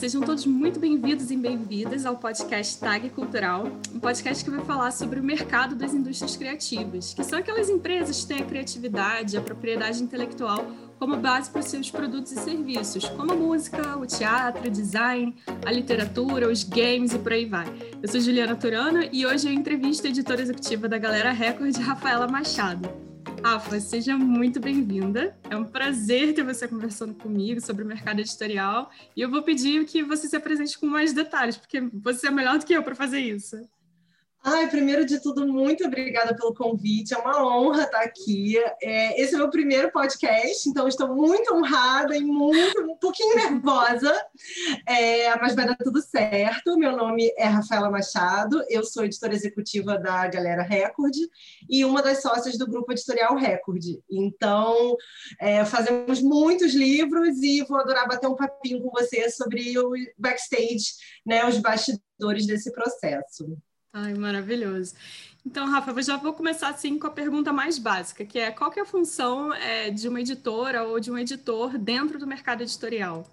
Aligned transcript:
sejam 0.00 0.22
todos 0.22 0.46
muito 0.46 0.80
bem-vindos 0.80 1.30
e 1.30 1.36
bem-vindas 1.36 2.06
ao 2.06 2.16
podcast 2.16 2.80
Tag 2.80 3.10
Cultural, 3.10 3.64
um 3.94 4.00
podcast 4.00 4.42
que 4.42 4.50
vai 4.50 4.64
falar 4.64 4.92
sobre 4.92 5.20
o 5.20 5.22
mercado 5.22 5.74
das 5.74 5.92
indústrias 5.92 6.36
criativas, 6.36 7.12
que 7.12 7.22
são 7.22 7.38
aquelas 7.38 7.68
empresas 7.68 8.22
que 8.22 8.28
têm 8.28 8.38
a 8.38 8.46
criatividade, 8.46 9.36
a 9.36 9.42
propriedade 9.42 10.02
intelectual 10.02 10.64
como 10.98 11.18
base 11.18 11.50
para 11.50 11.60
os 11.60 11.66
seus 11.66 11.90
produtos 11.90 12.32
e 12.32 12.36
serviços, 12.36 13.06
como 13.10 13.32
a 13.32 13.36
música, 13.36 13.98
o 13.98 14.06
teatro, 14.06 14.68
o 14.68 14.70
design, 14.70 15.36
a 15.66 15.70
literatura, 15.70 16.50
os 16.50 16.64
games 16.64 17.12
e 17.12 17.18
por 17.18 17.34
aí 17.34 17.44
vai. 17.44 17.66
Eu 18.02 18.08
sou 18.08 18.22
Juliana 18.22 18.56
Turano 18.56 19.06
e 19.12 19.26
hoje 19.26 19.48
eu 19.48 19.52
entrevisto 19.52 20.06
a 20.06 20.10
editora 20.10 20.40
executiva 20.40 20.88
da 20.88 20.96
Galera 20.96 21.30
Record, 21.30 21.76
Rafaela 21.76 22.26
Machado. 22.26 23.09
Rafa, 23.42 23.80
seja 23.80 24.18
muito 24.18 24.60
bem-vinda. 24.60 25.34
É 25.48 25.56
um 25.56 25.64
prazer 25.64 26.34
ter 26.34 26.44
você 26.44 26.68
conversando 26.68 27.14
comigo 27.14 27.60
sobre 27.60 27.82
o 27.82 27.86
mercado 27.86 28.20
editorial. 28.20 28.90
E 29.16 29.22
eu 29.22 29.30
vou 29.30 29.42
pedir 29.42 29.86
que 29.86 30.02
você 30.02 30.28
se 30.28 30.36
apresente 30.36 30.78
com 30.78 30.86
mais 30.86 31.14
detalhes, 31.14 31.56
porque 31.56 31.80
você 31.80 32.28
é 32.28 32.30
melhor 32.30 32.58
do 32.58 32.66
que 32.66 32.74
eu 32.74 32.82
para 32.82 32.94
fazer 32.94 33.20
isso. 33.20 33.56
Ai, 34.42 34.70
primeiro 34.70 35.04
de 35.04 35.20
tudo, 35.20 35.46
muito 35.46 35.84
obrigada 35.84 36.34
pelo 36.34 36.54
convite. 36.54 37.12
É 37.12 37.18
uma 37.18 37.46
honra 37.46 37.82
estar 37.82 38.00
aqui. 38.00 38.56
É, 38.82 39.20
esse 39.20 39.34
é 39.34 39.38
meu 39.38 39.50
primeiro 39.50 39.92
podcast, 39.92 40.66
então 40.66 40.88
estou 40.88 41.14
muito 41.14 41.54
honrada 41.54 42.16
e 42.16 42.22
muito, 42.22 42.80
um 42.80 42.96
pouquinho 42.96 43.36
nervosa, 43.36 44.10
é, 44.86 45.36
mas 45.38 45.54
vai 45.54 45.66
dar 45.66 45.76
tudo 45.76 46.00
certo. 46.00 46.78
Meu 46.78 46.96
nome 46.96 47.30
é 47.36 47.44
Rafaela 47.44 47.90
Machado, 47.90 48.64
eu 48.70 48.82
sou 48.82 49.04
editora 49.04 49.34
executiva 49.34 49.98
da 49.98 50.26
Galera 50.26 50.62
Record 50.62 51.14
e 51.68 51.84
uma 51.84 52.00
das 52.00 52.22
sócias 52.22 52.56
do 52.56 52.66
grupo 52.66 52.92
editorial 52.92 53.36
Record. 53.36 53.84
Então, 54.10 54.96
é, 55.38 55.66
fazemos 55.66 56.22
muitos 56.22 56.72
livros 56.72 57.42
e 57.42 57.62
vou 57.64 57.78
adorar 57.78 58.08
bater 58.08 58.26
um 58.26 58.36
papinho 58.36 58.80
com 58.80 58.90
você 58.90 59.28
sobre 59.30 59.78
o 59.78 59.92
backstage, 60.16 60.94
né, 61.26 61.46
os 61.46 61.58
bastidores 61.58 62.46
desse 62.46 62.72
processo. 62.72 63.54
Ai, 63.92 64.14
maravilhoso. 64.14 64.94
Então, 65.44 65.68
Rafa, 65.68 65.90
eu 65.90 66.02
já 66.02 66.16
vou 66.16 66.32
começar 66.32 66.68
assim 66.68 66.98
com 66.98 67.06
a 67.06 67.10
pergunta 67.10 67.52
mais 67.52 67.78
básica, 67.78 68.24
que 68.24 68.38
é 68.38 68.50
qual 68.52 68.70
que 68.70 68.78
é 68.78 68.82
a 68.82 68.86
função 68.86 69.52
é, 69.54 69.90
de 69.90 70.08
uma 70.08 70.20
editora 70.20 70.84
ou 70.84 71.00
de 71.00 71.10
um 71.10 71.18
editor 71.18 71.76
dentro 71.78 72.18
do 72.18 72.26
mercado 72.26 72.62
editorial? 72.62 73.26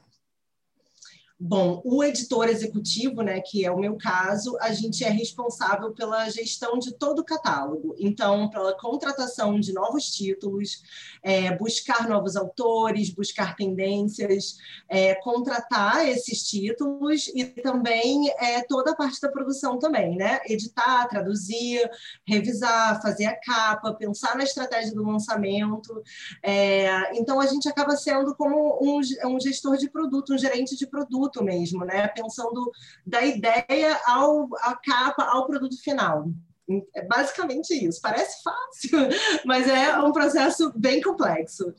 Bom, 1.39 1.83
o 1.85 2.03
editor 2.03 2.49
executivo, 2.49 3.21
né, 3.21 3.39
que 3.41 3.63
é 3.63 3.71
o 3.71 3.77
meu 3.77 3.95
caso, 3.95 4.57
a 4.59 4.73
gente 4.73 5.03
é 5.03 5.09
responsável 5.09 5.93
pela 5.93 6.27
gestão 6.29 6.79
de 6.79 6.95
todo 6.95 7.19
o 7.19 7.23
catálogo. 7.23 7.95
Então, 7.99 8.49
pela 8.49 8.75
contratação 8.75 9.59
de 9.59 9.71
novos 9.71 10.05
títulos, 10.05 10.81
é, 11.21 11.55
buscar 11.55 12.09
novos 12.09 12.35
autores, 12.35 13.11
buscar 13.11 13.55
tendências, 13.55 14.57
é, 14.89 15.13
contratar 15.13 16.07
esses 16.07 16.41
títulos 16.41 17.27
e 17.27 17.45
também 17.45 18.31
é, 18.39 18.63
toda 18.63 18.91
a 18.91 18.95
parte 18.95 19.21
da 19.21 19.29
produção 19.29 19.77
também, 19.77 20.15
né? 20.15 20.39
Editar, 20.47 21.07
traduzir, 21.07 21.87
revisar, 22.27 22.99
fazer 22.99 23.25
a 23.25 23.39
capa, 23.39 23.93
pensar 23.93 24.35
na 24.35 24.43
estratégia 24.43 24.95
do 24.95 25.03
lançamento. 25.03 26.01
É, 26.41 27.15
então, 27.15 27.39
a 27.39 27.45
gente 27.45 27.69
acaba 27.69 27.95
sendo 27.95 28.33
como 28.33 28.79
um, 28.81 28.99
um 29.27 29.39
gestor 29.39 29.77
de 29.77 29.87
produto, 29.87 30.33
um 30.33 30.37
gerente 30.37 30.75
de 30.75 30.87
produto 30.87 31.26
produto 31.27 31.43
mesmo, 31.43 31.85
né? 31.85 32.07
Pensando 32.09 32.71
da 33.05 33.23
ideia 33.23 33.99
ao 34.05 34.47
a 34.61 34.75
capa 34.75 35.23
ao 35.23 35.45
produto 35.45 35.77
final. 35.81 36.29
É 36.93 37.05
basicamente 37.05 37.73
isso. 37.73 38.01
Parece 38.01 38.43
fácil, 38.43 38.99
mas 39.45 39.69
é 39.69 39.97
um 39.99 40.11
processo 40.11 40.69
bem 40.75 41.01
complexo. 41.01 41.73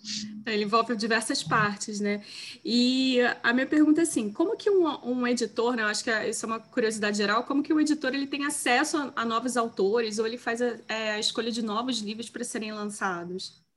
Ele 0.46 0.64
envolve 0.64 0.96
diversas 0.96 1.42
partes, 1.42 2.00
né? 2.00 2.22
E 2.64 3.18
a 3.42 3.52
minha 3.52 3.66
pergunta 3.66 4.00
é 4.00 4.04
assim: 4.04 4.32
como 4.32 4.56
que 4.56 4.70
um, 4.70 4.86
um 5.04 5.26
editor, 5.26 5.76
né? 5.76 5.82
Eu 5.82 5.88
acho 5.88 6.02
que 6.02 6.10
isso 6.26 6.46
é 6.46 6.48
uma 6.48 6.60
curiosidade 6.60 7.18
geral, 7.18 7.44
como 7.44 7.62
que 7.62 7.72
o 7.72 7.80
editor 7.80 8.14
ele 8.14 8.26
tem 8.26 8.46
acesso 8.46 8.96
a, 8.96 9.12
a 9.14 9.24
novos 9.26 9.58
autores 9.58 10.18
ou 10.18 10.26
ele 10.26 10.38
faz 10.38 10.62
a, 10.62 10.78
é, 10.88 11.10
a 11.12 11.18
escolha 11.18 11.50
de 11.52 11.62
novos 11.62 11.98
livros 11.98 12.30
para 12.30 12.44
serem 12.44 12.72
lançados? 12.72 13.67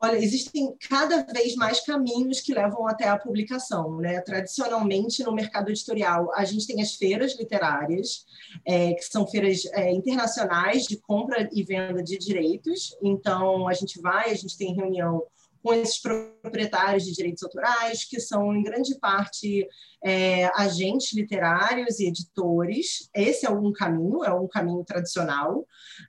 Olha, 0.00 0.16
existem 0.16 0.72
cada 0.88 1.24
vez 1.24 1.56
mais 1.56 1.80
caminhos 1.80 2.40
que 2.40 2.54
levam 2.54 2.86
até 2.86 3.08
a 3.08 3.18
publicação. 3.18 3.96
Né? 3.96 4.20
Tradicionalmente, 4.20 5.24
no 5.24 5.32
mercado 5.32 5.70
editorial, 5.70 6.32
a 6.34 6.44
gente 6.44 6.66
tem 6.66 6.80
as 6.80 6.94
feiras 6.94 7.36
literárias, 7.36 8.24
é, 8.64 8.94
que 8.94 9.02
são 9.02 9.26
feiras 9.26 9.64
é, 9.72 9.90
internacionais 9.90 10.84
de 10.84 10.96
compra 10.98 11.48
e 11.52 11.64
venda 11.64 12.02
de 12.02 12.16
direitos. 12.16 12.96
Então, 13.02 13.66
a 13.66 13.74
gente 13.74 14.00
vai, 14.00 14.30
a 14.30 14.34
gente 14.34 14.56
tem 14.56 14.74
reunião 14.74 15.24
com 15.62 15.74
esses 15.74 16.00
proprietários 16.00 17.04
de 17.04 17.12
direitos 17.12 17.42
autorais, 17.42 18.04
que 18.04 18.20
são, 18.20 18.54
em 18.54 18.62
grande 18.62 18.98
parte, 18.98 19.66
é, 20.02 20.46
agentes 20.56 21.12
literários 21.12 21.98
e 21.98 22.06
editores. 22.06 23.08
Esse 23.14 23.46
é 23.46 23.50
um 23.50 23.72
caminho, 23.72 24.24
é 24.24 24.32
um 24.32 24.46
caminho 24.46 24.84
tradicional, 24.84 25.66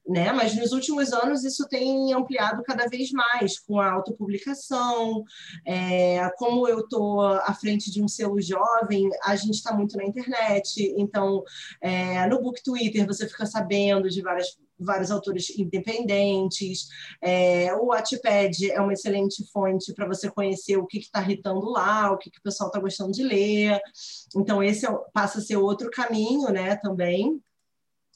né? 0.08 0.32
mas 0.32 0.56
nos 0.56 0.72
últimos 0.72 1.12
anos 1.12 1.44
isso 1.44 1.68
tem 1.68 2.14
ampliado 2.14 2.64
cada 2.64 2.88
vez 2.88 3.12
mais, 3.12 3.60
com 3.60 3.80
a 3.80 3.92
autopublicação. 3.92 5.24
É, 5.66 6.30
como 6.38 6.68
eu 6.68 6.80
estou 6.82 7.22
à 7.22 7.54
frente 7.54 7.92
de 7.92 8.04
um 8.04 8.08
selo 8.08 8.40
jovem, 8.42 9.10
a 9.24 9.36
gente 9.36 9.56
está 9.56 9.74
muito 9.74 9.98
na 9.98 10.06
internet, 10.06 10.94
então, 10.98 11.44
é, 11.82 12.28
no 12.28 12.42
Book 12.42 12.62
Twitter 12.64 13.06
você 13.06 13.28
fica 13.28 13.46
sabendo 13.46 14.10
de 14.10 14.22
várias 14.22 14.56
vários 14.80 15.12
autores 15.12 15.50
independentes. 15.58 16.88
É, 17.22 17.74
o 17.76 17.88
Wattpad 17.88 18.72
é 18.72 18.80
uma 18.80 18.94
excelente 18.94 19.46
fonte 19.52 19.94
para 19.94 20.08
você 20.08 20.30
conhecer 20.30 20.78
o 20.78 20.86
que 20.86 21.00
está 21.00 21.22
irritando 21.22 21.70
lá, 21.70 22.12
o 22.12 22.18
que, 22.18 22.30
que 22.30 22.40
o 22.40 22.44
pessoal 22.44 22.70
está 22.70 22.80
gostando 22.80 23.12
de 23.12 23.24
ler. 23.24 23.80
Então, 24.36 24.64
esse 24.64 24.86
é, 24.86 24.92
passa 25.14 25.40
a 25.40 25.42
ser 25.42 25.58
outro 25.58 25.90
caminho 25.90 26.50
né, 26.50 26.76
também. 26.78 27.42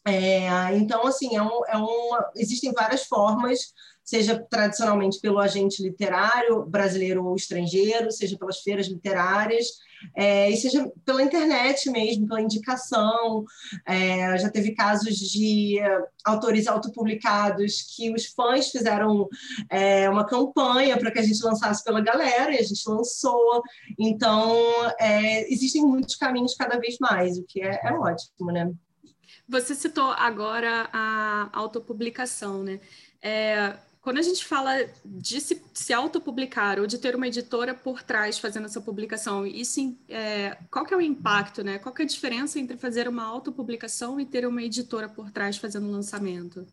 É, 0.06 0.76
então, 0.76 1.08
assim, 1.08 1.36
é 1.36 1.42
um, 1.42 1.66
é 1.66 1.78
uma, 1.78 2.32
existem 2.36 2.74
várias 2.74 3.06
formas 3.06 3.74
seja 4.04 4.38
tradicionalmente 4.50 5.20
pelo 5.20 5.40
agente 5.40 5.82
literário 5.82 6.66
brasileiro 6.66 7.26
ou 7.26 7.36
estrangeiro, 7.36 8.12
seja 8.12 8.38
pelas 8.38 8.60
feiras 8.60 8.88
literárias, 8.88 9.68
é, 10.16 10.50
e 10.50 10.58
seja 10.58 10.92
pela 11.06 11.24
internet 11.24 11.90
mesmo, 11.90 12.28
pela 12.28 12.42
indicação. 12.42 13.46
É, 13.88 14.38
já 14.38 14.50
teve 14.50 14.74
casos 14.74 15.16
de 15.16 15.80
autores 16.26 16.68
autopublicados 16.68 17.96
que 17.96 18.14
os 18.14 18.26
fãs 18.26 18.70
fizeram 18.70 19.28
é, 19.70 20.10
uma 20.10 20.26
campanha 20.26 20.98
para 20.98 21.12
que 21.12 21.20
a 21.20 21.24
gente 21.24 21.42
lançasse 21.44 21.84
pela 21.84 22.02
galera, 22.02 22.54
e 22.54 22.60
a 22.60 22.64
gente 22.64 22.88
lançou. 22.88 23.62
Então, 23.98 24.58
é, 25.00 25.52
existem 25.52 25.82
muitos 25.82 26.16
caminhos 26.16 26.56
cada 26.56 26.78
vez 26.78 26.98
mais, 27.00 27.38
o 27.38 27.46
que 27.48 27.62
é, 27.62 27.80
é 27.84 27.94
ótimo, 27.94 28.52
né? 28.52 28.72
Você 29.48 29.76
citou 29.76 30.12
agora 30.12 30.90
a 30.92 31.50
autopublicação, 31.54 32.64
né? 32.64 32.80
É, 33.22 33.74
quando 34.04 34.18
a 34.18 34.22
gente 34.22 34.46
fala 34.46 34.74
de 35.06 35.40
se, 35.40 35.64
se 35.74 35.94
autopublicar 35.94 36.78
ou 36.78 36.86
de 36.86 36.98
ter 37.00 37.16
uma 37.16 37.28
editora 37.28 37.74
por 37.74 38.04
trás 38.04 38.38
fazendo 38.38 38.66
essa 38.66 38.82
publicação, 38.82 39.48
isso, 39.48 39.80
é, 40.10 40.56
qual 40.70 40.86
que 40.86 40.94
é 40.94 40.98
o 40.98 41.02
impacto, 41.02 41.64
né? 41.64 41.80
Qual 41.80 41.96
que 41.96 42.02
é 42.02 42.06
a 42.06 42.08
diferença 42.08 42.60
entre 42.60 42.78
fazer 42.78 43.08
uma 43.08 43.24
autopublicação 43.24 44.20
e 44.20 44.26
ter 44.26 44.46
uma 44.46 44.62
editora 44.62 45.08
por 45.08 45.32
trás 45.32 45.58
fazendo 45.58 45.88
o 45.88 45.92
lançamento? 45.92 46.68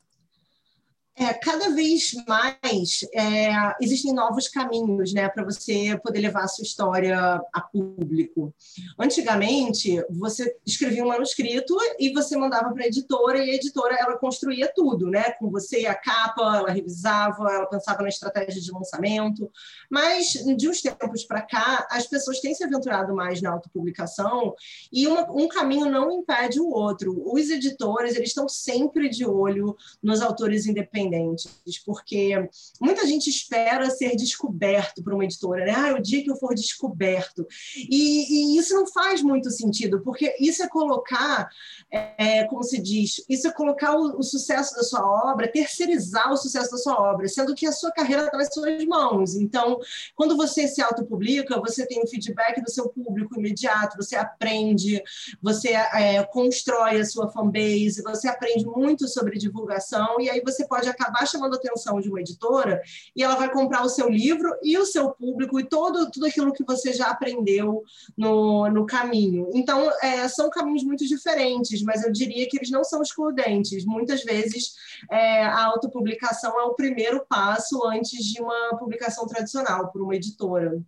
É, 1.16 1.34
cada 1.34 1.70
vez 1.70 2.12
mais 2.26 3.04
é, 3.12 3.50
existem 3.80 4.14
novos 4.14 4.48
caminhos 4.48 5.12
né, 5.12 5.28
para 5.28 5.44
você 5.44 5.98
poder 6.02 6.20
levar 6.20 6.44
a 6.44 6.48
sua 6.48 6.62
história 6.62 7.40
a 7.52 7.60
público. 7.60 8.54
Antigamente, 8.98 10.02
você 10.08 10.56
escrevia 10.64 11.04
um 11.04 11.08
manuscrito 11.08 11.76
e 11.98 12.12
você 12.12 12.36
mandava 12.36 12.72
para 12.72 12.84
a 12.84 12.86
editora, 12.86 13.38
e 13.38 13.50
a 13.50 13.54
editora 13.54 13.96
ela 13.98 14.16
construía 14.16 14.72
tudo, 14.74 15.06
né? 15.08 15.32
Com 15.32 15.50
você 15.50 15.84
a 15.86 15.94
capa, 15.94 16.56
ela 16.56 16.70
revisava, 16.70 17.50
ela 17.50 17.66
pensava 17.66 18.02
na 18.02 18.08
estratégia 18.08 18.60
de 18.60 18.72
lançamento. 18.72 19.50
Mas, 19.90 20.32
de 20.56 20.68
uns 20.68 20.80
tempos 20.80 21.24
para 21.24 21.42
cá, 21.42 21.86
as 21.90 22.06
pessoas 22.06 22.40
têm 22.40 22.54
se 22.54 22.64
aventurado 22.64 23.14
mais 23.14 23.42
na 23.42 23.50
autopublicação 23.50 24.54
e 24.92 25.06
uma, 25.06 25.30
um 25.30 25.48
caminho 25.48 25.90
não 25.90 26.10
impede 26.10 26.60
o 26.60 26.70
outro. 26.70 27.22
Os 27.26 27.50
editores 27.50 28.14
eles 28.14 28.28
estão 28.28 28.48
sempre 28.48 29.08
de 29.08 29.26
olho 29.26 29.76
nos 30.02 30.22
autores 30.22 30.66
independentes 30.66 30.99
independentes, 31.00 31.78
porque 31.84 32.48
muita 32.80 33.06
gente 33.06 33.28
espera 33.28 33.90
ser 33.90 34.16
descoberto 34.16 35.02
por 35.02 35.14
uma 35.14 35.24
editora, 35.24 35.64
né? 35.64 35.74
Ah, 35.76 35.94
o 35.94 36.02
dia 36.02 36.22
que 36.22 36.30
eu 36.30 36.36
for 36.36 36.54
descoberto. 36.54 37.46
E, 37.76 38.54
e 38.54 38.58
isso 38.58 38.74
não 38.74 38.86
faz 38.86 39.22
muito 39.22 39.50
sentido, 39.50 40.00
porque 40.02 40.34
isso 40.40 40.62
é 40.62 40.68
colocar, 40.68 41.48
é, 41.90 42.44
como 42.44 42.62
se 42.62 42.80
diz, 42.80 43.24
isso 43.28 43.48
é 43.48 43.52
colocar 43.52 43.96
o, 43.96 44.18
o, 44.18 44.22
sucesso 44.22 44.74
da 44.74 44.82
sua 44.82 45.30
obra, 45.30 45.50
terceirizar 45.50 46.32
o 46.32 46.36
sucesso 46.36 46.70
da 46.70 46.78
sua 46.78 47.00
obra, 47.00 47.28
sendo 47.28 47.54
que 47.54 47.66
a 47.66 47.72
sua 47.72 47.90
carreira 47.92 48.24
está 48.24 48.36
nas 48.36 48.52
suas 48.52 48.84
mãos. 48.84 49.34
Então, 49.34 49.78
quando 50.14 50.36
você 50.36 50.68
se 50.68 50.82
autopublica, 50.82 51.60
você 51.60 51.86
tem 51.86 52.02
o 52.02 52.06
feedback 52.06 52.60
do 52.60 52.70
seu 52.70 52.88
público 52.88 53.38
imediato, 53.38 53.96
você 53.96 54.16
aprende, 54.16 55.02
você 55.42 55.70
é, 55.70 56.22
constrói 56.24 57.00
a 57.00 57.04
sua 57.04 57.30
fanbase, 57.30 58.02
você 58.02 58.28
aprende 58.28 58.64
muito 58.66 59.08
sobre 59.08 59.38
divulgação, 59.38 60.20
e 60.20 60.28
aí 60.28 60.40
você 60.40 60.66
pode 60.66 60.88
acabar 60.90 61.26
chamando 61.26 61.54
a 61.54 61.56
atenção 61.56 62.00
de 62.00 62.08
uma 62.08 62.20
editora 62.20 62.82
e 63.14 63.22
ela 63.22 63.36
vai 63.36 63.50
comprar 63.50 63.82
o 63.82 63.88
seu 63.88 64.08
livro 64.08 64.54
e 64.62 64.76
o 64.78 64.84
seu 64.84 65.10
público 65.10 65.58
e 65.58 65.64
todo, 65.64 66.10
tudo 66.10 66.26
aquilo 66.26 66.52
que 66.52 66.64
você 66.64 66.92
já 66.92 67.08
aprendeu 67.08 67.82
no, 68.16 68.68
no 68.70 68.86
caminho. 68.86 69.50
Então, 69.54 69.90
é, 70.02 70.28
são 70.28 70.50
caminhos 70.50 70.84
muito 70.84 71.06
diferentes, 71.06 71.82
mas 71.82 72.04
eu 72.04 72.12
diria 72.12 72.48
que 72.48 72.56
eles 72.56 72.70
não 72.70 72.84
são 72.84 73.02
excludentes. 73.02 73.84
Muitas 73.84 74.22
vezes, 74.22 74.74
é, 75.10 75.44
a 75.44 75.64
autopublicação 75.66 76.58
é 76.60 76.64
o 76.64 76.74
primeiro 76.74 77.24
passo 77.28 77.86
antes 77.86 78.24
de 78.24 78.40
uma 78.42 78.76
publicação 78.78 79.26
tradicional 79.26 79.90
por 79.90 80.02
uma 80.02 80.14
editora. 80.14 80.80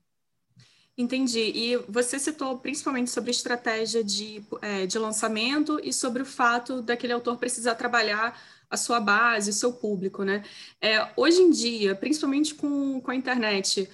Entendi. 0.97 1.41
E 1.55 1.77
você 1.89 2.19
citou 2.19 2.59
principalmente 2.59 3.11
sobre 3.11 3.31
estratégia 3.31 4.05
de, 4.05 4.45
é, 4.61 4.87
de 4.87 4.99
lançamento 4.99 5.81
e 5.83 5.93
sobre 5.93 6.23
o 6.23 6.27
fato 6.27 6.83
daquele 6.83 7.15
autor 7.15 7.39
precisar 7.39 7.75
trabalhar 7.77 8.39
a 8.73 8.77
sua 8.77 8.99
base, 8.99 9.51
o 9.51 9.53
seu 9.53 9.75
público, 9.75 10.25
né? 10.25 10.43
É, 10.81 11.07
hoje 11.15 11.41
em 11.43 11.51
dia, 11.51 11.95
principalmente 11.95 12.55
com, 12.55 13.01
com 13.01 13.11
a 13.11 13.15
internet, 13.15 13.89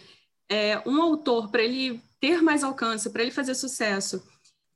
é, 0.49 0.81
um 0.87 1.03
autor, 1.03 1.51
para 1.51 1.63
ele 1.63 2.01
ter 2.21 2.41
mais 2.41 2.63
alcance, 2.63 3.11
para 3.11 3.23
ele 3.23 3.33
fazer 3.33 3.55
sucesso, 3.55 4.23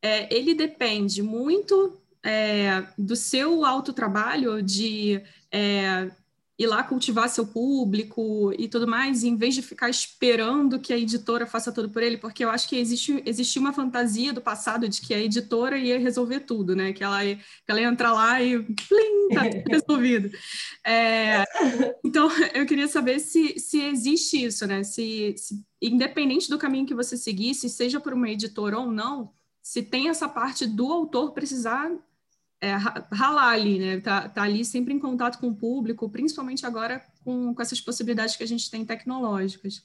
é, 0.02 0.34
ele 0.34 0.54
depende 0.54 1.22
muito 1.22 1.96
é, 2.24 2.84
do 2.98 3.14
seu 3.14 3.64
autotrabalho 3.64 4.60
de 4.60 5.22
é, 5.50 6.10
ir 6.62 6.66
lá 6.66 6.82
cultivar 6.82 7.28
seu 7.28 7.46
público 7.46 8.52
e 8.58 8.68
tudo 8.68 8.86
mais, 8.86 9.24
em 9.24 9.36
vez 9.36 9.54
de 9.54 9.62
ficar 9.62 9.88
esperando 9.88 10.78
que 10.78 10.92
a 10.92 10.98
editora 10.98 11.46
faça 11.46 11.72
tudo 11.72 11.90
por 11.90 12.02
ele, 12.02 12.16
porque 12.16 12.44
eu 12.44 12.50
acho 12.50 12.68
que 12.68 12.76
existe, 12.76 13.22
existia 13.26 13.60
uma 13.60 13.72
fantasia 13.72 14.32
do 14.32 14.40
passado 14.40 14.88
de 14.88 15.00
que 15.00 15.12
a 15.12 15.18
editora 15.18 15.76
ia 15.78 15.98
resolver 15.98 16.40
tudo, 16.40 16.76
né? 16.76 16.92
Que 16.92 17.02
ela 17.02 17.24
ia, 17.24 17.36
que 17.36 17.42
ela 17.68 17.80
ia 17.80 17.88
entrar 17.88 18.12
lá 18.12 18.40
e 18.40 18.62
plim, 18.62 19.28
tá 19.34 19.48
tudo 19.48 19.64
resolvido. 19.70 20.30
É, 20.84 21.44
então, 22.04 22.28
eu 22.54 22.66
queria 22.66 22.88
saber 22.88 23.18
se, 23.18 23.58
se 23.58 23.80
existe 23.80 24.44
isso, 24.44 24.66
né? 24.66 24.82
Se, 24.84 25.34
se, 25.36 25.64
independente 25.80 26.48
do 26.48 26.58
caminho 26.58 26.86
que 26.86 26.94
você 26.94 27.16
seguisse, 27.16 27.68
seja 27.68 28.00
por 28.00 28.12
uma 28.12 28.30
editora 28.30 28.78
ou 28.78 28.90
não, 28.90 29.32
se 29.62 29.82
tem 29.82 30.08
essa 30.08 30.28
parte 30.28 30.66
do 30.66 30.92
autor 30.92 31.32
precisar 31.32 31.90
é, 32.62 32.74
ralar 33.12 33.48
ali, 33.48 33.78
né? 33.80 34.00
Tá, 34.00 34.28
tá 34.28 34.42
ali 34.44 34.64
sempre 34.64 34.94
em 34.94 34.98
contato 34.98 35.38
com 35.38 35.48
o 35.48 35.54
público, 35.54 36.08
principalmente 36.08 36.64
agora 36.64 37.04
com, 37.24 37.52
com 37.52 37.60
essas 37.60 37.80
possibilidades 37.80 38.36
que 38.36 38.44
a 38.44 38.46
gente 38.46 38.70
tem 38.70 38.84
tecnológicas. 38.84 39.82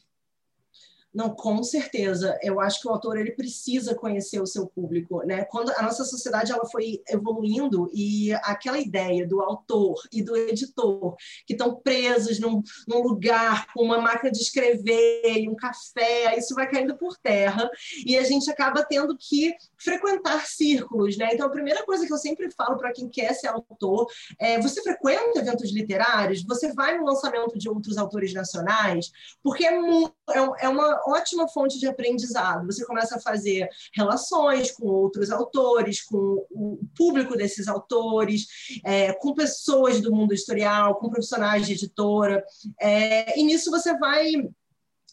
Não, 1.17 1.31
com 1.31 1.63
certeza. 1.63 2.37
Eu 2.43 2.59
acho 2.59 2.79
que 2.79 2.87
o 2.87 2.91
autor 2.91 3.17
ele 3.17 3.31
precisa 3.31 3.95
conhecer 3.95 4.39
o 4.39 4.45
seu 4.45 4.67
público, 4.67 5.23
né? 5.25 5.45
Quando 5.45 5.71
a 5.71 5.81
nossa 5.81 6.03
sociedade 6.03 6.51
ela 6.51 6.67
foi 6.67 7.01
evoluindo 7.09 7.89
e 7.91 8.31
aquela 8.43 8.77
ideia 8.77 9.27
do 9.27 9.41
autor 9.41 9.99
e 10.13 10.21
do 10.21 10.37
editor 10.37 11.15
que 11.47 11.53
estão 11.53 11.73
presos 11.73 12.37
num, 12.37 12.61
num 12.87 13.01
lugar 13.01 13.65
com 13.73 13.81
uma 13.81 13.99
máquina 13.99 14.29
de 14.29 14.37
escrever 14.37 15.39
e 15.39 15.49
um 15.49 15.55
café, 15.55 16.37
isso 16.37 16.53
vai 16.53 16.69
caindo 16.69 16.95
por 16.95 17.17
terra 17.17 17.67
e 18.05 18.15
a 18.15 18.23
gente 18.23 18.47
acaba 18.51 18.83
tendo 18.83 19.17
que 19.17 19.55
frequentar 19.75 20.45
círculos, 20.45 21.17
né? 21.17 21.29
Então 21.33 21.47
a 21.47 21.51
primeira 21.51 21.83
coisa 21.83 22.05
que 22.05 22.13
eu 22.13 22.17
sempre 22.19 22.47
falo 22.51 22.77
para 22.77 22.93
quem 22.93 23.09
quer 23.09 23.33
ser 23.33 23.47
autor 23.47 24.05
é: 24.39 24.61
você 24.61 24.83
frequenta 24.83 25.39
eventos 25.39 25.73
literários? 25.73 26.43
Você 26.43 26.71
vai 26.73 26.95
no 26.95 27.05
lançamento 27.05 27.57
de 27.57 27.67
outros 27.67 27.97
autores 27.97 28.35
nacionais? 28.35 29.09
Porque 29.41 29.65
é, 29.65 29.73
é, 29.73 30.65
é 30.65 30.69
uma 30.69 31.06
ótima 31.07 31.47
fonte 31.47 31.79
de 31.79 31.87
aprendizado. 31.87 32.65
Você 32.65 32.85
começa 32.85 33.17
a 33.17 33.21
fazer 33.21 33.69
relações 33.93 34.71
com 34.71 34.87
outros 34.87 35.31
autores, 35.31 36.01
com 36.03 36.45
o 36.51 36.79
público 36.95 37.35
desses 37.35 37.67
autores, 37.67 38.47
é, 38.83 39.13
com 39.13 39.33
pessoas 39.33 40.01
do 40.01 40.13
mundo 40.13 40.33
editorial, 40.33 40.95
com 40.95 41.09
profissionais 41.09 41.65
de 41.65 41.73
editora, 41.73 42.43
é, 42.79 43.39
e 43.39 43.43
nisso 43.43 43.71
você 43.71 43.97
vai 43.97 44.33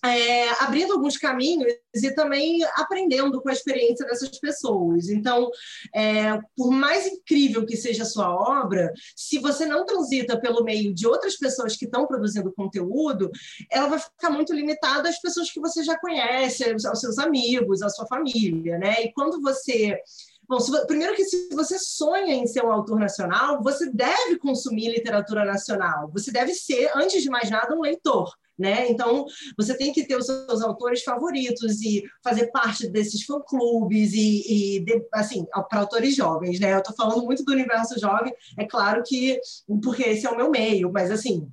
é, 0.05 0.51
abrindo 0.63 0.93
alguns 0.93 1.17
caminhos 1.17 1.73
e 1.95 2.11
também 2.15 2.63
aprendendo 2.77 3.41
com 3.41 3.49
a 3.49 3.53
experiência 3.53 4.07
dessas 4.07 4.39
pessoas. 4.39 5.09
Então, 5.09 5.51
é, 5.95 6.39
por 6.57 6.71
mais 6.71 7.07
incrível 7.07 7.65
que 7.65 7.77
seja 7.77 8.03
a 8.03 8.07
sua 8.07 8.31
obra, 8.31 8.93
se 9.17 9.39
você 9.39 9.65
não 9.65 9.87
transita 9.87 10.39
pelo 10.39 10.63
meio 10.63 10.95
de 10.95 11.07
outras 11.07 11.37
pessoas 11.37 11.77
que 11.77 11.87
estão 11.87 12.07
produzindo 12.07 12.53
conteúdo, 12.53 13.31
ela 13.71 13.89
vai 13.89 13.99
ficar 13.99 14.31
muito 14.31 14.53
limitada 14.53 15.09
às 15.09 15.21
pessoas 15.21 15.51
que 15.51 15.61
você 15.61 15.83
já 15.83 15.99
conhece, 15.99 16.65
aos 16.87 17.01
seus 17.01 17.19
amigos, 17.19 17.83
à 17.83 17.89
sua 17.89 18.07
família, 18.07 18.79
né? 18.79 19.05
E 19.05 19.13
quando 19.13 19.41
você 19.41 19.99
Bom, 20.47 20.59
primeiro 20.87 21.15
que 21.15 21.25
se 21.25 21.49
você 21.55 21.79
sonha 21.79 22.35
em 22.35 22.47
ser 22.47 22.63
um 22.63 22.71
autor 22.71 23.01
nacional, 23.01 23.63
você 23.63 23.91
deve 23.91 24.37
consumir 24.37 24.91
literatura 24.91 25.43
nacional. 25.43 26.11
Você 26.13 26.31
deve 26.31 26.53
ser, 26.53 26.91
antes 26.95 27.23
de 27.23 27.31
mais 27.31 27.49
nada, 27.49 27.75
um 27.75 27.81
leitor. 27.81 28.31
Né? 28.57 28.89
Então, 28.89 29.25
você 29.57 29.77
tem 29.77 29.93
que 29.93 30.07
ter 30.07 30.17
os 30.17 30.27
seus 30.27 30.63
autores 30.63 31.03
favoritos 31.03 31.83
e 31.83 32.05
fazer 32.23 32.53
parte 32.53 32.89
desses 32.89 33.25
fã-clubes 33.25 34.13
e, 34.13 34.79
e 34.79 34.85
assim, 35.13 35.45
para 35.69 35.81
autores 35.81 36.15
jovens, 36.15 36.61
né? 36.61 36.73
Eu 36.73 36.79
estou 36.79 36.95
falando 36.95 37.25
muito 37.25 37.45
do 37.45 37.53
universo 37.53 37.99
jovem, 37.99 38.33
é 38.57 38.65
claro 38.65 39.03
que, 39.05 39.41
porque 39.83 40.05
esse 40.05 40.25
é 40.25 40.31
o 40.31 40.37
meu 40.37 40.53
meio, 40.53 40.93
mas 40.93 41.11
assim, 41.11 41.51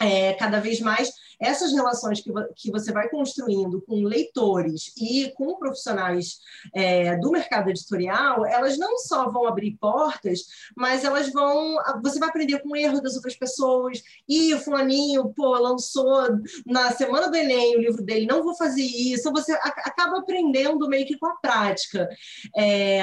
é, 0.00 0.32
cada 0.32 0.60
vez 0.60 0.80
mais 0.80 1.12
essas 1.40 1.72
relações 1.72 2.20
que, 2.20 2.30
que 2.54 2.70
você 2.70 2.92
vai 2.92 3.08
construindo 3.08 3.80
com 3.80 4.04
leitores 4.04 4.92
e 4.96 5.32
com 5.36 5.56
profissionais 5.56 6.38
é, 6.74 7.16
do 7.16 7.30
mercado 7.30 7.70
editorial, 7.70 8.44
elas 8.44 8.76
não 8.76 8.98
só 8.98 9.30
vão 9.30 9.46
abrir 9.46 9.76
portas, 9.80 10.40
mas 10.76 11.02
elas 11.04 11.32
vão. 11.32 11.76
Você 12.02 12.18
vai 12.18 12.28
aprender 12.28 12.58
com 12.60 12.70
o 12.70 12.76
erro 12.76 13.00
das 13.00 13.16
outras 13.16 13.36
pessoas. 13.36 14.02
E 14.28 14.52
o 14.52 14.60
Fulaninho, 14.60 15.32
pô, 15.34 15.58
lançou 15.58 16.28
na 16.66 16.92
semana 16.92 17.30
do 17.30 17.36
Enem 17.36 17.76
o 17.76 17.80
livro 17.80 18.02
dele, 18.02 18.26
não 18.26 18.42
vou 18.42 18.54
fazer 18.54 18.82
isso. 18.82 19.32
Você 19.32 19.52
acaba 19.52 20.18
aprendendo 20.18 20.88
meio 20.88 21.06
que 21.06 21.18
com 21.18 21.26
a 21.26 21.36
prática. 21.36 22.08
É, 22.56 23.00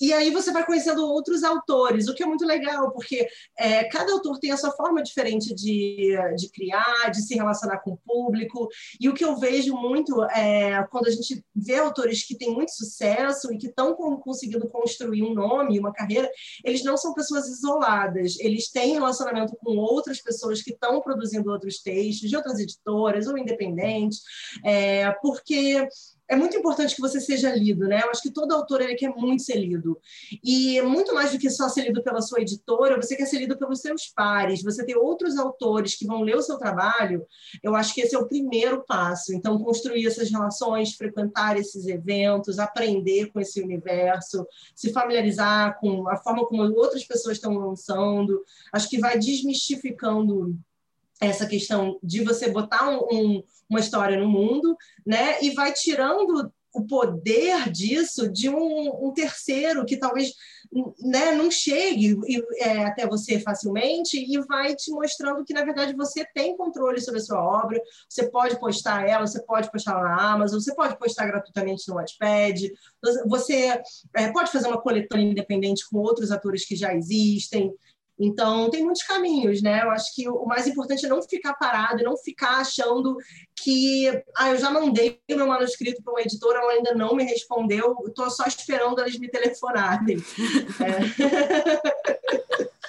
e 0.00 0.12
aí 0.12 0.30
você 0.30 0.52
vai 0.52 0.64
conhecendo 0.64 1.06
outros 1.06 1.42
autores, 1.42 2.06
o 2.06 2.14
que 2.14 2.22
é 2.22 2.26
muito 2.26 2.44
legal, 2.44 2.90
porque 2.92 3.26
é, 3.58 3.84
cada 3.84 4.12
autor 4.12 4.38
tem 4.38 4.52
a 4.52 4.56
sua 4.56 4.72
forma 4.72 5.02
diferente 5.02 5.54
de, 5.54 6.16
de 6.36 6.50
criar, 6.50 7.10
de 7.10 7.22
se 7.22 7.34
relacionar 7.34 7.77
com 7.78 7.92
o 7.92 7.98
público. 7.98 8.68
E 9.00 9.08
o 9.08 9.14
que 9.14 9.24
eu 9.24 9.36
vejo 9.36 9.74
muito 9.74 10.22
é 10.24 10.82
quando 10.90 11.06
a 11.06 11.10
gente 11.10 11.44
vê 11.54 11.76
autores 11.76 12.26
que 12.26 12.36
têm 12.36 12.52
muito 12.52 12.72
sucesso 12.72 13.52
e 13.52 13.58
que 13.58 13.68
estão 13.68 13.94
conseguindo 13.94 14.68
construir 14.68 15.22
um 15.22 15.34
nome, 15.34 15.78
uma 15.78 15.92
carreira, 15.92 16.30
eles 16.64 16.84
não 16.84 16.96
são 16.96 17.14
pessoas 17.14 17.46
isoladas, 17.48 18.38
eles 18.40 18.70
têm 18.70 18.94
relacionamento 18.94 19.56
com 19.56 19.76
outras 19.76 20.20
pessoas 20.20 20.62
que 20.62 20.72
estão 20.72 21.00
produzindo 21.00 21.50
outros 21.50 21.80
textos, 21.80 22.28
de 22.28 22.36
outras 22.36 22.58
editoras 22.58 23.26
ou 23.26 23.36
independentes, 23.38 24.22
é, 24.64 25.10
porque 25.22 25.88
é 26.28 26.36
muito 26.36 26.56
importante 26.56 26.94
que 26.94 27.00
você 27.00 27.20
seja 27.20 27.50
lido, 27.54 27.88
né? 27.88 28.02
Eu 28.04 28.10
acho 28.10 28.22
que 28.22 28.30
todo 28.30 28.52
autor 28.52 28.82
ele 28.82 28.94
quer 28.94 29.08
muito 29.08 29.42
ser 29.42 29.56
lido. 29.56 29.98
E 30.44 30.80
muito 30.82 31.14
mais 31.14 31.32
do 31.32 31.38
que 31.38 31.48
só 31.48 31.68
ser 31.68 31.82
lido 31.82 32.02
pela 32.02 32.20
sua 32.20 32.42
editora, 32.42 33.00
você 33.00 33.16
quer 33.16 33.24
ser 33.24 33.38
lido 33.38 33.56
pelos 33.56 33.80
seus 33.80 34.08
pares, 34.08 34.62
você 34.62 34.84
tem 34.84 34.94
outros 34.94 35.38
autores 35.38 35.94
que 35.94 36.06
vão 36.06 36.20
ler 36.20 36.36
o 36.36 36.42
seu 36.42 36.58
trabalho. 36.58 37.26
Eu 37.62 37.74
acho 37.74 37.94
que 37.94 38.02
esse 38.02 38.14
é 38.14 38.18
o 38.18 38.28
primeiro 38.28 38.84
passo. 38.86 39.34
Então, 39.34 39.58
construir 39.58 40.06
essas 40.06 40.30
relações, 40.30 40.94
frequentar 40.94 41.56
esses 41.56 41.86
eventos, 41.86 42.58
aprender 42.58 43.32
com 43.32 43.40
esse 43.40 43.62
universo, 43.62 44.46
se 44.74 44.92
familiarizar 44.92 45.78
com 45.80 46.08
a 46.10 46.16
forma 46.16 46.46
como 46.46 46.62
outras 46.62 47.04
pessoas 47.04 47.38
estão 47.38 47.54
lançando, 47.56 48.44
acho 48.70 48.88
que 48.90 48.98
vai 48.98 49.18
desmistificando 49.18 50.58
essa 51.20 51.46
questão 51.46 51.98
de 52.02 52.22
você 52.22 52.48
botar 52.50 52.88
um, 52.88 53.06
um, 53.10 53.44
uma 53.68 53.80
história 53.80 54.18
no 54.18 54.28
mundo, 54.28 54.76
né? 55.06 55.42
E 55.42 55.50
vai 55.50 55.72
tirando 55.72 56.52
o 56.72 56.86
poder 56.86 57.70
disso 57.70 58.30
de 58.30 58.48
um, 58.48 59.08
um 59.08 59.12
terceiro 59.12 59.84
que 59.84 59.96
talvez 59.96 60.32
né, 61.00 61.32
não 61.32 61.50
chegue 61.50 62.16
é, 62.58 62.84
até 62.84 63.06
você 63.06 63.40
facilmente 63.40 64.18
e 64.18 64.38
vai 64.42 64.74
te 64.74 64.90
mostrando 64.90 65.44
que, 65.44 65.54
na 65.54 65.64
verdade, 65.64 65.96
você 65.96 66.26
tem 66.34 66.56
controle 66.56 67.00
sobre 67.00 67.20
a 67.20 67.24
sua 67.24 67.42
obra, 67.42 67.80
você 68.08 68.30
pode 68.30 68.60
postar 68.60 69.08
ela, 69.08 69.26
você 69.26 69.42
pode 69.44 69.70
postar 69.70 69.92
ela 69.92 70.02
na 70.02 70.32
Amazon, 70.32 70.60
você 70.60 70.74
pode 70.74 70.98
postar 70.98 71.26
gratuitamente 71.26 71.88
no 71.88 71.94
Wattpad, 71.94 72.70
você 73.26 73.80
é, 74.14 74.30
pode 74.30 74.52
fazer 74.52 74.68
uma 74.68 74.80
coletânea 74.80 75.30
independente 75.30 75.88
com 75.88 75.98
outros 75.98 76.30
atores 76.30 76.66
que 76.66 76.76
já 76.76 76.94
existem, 76.94 77.72
então, 78.18 78.68
tem 78.68 78.82
muitos 78.82 79.02
caminhos, 79.04 79.62
né? 79.62 79.82
Eu 79.82 79.90
acho 79.90 80.14
que 80.14 80.28
o 80.28 80.44
mais 80.44 80.66
importante 80.66 81.06
é 81.06 81.08
não 81.08 81.22
ficar 81.22 81.54
parado, 81.54 82.02
não 82.02 82.16
ficar 82.16 82.58
achando 82.58 83.16
que 83.62 84.08
ah, 84.36 84.50
eu 84.50 84.58
já 84.58 84.70
mandei 84.70 85.20
o 85.30 85.36
meu 85.36 85.46
manuscrito 85.46 86.02
para 86.02 86.12
uma 86.12 86.22
editora, 86.22 86.58
ela 86.58 86.72
ainda 86.72 86.94
não 86.94 87.14
me 87.14 87.24
respondeu, 87.24 87.96
estou 88.06 88.28
só 88.30 88.44
esperando 88.46 89.00
eles 89.00 89.18
me 89.18 89.28
telefonarem. 89.28 90.16
É. 90.80 90.98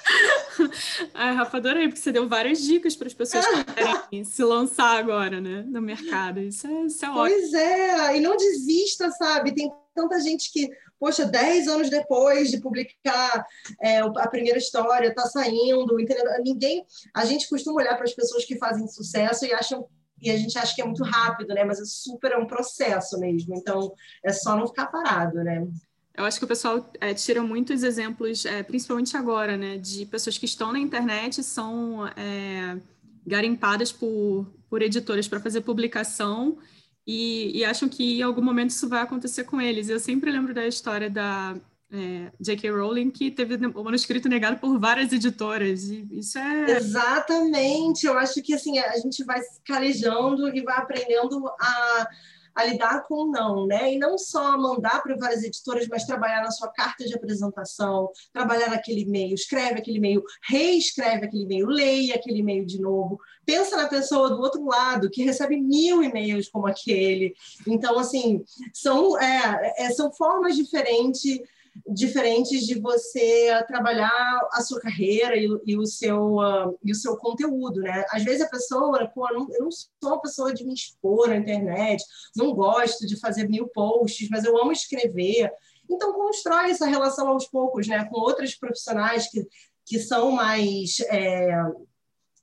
Ah, 1.14 1.32
Rafa, 1.32 1.56
adorei, 1.56 1.88
porque 1.88 2.00
você 2.00 2.12
deu 2.12 2.28
várias 2.28 2.60
dicas 2.60 2.94
para 2.94 3.06
as 3.06 3.14
pessoas 3.14 3.46
que 3.46 3.64
querem 3.64 4.24
se 4.24 4.42
lançar 4.42 4.98
agora, 4.98 5.40
né, 5.40 5.64
no 5.66 5.80
mercado. 5.80 6.40
Isso 6.40 6.66
é, 6.66 6.82
isso 6.86 7.04
é 7.04 7.10
ótimo. 7.10 7.24
Pois 7.24 7.54
é, 7.54 8.16
e 8.16 8.20
não 8.20 8.36
desista, 8.36 9.10
sabe? 9.12 9.54
Tem 9.54 9.70
tanta 9.94 10.20
gente 10.20 10.50
que, 10.52 10.68
poxa, 11.00 11.24
10 11.24 11.66
anos 11.66 11.88
depois 11.88 12.50
de 12.50 12.60
publicar 12.60 13.44
é, 13.82 14.00
a 14.00 14.28
primeira 14.28 14.58
história, 14.58 15.08
está 15.08 15.22
saindo, 15.22 15.98
entendeu? 15.98 16.24
Ninguém. 16.44 16.84
A 17.16 17.24
gente 17.24 17.48
costuma 17.48 17.80
olhar 17.80 17.96
para 17.96 18.04
as 18.04 18.14
pessoas 18.14 18.44
que 18.44 18.58
fazem 18.58 18.86
sucesso 18.86 19.46
e 19.46 19.52
acham 19.52 19.88
e 20.22 20.30
a 20.30 20.36
gente 20.36 20.58
acha 20.58 20.74
que 20.74 20.82
é 20.82 20.84
muito 20.84 21.02
rápido, 21.02 21.54
né? 21.54 21.64
Mas 21.64 21.80
é 21.80 21.84
super 21.86 22.32
é 22.32 22.36
um 22.36 22.46
processo 22.46 23.18
mesmo. 23.18 23.54
Então 23.56 23.94
é 24.22 24.30
só 24.30 24.54
não 24.54 24.66
ficar 24.66 24.86
parado, 24.88 25.42
né? 25.42 25.66
Eu 26.14 26.24
acho 26.24 26.38
que 26.38 26.44
o 26.44 26.48
pessoal 26.48 26.90
é, 27.00 27.14
tira 27.14 27.42
muitos 27.42 27.82
exemplos, 27.82 28.44
é, 28.44 28.62
principalmente 28.62 29.16
agora, 29.16 29.56
né, 29.56 29.78
de 29.78 30.04
pessoas 30.04 30.36
que 30.36 30.44
estão 30.44 30.70
na 30.70 30.78
internet 30.78 31.42
são 31.42 32.06
é, 32.08 32.78
garimpadas 33.26 33.90
por, 33.90 34.46
por 34.68 34.82
editoras 34.82 35.26
para 35.26 35.40
fazer 35.40 35.62
publicação 35.62 36.58
e, 37.06 37.58
e, 37.58 37.64
acham 37.64 37.88
que 37.88 38.18
em 38.18 38.22
algum 38.22 38.42
momento 38.42 38.70
isso 38.70 38.88
vai 38.88 39.02
acontecer 39.02 39.44
com 39.44 39.60
eles. 39.60 39.88
Eu 39.88 39.98
sempre 39.98 40.30
lembro 40.30 40.54
da 40.54 40.66
história 40.66 41.10
da 41.10 41.56
é, 41.92 42.30
J.K. 42.40 42.70
Rowling, 42.70 43.10
que 43.10 43.30
teve 43.30 43.56
o 43.66 43.84
manuscrito 43.84 44.28
negado 44.28 44.58
por 44.58 44.78
várias 44.78 45.12
editoras. 45.12 45.84
E 45.84 46.06
isso 46.12 46.38
é. 46.38 46.70
Exatamente. 46.70 48.06
Eu 48.06 48.16
acho 48.16 48.40
que 48.42 48.54
assim, 48.54 48.78
a 48.78 48.96
gente 48.98 49.24
vai 49.24 49.40
calejando 49.64 50.54
e 50.54 50.62
vai 50.62 50.78
aprendendo 50.78 51.48
a 51.60 52.08
a 52.54 52.64
lidar 52.64 53.06
com 53.06 53.30
não, 53.30 53.66
né? 53.66 53.94
E 53.94 53.98
não 53.98 54.18
só 54.18 54.56
mandar 54.58 55.02
para 55.02 55.16
várias 55.16 55.42
editoras, 55.42 55.86
mas 55.88 56.04
trabalhar 56.04 56.42
na 56.42 56.50
sua 56.50 56.68
carta 56.68 57.04
de 57.04 57.14
apresentação, 57.14 58.10
trabalhar 58.32 58.70
naquele 58.70 59.02
e-mail, 59.02 59.34
escreve 59.34 59.78
aquele 59.78 59.98
e-mail, 59.98 60.22
reescreve 60.42 61.26
aquele 61.26 61.44
e-mail, 61.44 61.66
leia 61.66 62.14
aquele 62.14 62.38
e-mail 62.38 62.66
de 62.66 62.80
novo, 62.80 63.18
pensa 63.44 63.76
na 63.76 63.88
pessoa 63.88 64.30
do 64.30 64.40
outro 64.40 64.64
lado 64.64 65.10
que 65.10 65.24
recebe 65.24 65.60
mil 65.60 66.02
e-mails 66.02 66.48
como 66.48 66.66
aquele. 66.66 67.34
Então, 67.66 67.98
assim, 67.98 68.42
são, 68.72 69.18
é, 69.18 69.74
é 69.78 69.90
são 69.90 70.12
formas 70.12 70.56
diferentes 70.56 71.40
diferentes 71.86 72.66
de 72.66 72.78
você 72.80 73.62
trabalhar 73.66 74.48
a 74.52 74.60
sua 74.62 74.80
carreira 74.80 75.36
e, 75.36 75.48
e 75.66 75.76
o, 75.76 75.86
seu, 75.86 76.36
uh, 76.36 76.78
e 76.84 76.92
o 76.92 76.94
seu 76.94 77.16
conteúdo, 77.16 77.80
né? 77.80 78.04
Às 78.10 78.24
vezes 78.24 78.42
a 78.42 78.48
pessoa, 78.48 79.06
pô, 79.08 79.28
não, 79.32 79.46
eu 79.52 79.64
não 79.64 79.70
sou 79.70 79.88
uma 80.02 80.20
pessoa 80.20 80.52
de 80.52 80.64
me 80.64 80.74
expor 80.74 81.28
na 81.28 81.36
internet, 81.36 82.02
não 82.36 82.54
gosto 82.54 83.06
de 83.06 83.18
fazer 83.18 83.48
mil 83.48 83.68
posts, 83.68 84.28
mas 84.30 84.44
eu 84.44 84.56
amo 84.60 84.72
escrever. 84.72 85.50
Então, 85.88 86.12
constrói 86.12 86.70
essa 86.70 86.86
relação 86.86 87.28
aos 87.28 87.46
poucos, 87.46 87.86
né? 87.86 88.04
Com 88.04 88.20
outros 88.20 88.54
profissionais 88.54 89.28
que, 89.30 89.46
que 89.84 89.98
são 89.98 90.30
mais... 90.30 91.00
É, 91.08 91.50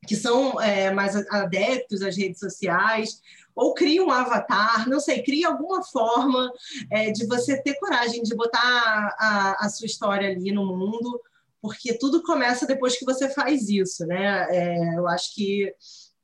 que 0.05 0.15
são 0.15 0.62
é, 0.62 0.91
mais 0.91 1.15
adeptos 1.29 2.01
às 2.01 2.15
redes 2.15 2.39
sociais, 2.39 3.19
ou 3.58 3.74
cria 3.74 4.04
um 4.04 4.12
avatar, 4.12 4.88
não 4.88 5.00
sei, 5.00 5.24
cria 5.24 5.48
alguma 5.48 5.84
forma 5.84 6.52
é, 6.92 7.12
de 7.12 7.26
você 7.26 7.62
ter 7.62 7.74
coragem 7.80 8.22
de 8.22 8.36
botar 8.36 9.16
a, 9.20 9.66
a, 9.66 9.70
sua 9.70 9.88
história 9.88 10.30
ali 10.30 10.52
no 10.52 10.66
mundo, 10.66 11.20
porque 11.60 11.98
tudo 11.98 12.22
começa 12.22 12.68
depois 12.68 12.98
que 12.98 13.04
você 13.04 13.28
faz 13.30 13.68
isso, 13.68 14.06
né? 14.06 14.46
É, 14.52 14.98
eu 14.98 15.08
acho 15.08 15.34
que 15.34 15.74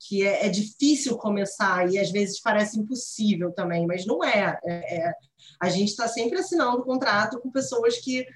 que 0.06 0.22
é, 0.22 0.44
é, 0.44 0.48
difícil 0.50 1.16
começar 1.16 1.90
e 1.90 1.98
às 1.98 2.10
vezes 2.10 2.38
parece 2.38 2.78
impossível 2.78 3.50
também, 3.52 3.86
mas 3.86 4.04
não 4.04 4.22
é. 4.22 4.58
é, 4.62 4.98
é 4.98 5.12
a 5.58 5.70
gente 5.70 5.88
está 5.88 6.06
sempre 6.06 6.38
assinando 6.38 6.84
contrato 6.84 7.40
com 7.40 7.50
pessoas 7.50 7.96
que 7.98 8.26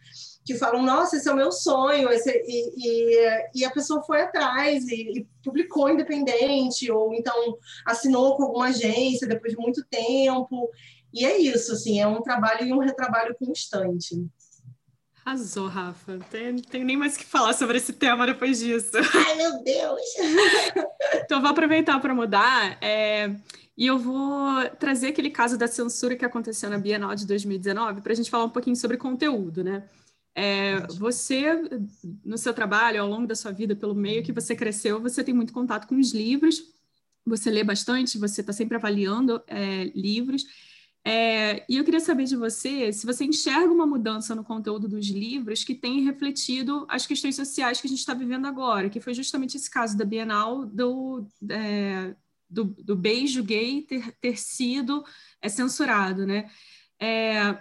que 0.49 0.55
falam, 0.55 0.83
nossa, 0.83 1.19
esse 1.19 1.29
é 1.29 1.33
o 1.33 1.37
meu 1.37 1.53
sonho, 1.53 2.09
esse, 2.09 2.31
e, 2.31 2.73
e, 2.75 3.51
e, 3.57 3.65
a 3.67 3.71
pessoa 3.71 4.03
foi 4.03 4.23
atrás 4.23 4.89
e, 4.89 5.19
e, 5.19 5.29
publicou 5.45 5.91
independente, 5.91 6.91
ou 6.91 7.13
então 7.13 7.59
assinou 7.85 8.35
com 8.35 8.45
alguma 8.45 8.69
agência 8.69 9.29
depois 9.29 9.53
de 9.53 9.59
muito 9.59 9.85
tempo. 9.91 10.71
E 11.13 11.27
é 11.27 11.37
isso, 11.37 11.73
assim, 11.73 12.01
é 12.01 12.07
um 12.07 12.23
trabalho 12.23 12.67
e 12.67 12.73
um 12.73 12.79
retrabalho 12.79 13.37
constante. 13.39 14.27
Arrasou, 15.23 15.69
Rafa. 15.69 16.19
Tem, 16.31 16.57
tem 16.57 16.83
nem 16.83 16.97
mais 16.97 17.15
o 17.15 17.19
que 17.19 17.27
falar 17.27 17.53
sobre 17.53 17.77
esse 17.77 17.93
tema 17.93 18.25
depois 18.25 18.59
disso. 18.59 18.93
Ai, 18.97 19.35
meu 19.35 19.63
Deus! 19.63 20.01
então, 21.13 21.43
vou 21.43 21.51
aproveitar 21.51 22.01
para 22.01 22.15
mudar. 22.15 22.79
É... 22.83 23.37
E 23.77 23.87
eu 23.87 23.99
vou 23.99 24.67
trazer 24.79 25.09
aquele 25.09 25.29
caso 25.29 25.59
da 25.59 25.69
censura 25.69 26.17
que 26.17 26.25
aconteceu 26.25 26.71
na 26.71 26.79
Bienal 26.79 27.15
de 27.15 27.27
2019 27.27 28.01
para 28.01 28.13
a 28.13 28.17
gente 28.17 28.31
falar 28.31 28.45
um 28.45 28.51
pouquinho 28.51 28.75
sobre 28.75 28.97
conteúdo, 28.97 29.63
né? 29.63 29.85
É, 30.41 30.87
você, 30.87 31.69
no 32.25 32.39
seu 32.39 32.55
trabalho, 32.55 33.03
ao 33.03 33.09
longo 33.09 33.27
da 33.27 33.35
sua 33.35 33.51
vida, 33.51 33.75
pelo 33.75 33.93
meio 33.93 34.23
que 34.23 34.31
você 34.31 34.55
cresceu, 34.55 35.03
você 35.03 35.25
tem 35.25 35.35
muito 35.35 35.53
contato 35.53 35.89
com 35.89 35.97
os 35.99 36.13
livros, 36.13 36.63
você 37.27 37.51
lê 37.51 37.65
bastante, 37.65 38.17
você 38.17 38.41
está 38.41 38.53
sempre 38.53 38.77
avaliando 38.77 39.43
é, 39.49 39.91
livros. 39.97 40.47
É, 41.05 41.65
e 41.69 41.77
eu 41.77 41.85
queria 41.85 41.99
saber 41.99 42.25
de 42.25 42.37
você 42.37 42.93
se 42.93 43.05
você 43.05 43.25
enxerga 43.25 43.73
uma 43.73 43.87
mudança 43.87 44.33
no 44.33 44.45
conteúdo 44.45 44.87
dos 44.87 45.09
livros 45.09 45.65
que 45.65 45.75
tem 45.75 46.05
refletido 46.05 46.87
as 46.89 47.05
questões 47.05 47.35
sociais 47.35 47.81
que 47.81 47.89
a 47.89 47.91
gente 47.91 47.99
está 47.99 48.15
vivendo 48.15 48.47
agora, 48.47 48.89
que 48.89 49.01
foi 49.01 49.15
justamente 49.15 49.57
esse 49.57 49.69
caso 49.69 49.99
da 49.99 50.05
Bienal 50.05 50.67
do, 50.67 51.27
é, 51.51 52.15
do, 52.49 52.65
do, 52.65 52.95
beijo 52.95 53.43
gay 53.43 53.83
ter, 53.83 54.13
ter 54.21 54.39
sido 54.39 55.05
é, 55.43 55.49
censurado, 55.49 56.25
né? 56.25 56.49
É, 57.01 57.59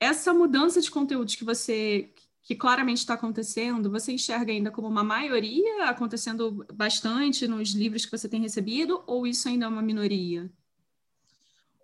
essa 0.00 0.32
mudança 0.32 0.80
de 0.80 0.90
conteúdos 0.90 1.36
que 1.36 1.44
você 1.44 2.10
que 2.42 2.54
claramente 2.56 2.98
está 2.98 3.14
acontecendo, 3.14 3.90
você 3.90 4.12
enxerga 4.12 4.50
ainda 4.50 4.70
como 4.70 4.88
uma 4.88 5.04
maioria 5.04 5.84
acontecendo 5.84 6.66
bastante 6.72 7.46
nos 7.46 7.70
livros 7.72 8.06
que 8.06 8.10
você 8.10 8.28
tem 8.28 8.40
recebido, 8.40 9.04
ou 9.06 9.26
isso 9.26 9.46
ainda 9.46 9.66
é 9.66 9.68
uma 9.68 9.82
minoria? 9.82 10.50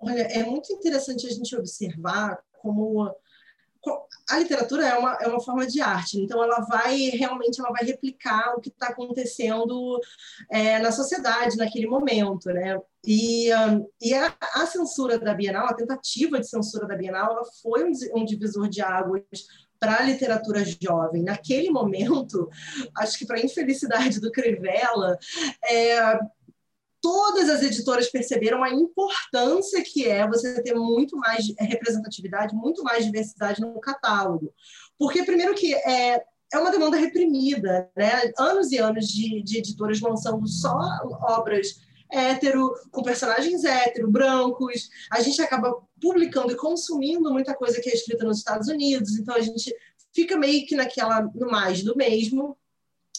Olha, 0.01 0.23
é 0.23 0.45
muito 0.45 0.73
interessante 0.73 1.27
a 1.27 1.31
gente 1.31 1.55
observar 1.55 2.43
como 2.55 3.15
a 4.29 4.39
literatura 4.39 4.87
é 4.87 4.99
uma, 4.99 5.19
é 5.21 5.29
uma 5.29 5.41
forma 5.41 5.67
de 5.67 5.81
arte, 5.81 6.19
então 6.19 6.43
ela 6.43 6.61
vai 6.61 6.97
realmente 7.11 7.61
ela 7.61 7.71
vai 7.71 7.85
replicar 7.85 8.55
o 8.57 8.61
que 8.61 8.69
está 8.69 8.89
acontecendo 8.89 10.01
é, 10.51 10.79
na 10.81 10.91
sociedade 10.91 11.57
naquele 11.57 11.87
momento, 11.87 12.47
né? 12.47 12.81
E, 13.07 13.55
um, 13.55 13.89
e 14.03 14.13
a, 14.15 14.35
a, 14.55 14.67
censura 14.67 15.17
da 15.17 15.33
Bienal, 15.33 15.67
a 15.67 15.75
tentativa 15.75 16.41
de 16.41 16.49
censura 16.49 16.89
da 16.89 16.97
Bienal, 16.97 17.31
ela 17.33 17.45
foi 17.63 17.85
um, 17.85 17.93
um 18.15 18.25
divisor 18.25 18.69
de 18.69 18.83
águas 18.83 19.23
para 19.79 19.99
a 19.99 20.03
literatura 20.03 20.65
jovem. 20.65 21.23
Naquele 21.23 21.71
momento, 21.71 22.51
acho 22.99 23.19
que 23.19 23.27
para 23.27 23.41
infelicidade 23.41 24.21
do 24.21 24.33
Crivella, 24.33 25.17
é, 25.71 26.19
todas 27.07 27.49
as 27.49 27.63
editoras 27.63 28.11
perceberam 28.11 28.65
a 28.65 28.71
importância 28.71 29.81
que 29.85 30.09
é 30.09 30.27
você 30.27 30.61
ter 30.61 30.75
muito 30.75 31.17
mais 31.17 31.47
representatividade, 31.57 32.53
muito 32.53 32.83
mais 32.83 33.05
diversidade 33.05 33.61
no 33.61 33.79
catálogo. 33.79 34.53
Porque, 34.99 35.23
primeiro, 35.23 35.55
que 35.55 35.73
é, 35.73 36.21
é 36.53 36.59
uma 36.59 36.73
demanda 36.73 36.97
reprimida, 36.97 37.89
né? 37.97 38.33
Anos 38.37 38.73
e 38.73 38.79
anos 38.79 39.07
de, 39.07 39.41
de 39.41 39.59
editoras 39.59 40.01
lançando 40.01 40.49
só 40.49 40.77
obras 41.23 41.77
hétero, 42.11 42.75
com 42.91 43.05
personagens 43.05 43.63
hétero, 43.63 44.11
brancos. 44.11 44.89
A 45.13 45.21
gente 45.21 45.41
acaba 45.41 45.81
publicando 46.03 46.51
e 46.51 46.57
consumindo 46.57 47.33
muita 47.33 47.55
coisa 47.55 47.81
que 47.81 47.89
é 47.89 47.95
escrita 47.95 48.25
nos 48.25 48.39
Estados 48.39 48.67
Unidos, 48.67 49.17
então 49.17 49.37
a 49.37 49.41
gente 49.41 49.73
fica 50.13 50.37
meio 50.37 50.67
que 50.67 50.75
naquela, 50.75 51.23
no 51.23 51.47
mais 51.53 51.85
do 51.85 51.97
mesmo. 51.97 52.59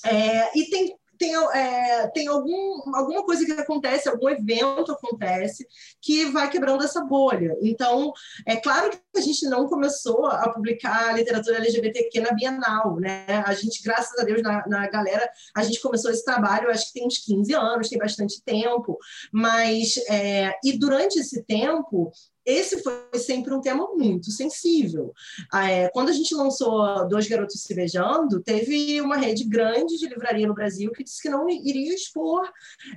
É, 0.03 0.59
e 0.59 0.69
tem 0.69 0.93
tem, 1.17 1.35
é, 1.35 2.07
tem 2.13 2.27
algum, 2.27 2.95
alguma 2.95 3.23
coisa 3.23 3.45
que 3.45 3.51
acontece, 3.51 4.07
algum 4.07 4.29
evento 4.29 4.91
acontece 4.91 5.67
que 6.01 6.25
vai 6.25 6.49
quebrando 6.49 6.83
essa 6.83 7.03
bolha. 7.03 7.55
Então, 7.61 8.13
é 8.45 8.55
claro 8.55 8.91
que 8.91 8.99
a 9.15 9.21
gente 9.21 9.45
não 9.47 9.67
começou 9.67 10.25
a 10.25 10.49
publicar 10.49 11.15
literatura 11.15 11.57
LGBTQ 11.57 12.19
na 12.21 12.31
Bienal, 12.31 12.99
né? 12.99 13.25
A 13.45 13.53
gente, 13.53 13.81
graças 13.83 14.17
a 14.19 14.23
Deus, 14.23 14.41
na, 14.41 14.65
na 14.67 14.87
galera, 14.87 15.29
a 15.55 15.63
gente 15.63 15.81
começou 15.81 16.11
esse 16.11 16.23
trabalho, 16.23 16.69
acho 16.69 16.87
que 16.87 16.99
tem 16.99 17.07
uns 17.07 17.17
15 17.19 17.53
anos, 17.53 17.89
tem 17.89 17.99
bastante 17.99 18.41
tempo, 18.43 18.97
mas, 19.31 19.97
é, 20.09 20.53
e 20.63 20.77
durante 20.77 21.19
esse 21.19 21.43
tempo, 21.43 22.11
esse 22.47 22.81
foi 22.81 22.95
sempre 23.19 23.53
um 23.53 23.59
tema 23.59 23.85
muito 23.93 24.31
sensível. 24.31 25.13
É, 25.53 25.89
quando 25.89 26.07
a 26.07 26.13
gente 26.13 26.33
lançou 26.33 27.05
Dois 27.09 27.27
Garotos 27.27 27.61
Se 27.61 27.75
Beijando, 27.75 28.41
teve 28.41 29.01
uma 29.01 29.17
rede 29.17 29.43
grande 29.43 29.97
de 29.97 30.07
livraria 30.07 30.47
no 30.47 30.53
Brasil 30.53 30.89
que 30.93 31.03
disse 31.03 31.21
que 31.21 31.29
não 31.29 31.49
iria 31.49 31.93
expor 31.93 32.49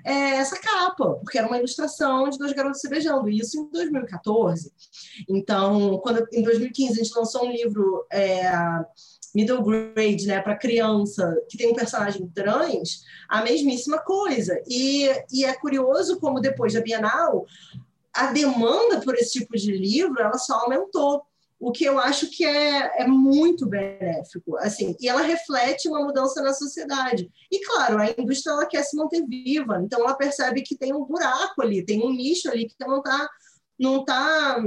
é, 0.06 0.36
essa 0.36 0.56
capa, 0.56 1.14
porque 1.14 1.36
era 1.36 1.48
uma 1.48 1.58
ilustração 1.58 2.30
de 2.30 2.38
Dois 2.38 2.52
Garotos 2.52 2.80
Se 2.80 2.88
Beijando, 2.88 3.28
e 3.28 3.40
isso 3.40 3.60
em 3.60 3.68
2014. 3.70 4.72
Então, 5.28 5.98
quando 5.98 6.24
em 6.32 6.42
2015 6.42 6.92
a 6.92 7.02
gente 7.02 7.16
lançou 7.16 7.44
um 7.44 7.50
livro. 7.50 8.06
É, 8.12 8.52
middle 9.32 9.62
grade, 9.62 10.26
né, 10.26 10.40
para 10.40 10.58
criança 10.58 11.40
que 11.48 11.56
tem 11.56 11.70
um 11.70 11.74
personagem 11.74 12.28
trans, 12.34 13.04
a 13.28 13.44
mesmíssima 13.44 13.98
coisa. 13.98 14.60
E, 14.66 15.08
e 15.32 15.44
é 15.44 15.52
curioso 15.54 16.18
como 16.18 16.40
depois 16.40 16.72
da 16.72 16.80
Bienal 16.80 17.46
a 18.14 18.32
demanda 18.32 19.00
por 19.00 19.14
esse 19.14 19.38
tipo 19.38 19.56
de 19.56 19.72
livro 19.72 20.20
ela 20.20 20.38
só 20.38 20.54
aumentou. 20.60 21.22
o 21.58 21.70
que 21.70 21.84
eu 21.84 21.98
acho 21.98 22.30
que 22.30 22.42
é, 22.44 23.02
é 23.02 23.06
muito 23.06 23.66
benéfico, 23.66 24.56
assim, 24.56 24.96
e 24.98 25.06
ela 25.06 25.20
reflete 25.20 25.88
uma 25.88 26.02
mudança 26.02 26.40
na 26.42 26.54
sociedade. 26.54 27.30
E 27.52 27.60
claro, 27.66 27.98
a 27.98 28.10
indústria 28.10 28.52
ela 28.52 28.66
quer 28.66 28.82
se 28.82 28.96
manter 28.96 29.26
viva, 29.26 29.78
então 29.84 30.00
ela 30.00 30.14
percebe 30.14 30.62
que 30.62 30.74
tem 30.76 30.94
um 30.94 31.04
buraco 31.04 31.62
ali, 31.62 31.84
tem 31.84 32.02
um 32.02 32.12
nicho 32.12 32.50
ali 32.50 32.66
que 32.66 32.74
não 32.80 32.98
está 32.98 33.28
não 33.78 34.04
tá 34.04 34.62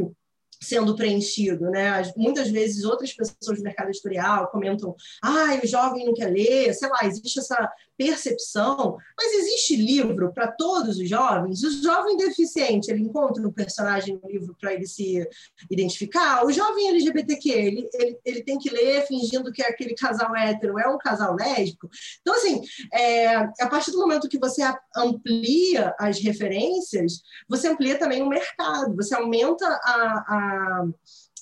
sendo 0.64 0.96
preenchido, 0.96 1.70
né? 1.70 2.02
Muitas 2.16 2.50
vezes 2.50 2.84
outras 2.84 3.14
pessoas 3.14 3.58
do 3.58 3.64
mercado 3.64 3.90
editorial 3.90 4.48
comentam: 4.48 4.96
"Ah, 5.22 5.60
o 5.64 5.68
jovem 5.68 6.06
não 6.06 6.14
quer 6.14 6.32
ler", 6.32 6.74
sei 6.74 6.90
lá, 6.90 7.00
existe 7.04 7.40
essa 7.40 7.70
percepção, 7.98 8.98
mas 9.18 9.34
existe 9.34 9.76
livro 9.76 10.34
para 10.34 10.52
todos 10.52 10.98
os 10.98 11.08
jovens? 11.08 11.64
O 11.64 11.84
jovem 11.84 12.18
deficiente, 12.18 12.90
ele 12.90 13.04
encontra 13.04 13.46
um 13.48 13.52
personagem 13.52 14.20
no 14.22 14.30
livro 14.30 14.56
para 14.60 14.74
ele 14.74 14.88
se 14.88 15.28
identificar? 15.70 16.46
O 16.46 16.52
jovem 16.52 16.90
LGBTQ, 16.90 17.50
ele, 17.50 17.90
ele, 17.94 18.18
ele 18.26 18.44
tem 18.44 18.58
que 18.58 18.70
ler 18.70 19.06
fingindo 19.06 19.52
que 19.52 19.62
é 19.62 19.70
aquele 19.70 19.94
casal 19.96 20.36
hétero 20.36 20.80
é 20.80 20.88
um 20.88 20.98
casal 20.98 21.36
lésbico? 21.36 21.90
Então, 22.22 22.36
assim, 22.36 22.62
é, 22.92 23.36
a 23.36 23.68
partir 23.70 23.92
do 23.92 24.00
momento 24.00 24.30
que 24.30 24.40
você 24.40 24.62
amplia 24.96 25.96
as 26.00 26.20
referências, 26.20 27.22
você 27.48 27.68
amplia 27.68 27.98
também 27.98 28.22
o 28.22 28.30
mercado, 28.30 28.96
você 28.96 29.16
aumenta 29.16 29.66
a, 29.68 30.24
a 30.28 30.53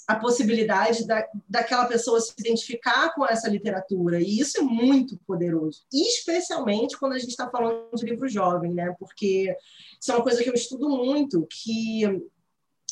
a 0.07 0.15
possibilidade 0.15 1.05
da, 1.05 1.25
daquela 1.47 1.85
pessoa 1.85 2.19
se 2.19 2.33
identificar 2.37 3.13
com 3.13 3.25
essa 3.25 3.49
literatura. 3.49 4.19
E 4.19 4.39
isso 4.39 4.59
é 4.59 4.61
muito 4.61 5.17
poderoso, 5.25 5.83
especialmente 5.91 6.97
quando 6.97 7.13
a 7.13 7.19
gente 7.19 7.29
está 7.29 7.49
falando 7.49 7.89
de 7.93 8.05
livro 8.05 8.27
jovem, 8.27 8.73
né? 8.73 8.93
Porque 8.99 9.55
isso 9.99 10.11
é 10.11 10.15
uma 10.15 10.23
coisa 10.23 10.43
que 10.43 10.49
eu 10.49 10.53
estudo 10.53 10.89
muito, 10.89 11.47
que 11.49 12.03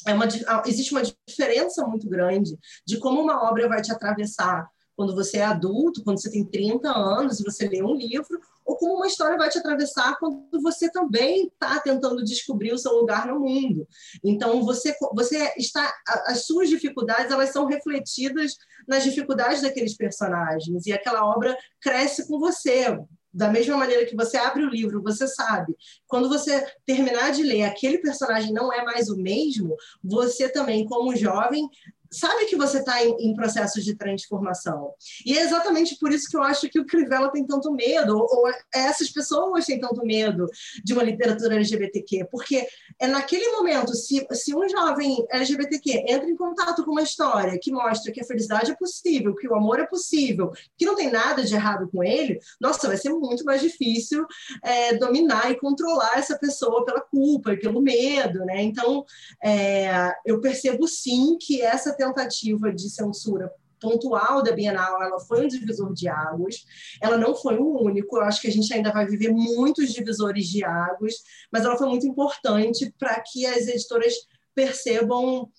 é 0.08 0.14
uma, 0.14 0.26
existe 0.66 0.92
uma 0.92 1.04
diferença 1.28 1.86
muito 1.86 2.08
grande 2.08 2.58
de 2.86 2.98
como 2.98 3.22
uma 3.22 3.50
obra 3.50 3.68
vai 3.68 3.82
te 3.82 3.92
atravessar 3.92 4.70
quando 5.00 5.16
você 5.16 5.38
é 5.38 5.46
adulto, 5.46 6.04
quando 6.04 6.20
você 6.20 6.30
tem 6.30 6.44
30 6.44 6.90
anos 6.90 7.40
e 7.40 7.44
você 7.46 7.70
lê 7.70 7.82
um 7.82 7.96
livro, 7.96 8.38
ou 8.66 8.76
como 8.76 8.96
uma 8.96 9.08
história 9.08 9.38
vai 9.38 9.48
te 9.48 9.58
atravessar 9.58 10.18
quando 10.20 10.62
você 10.62 10.92
também 10.92 11.48
está 11.48 11.80
tentando 11.80 12.22
descobrir 12.22 12.74
o 12.74 12.78
seu 12.78 12.92
lugar 12.92 13.26
no 13.26 13.40
mundo. 13.40 13.88
Então, 14.22 14.62
você, 14.62 14.94
você 15.16 15.54
está. 15.58 15.90
As 16.26 16.46
suas 16.46 16.68
dificuldades 16.68 17.32
elas 17.32 17.52
são 17.52 17.66
refletidas 17.66 18.58
nas 18.86 19.06
dificuldades 19.06 19.62
daqueles 19.62 19.96
personagens, 19.96 20.86
e 20.86 20.92
aquela 20.92 21.26
obra 21.26 21.58
cresce 21.80 22.28
com 22.28 22.38
você. 22.38 23.00
Da 23.32 23.50
mesma 23.50 23.78
maneira 23.78 24.06
que 24.06 24.18
você 24.18 24.36
abre 24.36 24.64
o 24.64 24.70
livro, 24.70 25.02
você 25.02 25.28
sabe. 25.28 25.78
Quando 26.08 26.28
você 26.28 26.66
terminar 26.86 27.32
de 27.32 27.44
ler, 27.44 27.64
aquele 27.64 28.00
personagem 28.00 28.52
não 28.52 28.74
é 28.74 28.84
mais 28.84 29.08
o 29.08 29.16
mesmo, 29.16 29.78
você 30.04 30.50
também, 30.50 30.84
como 30.84 31.16
jovem, 31.16 31.70
sabe 32.12 32.46
que 32.46 32.56
você 32.56 32.80
está 32.80 33.04
em, 33.04 33.16
em, 33.20 33.36
processo 33.36 33.82
de 33.82 33.96
transformação. 33.96 34.94
E 35.26 35.38
é 35.38 35.42
exatamente 35.42 35.98
por 35.98 36.12
isso 36.12 36.30
que 36.30 36.36
eu 36.36 36.44
acho 36.44 36.70
que 36.70 36.80
o 36.80 36.86
Crivella 36.86 37.32
tem 37.32 37.46
tanto 37.46 37.72
medo, 37.72 38.18
ou, 38.18 38.50
essas 38.74 39.10
pessoas 39.10 39.66
têm 39.66 39.80
tanto 39.80 40.06
medo 40.06 40.46
de 40.84 40.94
uma 40.94 41.04
literatura 41.04 41.56
LGBTQ, 41.56 42.28
porque 42.32 42.68
é 43.00 43.08
naquele 43.08 43.48
momento, 43.52 43.94
se, 43.96 44.26
se 44.32 44.56
um 44.56 44.68
jovem 44.68 45.26
LGBTQ 45.32 46.06
entra 46.08 46.30
em 46.30 46.36
contato 46.36 46.84
com 46.84 46.92
uma 46.92 47.04
história 47.04 47.58
que 47.62 47.72
mostra 47.72 48.12
que 48.12 48.22
a 48.22 48.26
felicidade 48.26 48.72
é 48.72 48.76
possível, 48.76 49.36
que 49.36 49.48
o 49.48 49.56
amor 49.56 49.80
é 49.80 49.86
possível, 49.86 50.52
que 50.78 50.86
não 50.86 50.96
tem 50.96 51.12
nada 51.12 51.44
de 51.44 51.54
errado 51.54 51.90
com 51.92 52.04
ele, 52.04 52.40
nossa, 52.60 52.88
vai 52.88 52.98
ser 52.98 53.10
muito 53.10 53.44
mais 53.44 53.62
difícil 53.62 54.26
é, 54.64 54.96
dominar 54.96 55.52
e 55.52 55.60
controlar 55.60 56.18
essa 56.18 56.38
pessoa 56.38 56.84
pela 56.86 57.02
culpa 57.02 57.54
e 57.54 57.60
pelo 57.60 57.82
medo, 57.82 58.40
né? 58.46 58.62
Então, 58.62 59.06
é, 59.44 60.14
eu 60.26 60.42
percebo 60.42 60.88
sim 60.88 61.38
que 61.40 61.62
essa 61.62 61.94
tentativa 62.00 62.72
de 62.72 62.90
censura 62.90 63.52
pontual 63.80 64.42
da 64.44 64.52
Bienal, 64.52 65.02
ela 65.02 65.20
foi 65.20 65.46
um 65.46 65.48
divisor 65.48 65.94
de 65.94 66.08
águas, 66.08 66.66
ela 67.02 67.18
não 67.18 67.36
foi 67.36 67.58
o 67.58 67.82
único, 67.82 68.18
eu 68.18 68.24
acho 68.24 68.42
que 68.42 68.48
a 68.48 68.52
gente 68.52 68.74
ainda 68.74 68.92
vai 68.92 69.06
viver 69.06 69.32
muitos 69.32 69.94
divisores 69.94 70.48
de 70.48 70.64
águas, 70.64 71.16
mas 71.52 71.64
ela 71.64 71.78
foi 71.78 71.88
muito 71.88 72.06
importante 72.06 72.94
para 72.98 73.20
que 73.22 73.46
as 73.46 73.68
editoras 73.68 74.14
percebam 74.54 75.50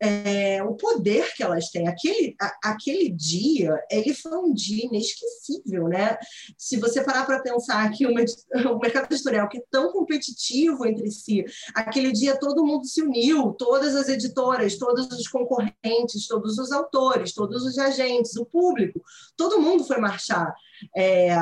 é, 0.00 0.62
o 0.62 0.74
poder 0.74 1.32
que 1.34 1.42
elas 1.42 1.70
têm. 1.70 1.88
Aquele, 1.88 2.36
a, 2.40 2.70
aquele 2.70 3.10
dia, 3.10 3.82
ele 3.90 4.14
foi 4.14 4.36
um 4.36 4.52
dia 4.52 4.86
inesquecível, 4.86 5.88
né? 5.88 6.16
Se 6.56 6.76
você 6.76 7.02
parar 7.02 7.26
para 7.26 7.42
pensar 7.42 7.90
que 7.90 8.06
uma, 8.06 8.20
o 8.72 8.78
mercado 8.78 9.12
editorial 9.12 9.48
que 9.48 9.58
é 9.58 9.62
tão 9.70 9.92
competitivo 9.92 10.86
entre 10.86 11.10
si, 11.10 11.44
aquele 11.74 12.12
dia 12.12 12.38
todo 12.38 12.64
mundo 12.64 12.86
se 12.86 13.02
uniu, 13.02 13.52
todas 13.52 13.96
as 13.96 14.08
editoras, 14.08 14.78
todos 14.78 15.06
os 15.08 15.28
concorrentes, 15.28 16.26
todos 16.28 16.58
os 16.58 16.70
autores, 16.72 17.32
todos 17.32 17.64
os 17.64 17.78
agentes, 17.78 18.36
o 18.36 18.46
público, 18.46 19.02
todo 19.36 19.60
mundo 19.60 19.84
foi 19.84 19.98
marchar. 19.98 20.54
É, 20.96 21.34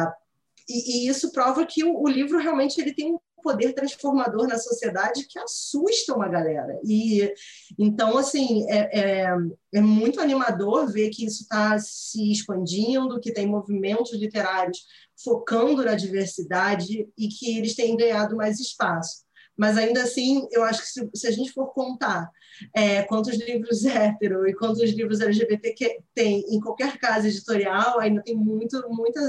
e, 0.69 1.07
e, 1.07 1.09
isso 1.09 1.31
prova 1.31 1.65
que 1.65 1.85
o, 1.85 2.03
o, 2.03 2.09
livro 2.09 2.39
realmente 2.39 2.81
ele 2.81 2.93
tem 2.93 3.17
poder 3.47 3.73
transformador 3.75 4.49
na 4.49 4.59
sociedade 4.59 5.29
que 5.29 5.39
assusta 5.39 6.13
uma 6.13 6.29
galera. 6.29 6.81
E 6.85 7.33
então, 7.79 8.19
assim, 8.19 8.69
é, 8.69 9.01
é, 9.01 9.37
é 9.75 9.81
muito 9.81 10.21
animador 10.21 10.91
ver 10.91 11.11
que 11.11 11.25
isso 11.25 11.43
está 11.43 11.79
se 11.79 12.33
expandindo, 12.33 13.21
que 13.21 13.33
tem 13.33 13.47
movimentos 13.47 14.13
literários 14.13 14.79
focando 15.23 15.85
na 15.85 15.95
diversidade 15.95 17.09
e 17.17 17.29
que 17.29 17.57
eles 17.57 17.77
têm 17.77 17.97
ganhado 17.97 18.35
mais 18.35 18.59
espaço. 18.59 19.25
Mas 19.57 19.79
ainda 19.79 20.03
assim, 20.03 20.47
eu 20.51 20.65
acho 20.65 20.83
que 20.83 20.89
se, 20.89 21.11
se 21.15 21.27
a 21.29 21.31
gente 21.31 21.53
for 21.53 21.73
contar 21.73 22.29
é, 22.75 23.05
quantos 23.05 23.37
livros 23.37 23.85
hétero 23.87 24.45
e 24.49 24.55
quantos 24.55 24.91
livros 24.91 25.21
LGBT 25.21 25.73
que 25.73 26.01
tem 26.13 26.41
em 26.49 26.59
qualquer 26.59 26.99
casa 26.99 27.29
editorial, 27.29 28.01
ainda 28.01 28.23
tem 28.23 28.35
muito, 28.35 28.85
muita 28.91 29.21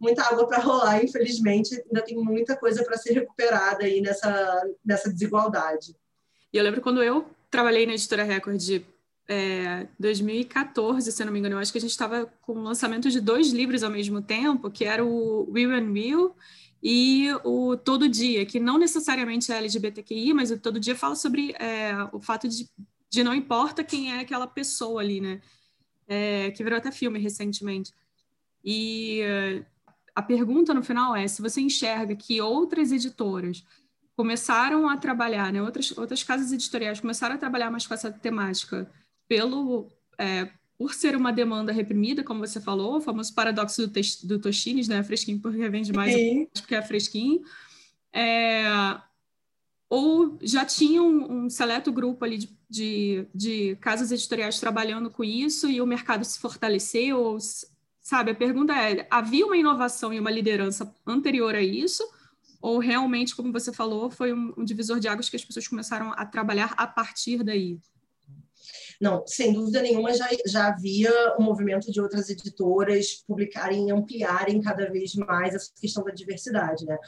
muita 0.00 0.22
água 0.22 0.46
para 0.46 0.58
rolar, 0.58 1.02
infelizmente, 1.02 1.74
ainda 1.74 2.02
tem 2.02 2.16
muita 2.16 2.56
coisa 2.56 2.84
para 2.84 2.96
ser 2.96 3.12
recuperada 3.12 3.84
aí 3.84 4.00
nessa, 4.00 4.62
nessa 4.84 5.12
desigualdade. 5.12 5.94
E 6.52 6.56
eu 6.56 6.64
lembro 6.64 6.80
quando 6.80 7.02
eu 7.02 7.26
trabalhei 7.50 7.86
na 7.86 7.94
Editora 7.94 8.24
Record 8.24 8.82
é, 9.28 9.86
2014, 9.98 11.10
se 11.10 11.24
não 11.24 11.32
me 11.32 11.38
engano, 11.38 11.54
eu 11.56 11.58
acho 11.58 11.72
que 11.72 11.78
a 11.78 11.80
gente 11.80 11.90
estava 11.90 12.26
com 12.42 12.52
o 12.52 12.62
lançamento 12.62 13.10
de 13.10 13.20
dois 13.20 13.50
livros 13.50 13.82
ao 13.82 13.90
mesmo 13.90 14.20
tempo, 14.20 14.70
que 14.70 14.84
era 14.84 15.04
o 15.04 15.50
Will 15.50 15.72
and 15.72 15.90
Will 15.90 16.34
e 16.82 17.28
o 17.42 17.76
Todo 17.76 18.08
Dia, 18.08 18.44
que 18.44 18.60
não 18.60 18.76
necessariamente 18.76 19.50
é 19.50 19.56
LGBTQI, 19.56 20.34
mas 20.34 20.50
o 20.50 20.58
Todo 20.58 20.78
Dia 20.78 20.94
fala 20.94 21.16
sobre 21.16 21.52
é, 21.52 21.92
o 22.12 22.20
fato 22.20 22.46
de, 22.46 22.68
de 23.08 23.24
não 23.24 23.34
importa 23.34 23.82
quem 23.82 24.12
é 24.12 24.20
aquela 24.20 24.46
pessoa 24.46 25.00
ali, 25.00 25.20
né? 25.20 25.40
É, 26.06 26.50
que 26.50 26.62
virou 26.62 26.76
até 26.76 26.92
filme 26.92 27.18
recentemente. 27.18 27.92
E 28.62 29.22
a 30.14 30.22
pergunta 30.22 30.72
no 30.72 30.82
final 30.82 31.14
é 31.16 31.26
se 31.26 31.42
você 31.42 31.60
enxerga 31.60 32.14
que 32.14 32.40
outras 32.40 32.92
editoras 32.92 33.64
começaram 34.16 34.88
a 34.88 34.96
trabalhar, 34.96 35.52
né, 35.52 35.60
outras, 35.60 35.96
outras 35.96 36.22
casas 36.22 36.52
editoriais 36.52 37.00
começaram 37.00 37.34
a 37.34 37.38
trabalhar 37.38 37.70
mais 37.70 37.86
com 37.86 37.94
essa 37.94 38.12
temática 38.12 38.90
pelo 39.26 39.88
é, 40.18 40.48
por 40.78 40.94
ser 40.94 41.16
uma 41.16 41.32
demanda 41.32 41.72
reprimida, 41.72 42.22
como 42.22 42.46
você 42.46 42.60
falou, 42.60 42.96
o 42.96 43.00
famoso 43.00 43.34
paradoxo 43.34 43.86
do, 43.86 44.00
do 44.24 44.38
Toshines, 44.38 44.88
né, 44.88 45.02
fresquinho 45.02 45.40
porque 45.40 45.68
vende 45.68 45.92
mais 45.92 46.14
porque 46.60 46.74
é 46.74 46.82
fresquinho, 46.82 47.42
é, 48.12 48.64
ou 49.88 50.38
já 50.42 50.64
tinha 50.64 51.02
um, 51.02 51.44
um 51.44 51.50
seleto 51.50 51.92
grupo 51.92 52.24
ali 52.24 52.38
de, 52.38 52.56
de, 52.68 53.26
de, 53.34 53.76
casas 53.76 54.10
editoriais 54.10 54.58
trabalhando 54.58 55.10
com 55.10 55.22
isso 55.22 55.68
e 55.68 55.80
o 55.80 55.86
mercado 55.86 56.24
se 56.24 56.38
fortaleceu 56.38 57.18
ou 57.18 57.38
Sabe, 58.04 58.32
a 58.32 58.34
pergunta 58.34 58.74
é: 58.74 59.06
havia 59.10 59.46
uma 59.46 59.56
inovação 59.56 60.12
e 60.12 60.20
uma 60.20 60.30
liderança 60.30 60.94
anterior 61.06 61.54
a 61.54 61.62
isso? 61.62 62.06
Ou 62.60 62.78
realmente, 62.78 63.34
como 63.34 63.50
você 63.50 63.72
falou, 63.72 64.10
foi 64.10 64.30
um, 64.30 64.52
um 64.58 64.64
divisor 64.64 65.00
de 65.00 65.08
águas 65.08 65.30
que 65.30 65.36
as 65.36 65.44
pessoas 65.44 65.66
começaram 65.66 66.12
a 66.12 66.26
trabalhar 66.26 66.74
a 66.76 66.86
partir 66.86 67.42
daí? 67.42 67.78
Não, 69.00 69.26
sem 69.26 69.52
dúvida 69.52 69.82
nenhuma 69.82 70.14
já, 70.14 70.28
já 70.46 70.68
havia 70.68 71.10
um 71.38 71.42
movimento 71.42 71.90
de 71.90 72.00
outras 72.00 72.28
editoras 72.28 73.24
publicarem 73.26 73.88
e 73.88 73.92
ampliarem 73.92 74.60
cada 74.60 74.90
vez 74.90 75.14
mais 75.14 75.54
essa 75.54 75.70
questão 75.80 76.04
da 76.04 76.12
diversidade. 76.12 76.84
Né? 76.84 76.98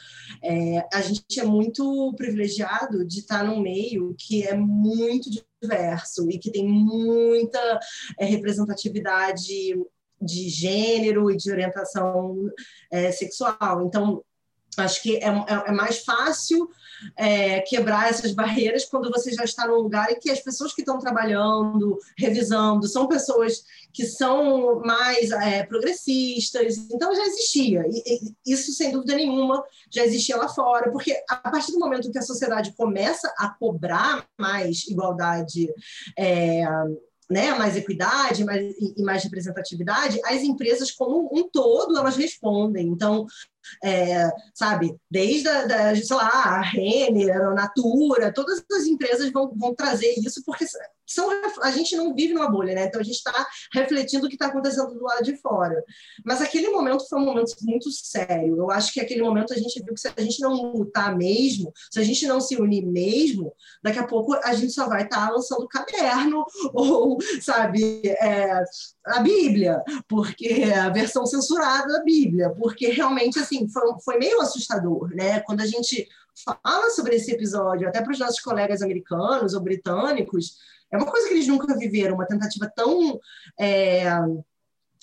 É, 0.43 0.87
a 0.93 1.01
gente 1.01 1.39
é 1.39 1.43
muito 1.43 2.13
privilegiado 2.17 3.05
de 3.05 3.19
estar 3.19 3.43
num 3.43 3.61
meio 3.61 4.15
que 4.17 4.43
é 4.43 4.55
muito 4.55 5.29
diverso 5.61 6.29
e 6.29 6.37
que 6.37 6.51
tem 6.51 6.67
muita 6.67 7.79
é, 8.19 8.25
representatividade 8.25 9.75
de 10.21 10.49
gênero 10.49 11.29
e 11.31 11.37
de 11.37 11.51
orientação 11.51 12.51
é, 12.91 13.11
sexual. 13.11 13.85
Então, 13.85 14.23
acho 14.77 15.01
que 15.01 15.17
é, 15.17 15.27
é, 15.27 15.63
é 15.67 15.71
mais 15.71 16.03
fácil 16.03 16.69
é, 17.15 17.61
quebrar 17.61 18.09
essas 18.09 18.31
barreiras 18.31 18.85
quando 18.85 19.11
você 19.11 19.31
já 19.31 19.43
está 19.43 19.67
num 19.67 19.77
lugar 19.77 20.11
em 20.11 20.19
que 20.19 20.29
as 20.29 20.39
pessoas 20.39 20.73
que 20.73 20.81
estão 20.81 20.99
trabalhando, 20.99 21.97
revisando, 22.17 22.87
são 22.87 23.07
pessoas 23.07 23.63
que 23.93 24.05
são 24.05 24.79
mais 24.81 25.31
é, 25.31 25.63
progressistas. 25.63 26.77
Então, 26.91 27.15
já 27.15 27.25
existia. 27.25 27.85
E, 27.87 28.03
e, 28.05 28.53
isso, 28.53 28.71
sem 28.73 28.91
dúvida 28.91 29.15
nenhuma, 29.15 29.63
já 29.91 30.03
existia 30.05 30.37
lá 30.37 30.47
fora, 30.47 30.91
porque 30.91 31.15
a 31.29 31.35
partir 31.35 31.71
do 31.71 31.79
momento 31.79 32.11
que 32.11 32.19
a 32.19 32.23
sociedade 32.23 32.73
começa 32.75 33.33
a 33.37 33.49
cobrar 33.49 34.27
mais 34.37 34.87
igualdade 34.87 35.71
é, 36.17 36.63
né, 37.29 37.53
mais 37.53 37.75
equidade 37.75 38.43
mais, 38.45 38.73
e 38.79 39.03
mais 39.03 39.23
representatividade, 39.23 40.19
as 40.25 40.41
empresas 40.43 40.91
como 40.91 41.29
um 41.31 41.49
todo 41.49 41.97
elas 41.97 42.15
respondem. 42.15 42.87
Então, 42.87 43.25
é, 43.83 44.29
sabe, 44.53 44.95
desde 45.11 45.47
a, 45.47 45.65
da, 45.65 45.95
sei 45.95 46.15
lá, 46.15 46.29
a 46.29 46.61
Renner, 46.61 47.35
a 47.35 47.53
Natura, 47.53 48.33
todas 48.33 48.63
as 48.71 48.85
empresas 48.85 49.31
vão, 49.31 49.53
vão 49.55 49.75
trazer 49.75 50.13
isso, 50.19 50.41
porque 50.45 50.65
são, 51.07 51.29
a 51.61 51.71
gente 51.71 51.95
não 51.95 52.13
vive 52.13 52.33
numa 52.33 52.49
bolha, 52.49 52.75
né? 52.75 52.85
Então 52.85 52.99
a 52.99 53.03
gente 53.03 53.15
está 53.15 53.47
refletindo 53.73 54.25
o 54.25 54.29
que 54.29 54.35
está 54.35 54.47
acontecendo 54.47 54.93
do 54.93 55.03
lado 55.03 55.23
de 55.23 55.37
fora. 55.37 55.83
Mas 56.25 56.41
aquele 56.41 56.69
momento 56.69 57.07
foi 57.07 57.19
um 57.19 57.25
momento 57.25 57.55
muito 57.61 57.89
sério. 57.91 58.57
Eu 58.57 58.69
acho 58.69 58.93
que 58.93 58.99
aquele 58.99 59.21
momento 59.21 59.53
a 59.53 59.57
gente 59.57 59.81
viu 59.81 59.93
que 59.93 60.01
se 60.01 60.11
a 60.15 60.21
gente 60.21 60.41
não 60.41 60.53
lutar 60.73 61.15
mesmo, 61.15 61.71
se 61.91 61.99
a 61.99 62.03
gente 62.03 62.27
não 62.27 62.41
se 62.41 62.57
unir 62.57 62.85
mesmo, 62.85 63.53
daqui 63.81 63.99
a 63.99 64.07
pouco 64.07 64.33
a 64.33 64.53
gente 64.53 64.73
só 64.73 64.87
vai 64.87 65.03
estar 65.03 65.27
tá 65.27 65.31
lançando 65.31 65.67
caderno 65.67 66.45
ou, 66.73 67.17
sabe, 67.41 68.01
é, 68.05 68.63
a 69.05 69.19
Bíblia, 69.21 69.81
porque 70.07 70.63
a 70.63 70.89
versão 70.89 71.25
censurada 71.25 71.93
da 71.93 72.03
Bíblia, 72.03 72.49
porque 72.51 72.87
realmente 72.87 73.39
assim 73.39 73.67
foi, 73.69 73.83
foi 74.03 74.17
meio 74.17 74.41
assustador, 74.41 75.09
né? 75.15 75.39
Quando 75.41 75.61
a 75.61 75.65
gente 75.65 76.07
fala 76.43 76.89
sobre 76.91 77.15
esse 77.15 77.31
episódio, 77.31 77.87
até 77.87 78.01
para 78.01 78.11
os 78.11 78.19
nossos 78.19 78.39
colegas 78.39 78.81
americanos 78.81 79.53
ou 79.53 79.61
britânicos, 79.61 80.57
é 80.91 80.97
uma 80.97 81.05
coisa 81.05 81.27
que 81.27 81.33
eles 81.33 81.47
nunca 81.47 81.75
viveram, 81.77 82.15
uma 82.15 82.25
tentativa 82.25 82.71
tão. 82.73 83.19
É, 83.59 84.05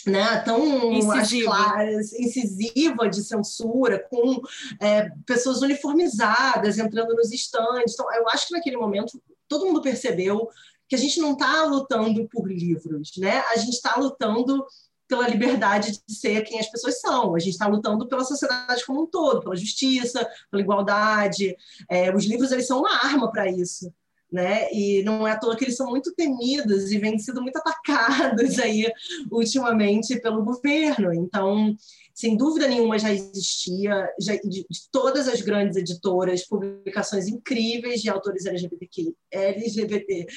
né, 0.07 0.38
tão 0.40 0.92
incisiva. 0.92 1.51
Claras, 1.51 2.12
incisiva 2.12 3.09
de 3.09 3.23
censura, 3.23 4.07
com 4.11 4.42
é, 4.79 5.09
pessoas 5.27 5.62
uniformizadas 5.62 6.77
entrando 6.77 7.14
nos 7.14 7.33
estandes. 7.33 7.94
Então, 7.94 8.12
eu 8.12 8.29
acho 8.29 8.49
que 8.49 8.53
naquele 8.53 8.77
momento 8.77 9.18
todo 9.49 9.64
mundo 9.64 9.81
percebeu 9.81 10.49
que 10.87 10.94
a 10.94 10.99
gente 10.99 11.18
não 11.20 11.33
está 11.33 11.64
lutando 11.64 12.29
por 12.29 12.47
livros, 12.47 13.12
né? 13.16 13.38
A 13.51 13.57
gente 13.57 13.73
está 13.73 13.97
lutando 13.97 14.66
pela 15.09 15.27
liberdade 15.27 15.99
de 16.07 16.14
ser 16.14 16.42
quem 16.42 16.61
as 16.61 16.70
pessoas 16.70 17.01
são. 17.01 17.35
A 17.35 17.38
gente 17.38 17.53
está 17.53 17.66
lutando 17.66 18.07
pela 18.07 18.25
sociedade 18.25 18.85
como 18.85 19.05
um 19.05 19.07
todo, 19.07 19.40
pela 19.40 19.57
justiça, 19.57 20.29
pela 20.51 20.62
igualdade. 20.62 21.57
É, 21.88 22.14
os 22.14 22.27
livros 22.27 22.53
eles 22.53 22.66
são 22.66 22.81
uma 22.81 22.94
arma 23.03 23.31
para 23.33 23.51
isso 23.51 23.90
né? 24.31 24.73
E 24.73 25.03
não 25.03 25.27
é 25.27 25.33
à 25.33 25.39
toa 25.39 25.57
que 25.57 25.65
eles 25.65 25.77
são 25.77 25.89
muito 25.89 26.15
temidos 26.15 26.91
e 26.91 26.99
vêm 26.99 27.19
sido 27.19 27.41
muito 27.41 27.57
atacados 27.57 28.59
aí 28.61 28.91
ultimamente 29.31 30.21
pelo 30.21 30.45
governo. 30.45 31.13
Então, 31.13 31.77
sem 32.15 32.37
dúvida 32.37 32.69
nenhuma 32.69 32.99
já 32.99 33.13
existia 33.13 34.09
já, 34.21 34.35
de, 34.37 34.67
de 34.69 34.91
todas 34.91 35.29
as 35.29 35.41
grandes 35.41 35.77
editoras 35.77 36.47
publicações 36.47 37.27
incríveis 37.29 38.01
de 38.03 38.09
autores 38.09 38.47
LGBTQ, 38.47 39.15
LGBTQIA, 39.31 40.29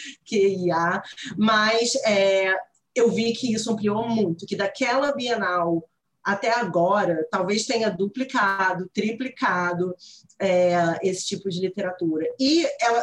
mas 1.37 1.95
é, 2.05 2.55
eu 2.95 3.11
vi 3.11 3.33
que 3.33 3.53
isso 3.53 3.71
ampliou 3.71 4.07
muito, 4.09 4.45
que 4.45 4.55
daquela 4.55 5.11
Bienal 5.11 5.87
até 6.27 6.51
agora, 6.51 7.25
talvez 7.31 7.65
tenha 7.65 7.89
duplicado, 7.89 8.89
triplicado 8.93 9.95
é, 10.37 10.75
esse 11.01 11.25
tipo 11.25 11.47
de 11.47 11.61
literatura. 11.61 12.27
E 12.37 12.67
ela 12.81 13.01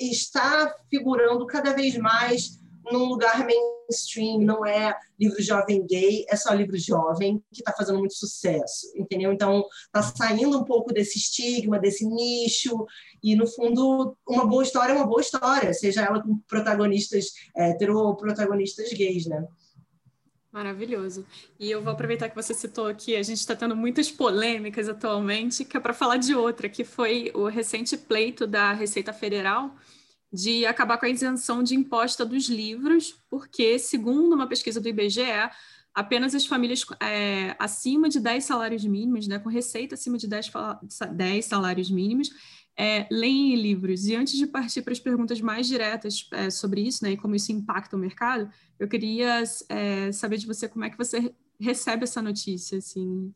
está 0.00 0.74
figurando 0.90 1.46
cada 1.46 1.72
vez 1.72 1.96
mais 1.96 2.58
num 2.92 3.04
lugar 3.06 3.44
mainstream, 3.44 4.40
não 4.40 4.64
é 4.64 4.96
livro 5.18 5.42
jovem 5.42 5.84
gay, 5.86 6.24
é 6.28 6.36
só 6.36 6.52
livro 6.52 6.78
jovem 6.78 7.42
que 7.52 7.60
está 7.60 7.72
fazendo 7.72 7.98
muito 7.98 8.14
sucesso, 8.14 8.92
entendeu? 8.94 9.32
Então 9.32 9.64
está 9.86 10.02
saindo 10.02 10.58
um 10.58 10.64
pouco 10.64 10.92
desse 10.92 11.18
estigma, 11.18 11.78
desse 11.78 12.06
nicho 12.06 12.86
e 13.22 13.34
no 13.34 13.46
fundo 13.46 14.16
uma 14.26 14.46
boa 14.46 14.62
história 14.62 14.92
é 14.92 14.96
uma 14.96 15.06
boa 15.06 15.20
história, 15.20 15.72
seja 15.74 16.02
ela 16.02 16.22
com 16.22 16.38
protagonistas 16.48 17.32
hétero 17.56 17.98
ou 17.98 18.16
protagonistas 18.16 18.92
gays, 18.92 19.26
né? 19.26 19.44
Maravilhoso. 20.56 21.26
E 21.60 21.70
eu 21.70 21.82
vou 21.82 21.92
aproveitar 21.92 22.30
que 22.30 22.34
você 22.34 22.54
citou 22.54 22.86
aqui, 22.86 23.14
a 23.14 23.22
gente 23.22 23.36
está 23.36 23.54
tendo 23.54 23.76
muitas 23.76 24.10
polêmicas 24.10 24.88
atualmente, 24.88 25.66
que 25.66 25.76
é 25.76 25.80
para 25.80 25.92
falar 25.92 26.16
de 26.16 26.34
outra, 26.34 26.66
que 26.66 26.82
foi 26.82 27.30
o 27.34 27.46
recente 27.46 27.94
pleito 27.94 28.46
da 28.46 28.72
Receita 28.72 29.12
Federal 29.12 29.76
de 30.32 30.64
acabar 30.64 30.96
com 30.96 31.04
a 31.04 31.10
isenção 31.10 31.62
de 31.62 31.74
imposta 31.74 32.24
dos 32.24 32.48
livros, 32.48 33.22
porque, 33.28 33.78
segundo 33.78 34.32
uma 34.32 34.48
pesquisa 34.48 34.80
do 34.80 34.88
IBGE, 34.88 35.20
apenas 35.94 36.34
as 36.34 36.46
famílias 36.46 36.86
é, 37.02 37.54
acima 37.58 38.08
de 38.08 38.18
10 38.18 38.42
salários 38.42 38.82
mínimos, 38.82 39.28
né, 39.28 39.38
com 39.38 39.50
receita 39.50 39.94
acima 39.94 40.16
de 40.16 40.26
10, 40.26 40.50
10 41.12 41.44
salários 41.44 41.90
mínimos, 41.90 42.30
é, 42.78 43.06
leem 43.10 43.54
livros. 43.56 44.06
E 44.06 44.14
antes 44.14 44.34
de 44.36 44.46
partir 44.46 44.82
para 44.82 44.92
as 44.92 45.00
perguntas 45.00 45.40
mais 45.40 45.66
diretas 45.66 46.28
é, 46.32 46.50
sobre 46.50 46.82
isso, 46.82 47.04
né, 47.04 47.12
e 47.12 47.16
como 47.16 47.34
isso 47.34 47.52
impacta 47.52 47.96
o 47.96 47.98
mercado, 47.98 48.50
eu 48.78 48.86
queria 48.86 49.42
é, 49.68 50.12
saber 50.12 50.36
de 50.36 50.46
você 50.46 50.68
como 50.68 50.84
é 50.84 50.90
que 50.90 50.98
você 50.98 51.32
recebe 51.58 52.04
essa 52.04 52.20
notícia, 52.20 52.78
assim. 52.78 53.32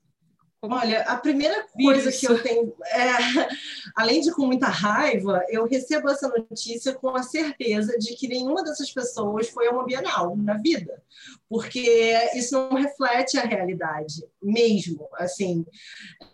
Olha, 0.62 1.00
a 1.04 1.16
primeira 1.16 1.66
coisa 1.72 2.12
que 2.12 2.26
eu 2.28 2.42
tenho, 2.42 2.74
é, 2.84 3.08
além 3.96 4.20
de 4.20 4.30
com 4.30 4.44
muita 4.44 4.68
raiva, 4.68 5.42
eu 5.48 5.64
recebo 5.64 6.10
essa 6.10 6.28
notícia 6.28 6.92
com 6.92 7.16
a 7.16 7.22
certeza 7.22 7.96
de 7.98 8.14
que 8.14 8.28
nenhuma 8.28 8.62
dessas 8.62 8.92
pessoas 8.92 9.48
foi 9.48 9.68
a 9.68 9.70
uma 9.70 9.86
Bienal 9.86 10.36
na 10.36 10.58
vida, 10.58 11.02
porque 11.48 12.14
isso 12.34 12.52
não 12.52 12.76
reflete 12.76 13.38
a 13.38 13.44
realidade 13.44 14.22
mesmo. 14.42 15.08
Assim, 15.14 15.64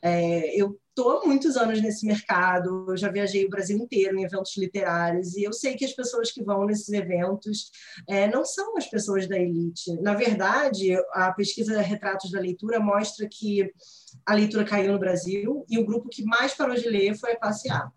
é, 0.02 0.60
eu 0.60 0.76
estou 0.96 1.18
há 1.18 1.26
muitos 1.26 1.58
anos 1.58 1.82
nesse 1.82 2.06
mercado, 2.06 2.86
eu 2.88 2.96
já 2.96 3.10
viajei 3.10 3.44
o 3.44 3.50
Brasil 3.50 3.76
inteiro 3.76 4.18
em 4.18 4.24
eventos 4.24 4.56
literários, 4.56 5.36
e 5.36 5.42
eu 5.42 5.52
sei 5.52 5.76
que 5.76 5.84
as 5.84 5.92
pessoas 5.92 6.32
que 6.32 6.42
vão 6.42 6.64
nesses 6.64 6.88
eventos 6.88 7.70
é, 8.08 8.26
não 8.26 8.46
são 8.46 8.78
as 8.78 8.86
pessoas 8.86 9.28
da 9.28 9.38
elite. 9.38 9.92
Na 10.00 10.14
verdade, 10.14 10.96
a 11.12 11.30
pesquisa 11.32 11.82
Retratos 11.82 12.30
da 12.30 12.40
Leitura 12.40 12.80
mostra 12.80 13.28
que 13.30 13.70
a 14.24 14.32
leitura 14.32 14.64
caiu 14.64 14.94
no 14.94 14.98
Brasil 14.98 15.66
e 15.68 15.78
o 15.78 15.84
grupo 15.84 16.08
que 16.08 16.24
mais 16.24 16.54
parou 16.54 16.74
de 16.74 16.88
ler 16.88 17.14
foi 17.14 17.32
a 17.32 17.38
classe 17.38 17.70
A. 17.70 17.92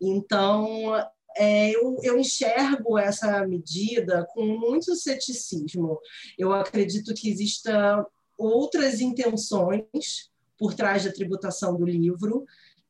Então, 0.00 0.94
é, 1.36 1.70
eu, 1.74 1.96
eu, 2.02 2.18
enxergo 2.18 2.96
essa 2.96 3.44
medida 3.48 4.24
com 4.32 4.46
muito 4.46 4.94
ceticismo. 4.94 5.98
Eu 6.38 6.52
acredito 6.52 7.12
que 7.14 7.28
exista 7.28 8.06
outras 8.36 9.00
intenções 9.00 10.30
por 10.58 10.74
trás 10.74 11.04
da 11.04 11.12
tributação 11.12 11.76
do 11.76 11.86
livro. 11.86 12.44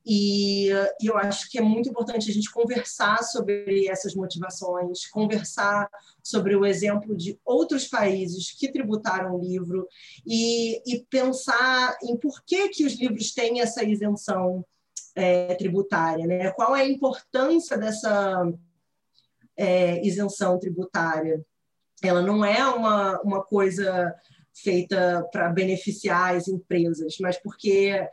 E, 0.07 0.70
e, 1.02 1.07
eu 1.07 1.18
acho 1.18 1.50
que 1.50 1.59
é 1.59 1.61
muito 1.61 1.90
importante 1.90 2.31
a 2.31 2.33
gente 2.33 2.50
conversar 2.50 3.22
sobre 3.22 3.87
essas 3.88 4.14
motivações, 4.14 5.07
conversar 5.07 5.87
sobre 6.22 6.57
o 6.57 6.64
exemplo 6.64 7.14
de 7.14 7.38
outros 7.44 7.87
países 7.87 8.50
que 8.52 8.72
tributaram 8.72 9.35
o 9.35 9.40
livro 9.40 9.87
e, 10.26 10.81
e 10.87 11.04
pensar 11.11 11.94
em 12.02 12.16
por 12.16 12.42
que, 12.42 12.70
que 12.70 12.87
os 12.87 12.94
livros 12.94 13.33
têm 13.33 13.61
essa 13.61 13.85
isenção 13.85 14.64
é, 15.14 15.54
tributária, 15.57 16.26
né? 16.26 16.50
qual 16.52 16.74
é 16.74 16.83
a 16.83 16.88
importância 16.88 17.76
dessa 17.76 18.50
é, 19.59 20.07
isenção 20.07 20.59
tributária. 20.59 21.44
Ela 22.02 22.22
não 22.22 22.44
é 22.44 22.64
uma, 22.68 23.20
uma 23.22 23.42
coisa 23.42 24.14
feita 24.62 25.26
para 25.32 25.48
beneficiar 25.50 26.34
as 26.36 26.48
empresas, 26.48 27.16
mas 27.20 27.36
porque 27.38 28.06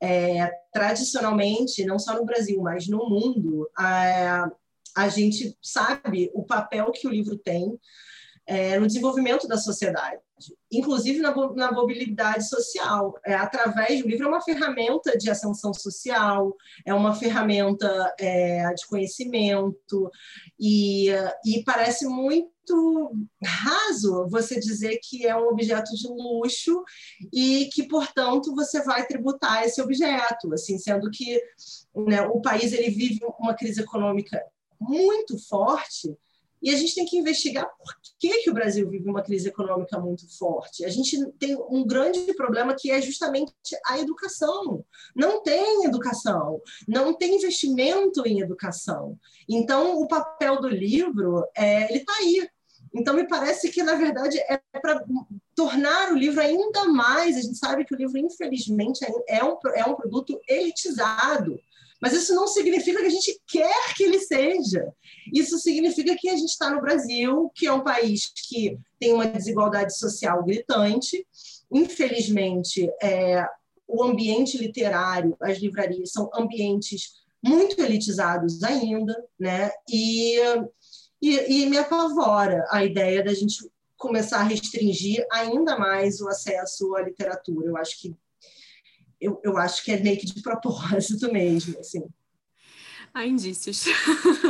é, 0.00 0.50
tradicionalmente, 0.72 1.84
não 1.84 1.98
só 1.98 2.14
no 2.14 2.24
Brasil, 2.24 2.60
mas 2.60 2.88
no 2.88 3.08
mundo, 3.08 3.70
a, 3.76 4.50
a 4.96 5.08
gente 5.08 5.56
sabe 5.62 6.30
o 6.34 6.44
papel 6.44 6.90
que 6.90 7.06
o 7.06 7.10
livro 7.10 7.36
tem 7.38 7.78
é, 8.44 8.78
no 8.78 8.86
desenvolvimento 8.88 9.46
da 9.46 9.56
sociedade, 9.56 10.20
inclusive 10.70 11.20
na, 11.20 11.32
na 11.54 11.70
mobilidade 11.70 12.48
social. 12.48 13.14
É, 13.24 13.34
através 13.34 14.02
do 14.02 14.08
livro, 14.08 14.26
é 14.26 14.28
uma 14.28 14.42
ferramenta 14.42 15.16
de 15.16 15.30
ascensão 15.30 15.72
social, 15.72 16.52
é 16.84 16.92
uma 16.92 17.14
ferramenta 17.14 18.12
é, 18.18 18.74
de 18.74 18.86
conhecimento, 18.88 20.10
e, 20.58 21.10
e 21.46 21.62
parece 21.64 22.06
muito 22.06 22.51
raso 23.44 24.28
você 24.28 24.58
dizer 24.58 24.98
que 25.02 25.26
é 25.26 25.36
um 25.36 25.48
objeto 25.48 25.94
de 25.94 26.08
luxo 26.08 26.82
e 27.32 27.68
que, 27.72 27.84
portanto, 27.84 28.54
você 28.54 28.82
vai 28.82 29.06
tributar 29.06 29.64
esse 29.64 29.80
objeto, 29.80 30.52
assim, 30.52 30.78
sendo 30.78 31.10
que 31.10 31.40
né, 31.94 32.22
o 32.22 32.40
país 32.40 32.72
ele 32.72 32.90
vive 32.90 33.20
uma 33.38 33.54
crise 33.54 33.80
econômica 33.80 34.42
muito 34.80 35.38
forte 35.38 36.16
e 36.62 36.70
a 36.70 36.76
gente 36.76 36.94
tem 36.94 37.04
que 37.04 37.18
investigar 37.18 37.66
por 37.76 37.92
que, 38.18 38.42
que 38.42 38.50
o 38.50 38.54
Brasil 38.54 38.88
vive 38.88 39.10
uma 39.10 39.22
crise 39.22 39.48
econômica 39.48 39.98
muito 39.98 40.28
forte. 40.38 40.84
A 40.84 40.88
gente 40.88 41.18
tem 41.32 41.56
um 41.68 41.84
grande 41.84 42.32
problema 42.34 42.76
que 42.78 42.88
é 42.88 43.02
justamente 43.02 43.52
a 43.84 43.98
educação. 43.98 44.84
Não 45.14 45.42
tem 45.42 45.84
educação, 45.84 46.60
não 46.86 47.12
tem 47.12 47.34
investimento 47.34 48.26
em 48.26 48.40
educação. 48.40 49.18
Então, 49.48 50.00
o 50.00 50.06
papel 50.06 50.60
do 50.60 50.68
livro, 50.68 51.44
é, 51.56 51.90
ele 51.90 51.98
está 51.98 52.12
aí. 52.18 52.48
Então, 52.94 53.14
me 53.14 53.26
parece 53.26 53.70
que, 53.70 53.82
na 53.82 53.94
verdade, 53.94 54.38
é 54.38 54.60
para 54.80 55.04
tornar 55.56 56.12
o 56.12 56.16
livro 56.16 56.40
ainda 56.40 56.84
mais. 56.84 57.36
A 57.36 57.40
gente 57.40 57.58
sabe 57.58 57.84
que 57.84 57.94
o 57.94 57.98
livro, 57.98 58.18
infelizmente, 58.18 59.04
é 59.26 59.42
um, 59.44 59.58
é 59.74 59.84
um 59.84 59.96
produto 59.96 60.40
elitizado 60.48 61.58
Mas 62.02 62.14
isso 62.14 62.34
não 62.34 62.48
significa 62.48 62.98
que 62.98 63.06
a 63.06 63.10
gente 63.10 63.40
quer 63.46 63.94
que 63.94 64.02
ele 64.02 64.18
seja. 64.18 64.92
Isso 65.32 65.56
significa 65.56 66.16
que 66.18 66.28
a 66.28 66.36
gente 66.36 66.48
está 66.48 66.68
no 66.68 66.80
Brasil, 66.80 67.48
que 67.54 67.68
é 67.68 67.72
um 67.72 67.84
país 67.84 68.32
que 68.48 68.76
tem 68.98 69.12
uma 69.12 69.28
desigualdade 69.28 69.96
social 69.96 70.44
gritante. 70.44 71.24
Infelizmente, 71.70 72.90
é, 73.00 73.46
o 73.86 74.02
ambiente 74.02 74.58
literário, 74.58 75.36
as 75.40 75.58
livrarias, 75.58 76.10
são 76.10 76.28
ambientes 76.34 77.22
muito 77.40 77.80
elitizados 77.80 78.64
ainda, 78.64 79.14
né? 79.38 79.70
E, 79.88 80.40
e, 81.20 81.62
e 81.62 81.66
me 81.66 81.78
apavora 81.78 82.66
a 82.70 82.84
ideia 82.84 83.22
da 83.22 83.32
gente 83.32 83.70
começar 83.96 84.40
a 84.40 84.44
restringir 84.44 85.24
ainda 85.30 85.78
mais 85.78 86.20
o 86.20 86.28
acesso 86.28 86.96
à 86.96 87.02
literatura. 87.02 87.68
Eu 87.68 87.76
acho 87.76 88.00
que 88.00 88.16
eu, 89.22 89.40
eu 89.44 89.56
acho 89.56 89.84
que 89.84 89.92
é 89.92 90.00
meio 90.00 90.18
que 90.18 90.26
de 90.26 90.42
propósito 90.42 91.32
mesmo, 91.32 91.78
assim. 91.78 92.02
Há 93.14 93.26
indícios. 93.26 93.84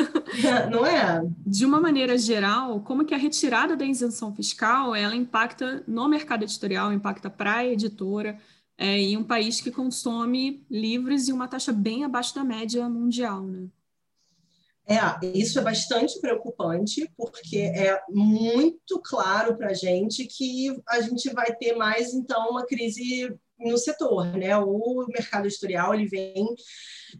Não 0.71 0.87
é? 0.87 1.21
De 1.45 1.67
uma 1.67 1.81
maneira 1.81 2.17
geral, 2.17 2.81
como 2.81 3.05
que 3.05 3.15
a 3.15 3.19
retirada 3.19 3.77
da 3.77 3.85
isenção 3.85 4.35
fiscal 4.35 4.95
ela 4.95 5.15
impacta 5.17 5.85
no 5.87 6.09
mercado 6.09 6.45
editorial, 6.45 6.93
impacta 6.93 7.29
para 7.29 7.57
a 7.57 7.67
editora, 7.67 8.39
é, 8.79 8.99
em 8.99 9.17
um 9.17 9.25
país 9.25 9.61
que 9.61 9.71
consome 9.71 10.65
livros 10.71 11.29
em 11.29 11.33
uma 11.33 11.49
taxa 11.49 11.73
bem 11.73 12.05
abaixo 12.05 12.35
da 12.35 12.45
média 12.45 12.89
mundial, 12.89 13.43
né? 13.43 13.69
É, 14.85 15.27
isso 15.39 15.59
é 15.61 15.63
bastante 15.63 16.21
preocupante, 16.21 17.09
porque 17.17 17.59
é 17.59 18.01
muito 18.09 19.01
claro 19.05 19.57
para 19.57 19.71
a 19.71 19.75
gente 19.75 20.27
que 20.27 20.77
a 20.89 21.01
gente 21.01 21.31
vai 21.31 21.55
ter 21.55 21.77
mais, 21.77 22.13
então, 22.13 22.51
uma 22.51 22.67
crise 22.67 23.33
no 23.63 23.79
setor, 23.79 24.27
né? 24.37 24.57
O 24.57 25.07
mercado 25.09 25.47
editorial 25.47 25.95
ele 25.95 26.07
vem 26.07 26.55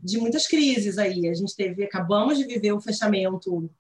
de 0.03 0.19
muitas 0.19 0.47
crises 0.47 0.99
aí. 0.99 1.29
A 1.29 1.35
gente 1.35 1.55
teve, 1.55 1.85
acabamos 1.85 2.39
de 2.39 2.45
viver 2.45 2.73
o 2.73 2.81
fechamento 2.81 3.71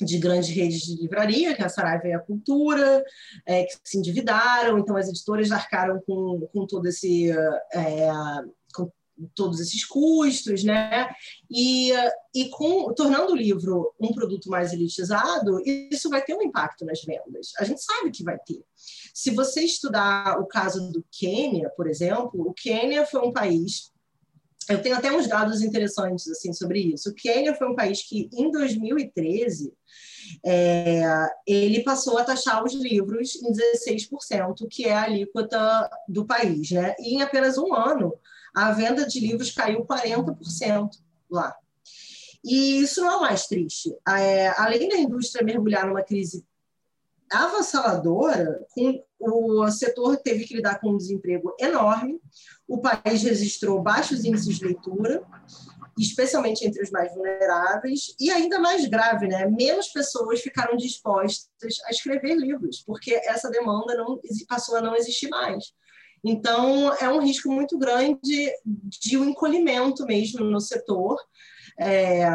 de 0.00 0.18
grandes 0.18 0.50
redes 0.50 0.82
de 0.82 1.00
livraria, 1.00 1.54
que 1.54 1.62
é 1.62 1.64
a 1.64 1.70
Saraiva 1.70 2.06
e 2.06 2.12
a 2.12 2.18
Cultura, 2.18 3.02
é, 3.46 3.64
que 3.64 3.76
se 3.82 3.98
endividaram, 3.98 4.78
então 4.78 4.96
as 4.96 5.08
editoras 5.08 5.50
arcaram 5.50 6.02
com, 6.06 6.46
com 6.52 6.66
todo 6.66 6.86
esse 6.86 7.30
é, 7.72 8.08
todos 9.34 9.60
esses 9.60 9.84
custos, 9.84 10.62
né? 10.64 11.08
E, 11.50 11.90
e 12.34 12.48
com, 12.50 12.92
tornando 12.94 13.32
o 13.32 13.36
livro 13.36 13.92
um 14.00 14.12
produto 14.12 14.48
mais 14.48 14.72
elitizado, 14.72 15.60
isso 15.64 16.10
vai 16.10 16.22
ter 16.22 16.34
um 16.34 16.42
impacto 16.42 16.84
nas 16.84 17.02
vendas. 17.02 17.52
A 17.58 17.64
gente 17.64 17.82
sabe 17.82 18.10
que 18.10 18.24
vai 18.24 18.38
ter. 18.38 18.62
Se 19.14 19.30
você 19.30 19.62
estudar 19.62 20.40
o 20.40 20.46
caso 20.46 20.90
do 20.90 21.04
Quênia, 21.10 21.70
por 21.70 21.86
exemplo, 21.86 22.48
o 22.48 22.52
Quênia 22.52 23.06
foi 23.06 23.20
um 23.20 23.32
país 23.32 23.92
eu 24.68 24.82
tenho 24.82 24.96
até 24.96 25.12
uns 25.12 25.28
dados 25.28 25.62
interessantes 25.62 26.28
assim 26.28 26.52
sobre 26.52 26.80
isso. 26.80 27.10
O 27.10 27.14
Quênia 27.14 27.54
foi 27.54 27.68
um 27.68 27.74
país 27.74 28.02
que, 28.02 28.28
em 28.32 28.50
2013, 28.50 29.72
é, 30.44 31.02
ele 31.46 31.84
passou 31.84 32.18
a 32.18 32.24
taxar 32.24 32.64
os 32.64 32.74
livros 32.74 33.36
em 33.36 33.52
16%, 33.52 34.66
que 34.68 34.86
é 34.86 34.92
a 34.92 35.04
alíquota 35.04 35.88
do 36.08 36.26
país. 36.26 36.70
Né? 36.70 36.94
E 36.98 37.14
em 37.14 37.22
apenas 37.22 37.56
um 37.58 37.72
ano, 37.74 38.12
a 38.56 38.72
venda 38.72 39.06
de 39.06 39.20
livros 39.20 39.50
caiu 39.50 39.84
40% 39.84 40.88
lá. 41.30 41.54
E 42.42 42.80
isso 42.80 43.02
não 43.02 43.12
é 43.12 43.16
o 43.16 43.20
mais 43.20 43.46
triste. 43.46 43.94
É, 44.08 44.48
além 44.56 44.88
da 44.88 44.96
indústria 44.96 45.44
mergulhar 45.44 45.86
numa 45.86 46.02
crise 46.02 46.42
avassaladora, 47.30 48.64
com, 48.70 49.04
o 49.20 49.70
setor 49.70 50.16
teve 50.16 50.44
que 50.44 50.54
lidar 50.54 50.80
com 50.80 50.92
um 50.92 50.96
desemprego 50.96 51.54
enorme, 51.60 52.18
o 52.66 52.78
país 52.80 53.22
registrou 53.22 53.82
baixos 53.82 54.24
índices 54.24 54.56
de 54.56 54.64
leitura, 54.64 55.22
especialmente 55.98 56.64
entre 56.64 56.82
os 56.82 56.90
mais 56.90 57.12
vulneráveis, 57.12 58.14
e 58.18 58.30
ainda 58.30 58.58
mais 58.58 58.86
grave, 58.86 59.28
né? 59.28 59.46
menos 59.46 59.88
pessoas 59.88 60.40
ficaram 60.40 60.76
dispostas 60.76 61.76
a 61.84 61.90
escrever 61.90 62.36
livros, 62.36 62.82
porque 62.86 63.12
essa 63.24 63.50
demanda 63.50 63.94
não 63.96 64.18
passou 64.48 64.76
a 64.76 64.80
não 64.80 64.96
existir 64.96 65.28
mais. 65.28 65.74
Então, 66.28 66.92
é 66.96 67.08
um 67.08 67.20
risco 67.20 67.48
muito 67.48 67.78
grande 67.78 68.52
de 68.64 69.16
um 69.16 69.28
encolhimento 69.28 70.04
mesmo 70.04 70.44
no 70.44 70.60
setor, 70.60 71.16
é, 71.78 72.28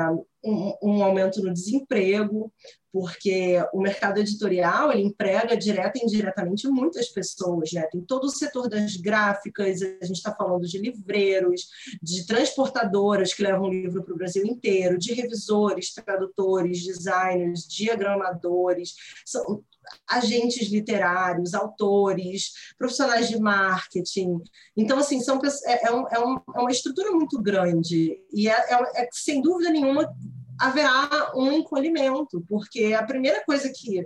um, 0.43 0.73
um, 0.81 1.03
aumento 1.03 1.41
no 1.41 1.51
desemprego, 1.51 2.53
porque 2.91 3.57
o 3.73 3.81
mercado 3.81 4.19
editorial 4.19 4.91
ele 4.91 5.03
emprega 5.03 5.57
direta 5.57 5.97
e 5.97 6.03
indiretamente 6.03 6.69
muitas 6.69 7.09
pessoas, 7.09 7.71
né? 7.73 7.85
Tem 7.91 8.01
todo 8.01 8.25
o 8.25 8.29
setor 8.29 8.69
das 8.69 8.95
gráficas, 8.95 9.81
a 9.81 10.05
gente 10.05 10.17
está 10.17 10.33
falando 10.33 10.65
de 10.65 10.77
livreiros, 10.77 11.67
de 12.01 12.25
transportadoras 12.25 13.33
que 13.33 13.43
levam 13.43 13.69
livro 13.69 14.03
para 14.03 14.13
o 14.13 14.17
Brasil 14.17 14.45
inteiro, 14.45 14.97
de 14.97 15.13
revisores, 15.13 15.93
tradutores, 15.93 16.85
designers, 16.85 17.67
diagramadores, 17.67 18.93
são 19.25 19.63
agentes 20.07 20.69
literários, 20.69 21.53
autores, 21.53 22.51
profissionais 22.77 23.29
de 23.29 23.39
marketing. 23.39 24.41
Então, 24.75 24.99
assim, 24.99 25.19
são, 25.21 25.39
é, 25.65 25.87
é, 25.87 25.91
um, 25.91 26.07
é, 26.07 26.19
uma 26.59 26.71
estrutura 26.71 27.11
muito 27.11 27.41
grande 27.41 28.21
e 28.31 28.47
é, 28.47 28.53
é, 28.53 29.03
é 29.03 29.09
sem 29.11 29.41
dúvida 29.41 29.69
nenhuma 29.69 30.11
haverá 30.59 31.31
um 31.35 31.51
encolhimento, 31.51 32.45
porque 32.47 32.93
a 32.93 33.03
primeira 33.03 33.43
coisa 33.43 33.71
que 33.75 34.05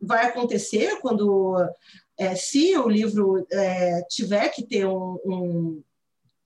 vai 0.00 0.26
acontecer 0.26 1.00
quando, 1.00 1.56
é, 2.16 2.34
se 2.36 2.76
o 2.76 2.88
livro 2.88 3.44
é, 3.50 4.02
tiver 4.02 4.48
que 4.50 4.64
ter 4.64 4.86
um, 4.86 5.18
um, 5.24 5.82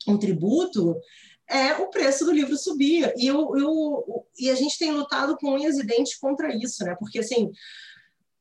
um, 0.09 0.17
tributo, 0.17 0.97
é 1.47 1.75
o 1.75 1.91
preço 1.91 2.25
do 2.25 2.33
livro 2.33 2.57
subir. 2.57 3.13
E, 3.17 3.31
o, 3.31 3.51
o, 3.53 4.25
e 4.39 4.49
a 4.51 4.55
gente 4.55 4.79
tem 4.79 4.93
lutado 4.93 5.37
com 5.37 5.53
unhas 5.53 5.79
e 5.79 5.85
dentes 5.85 6.17
contra 6.17 6.55
isso, 6.55 6.85
né? 6.85 6.97
porque 6.99 7.19
assim, 7.19 7.51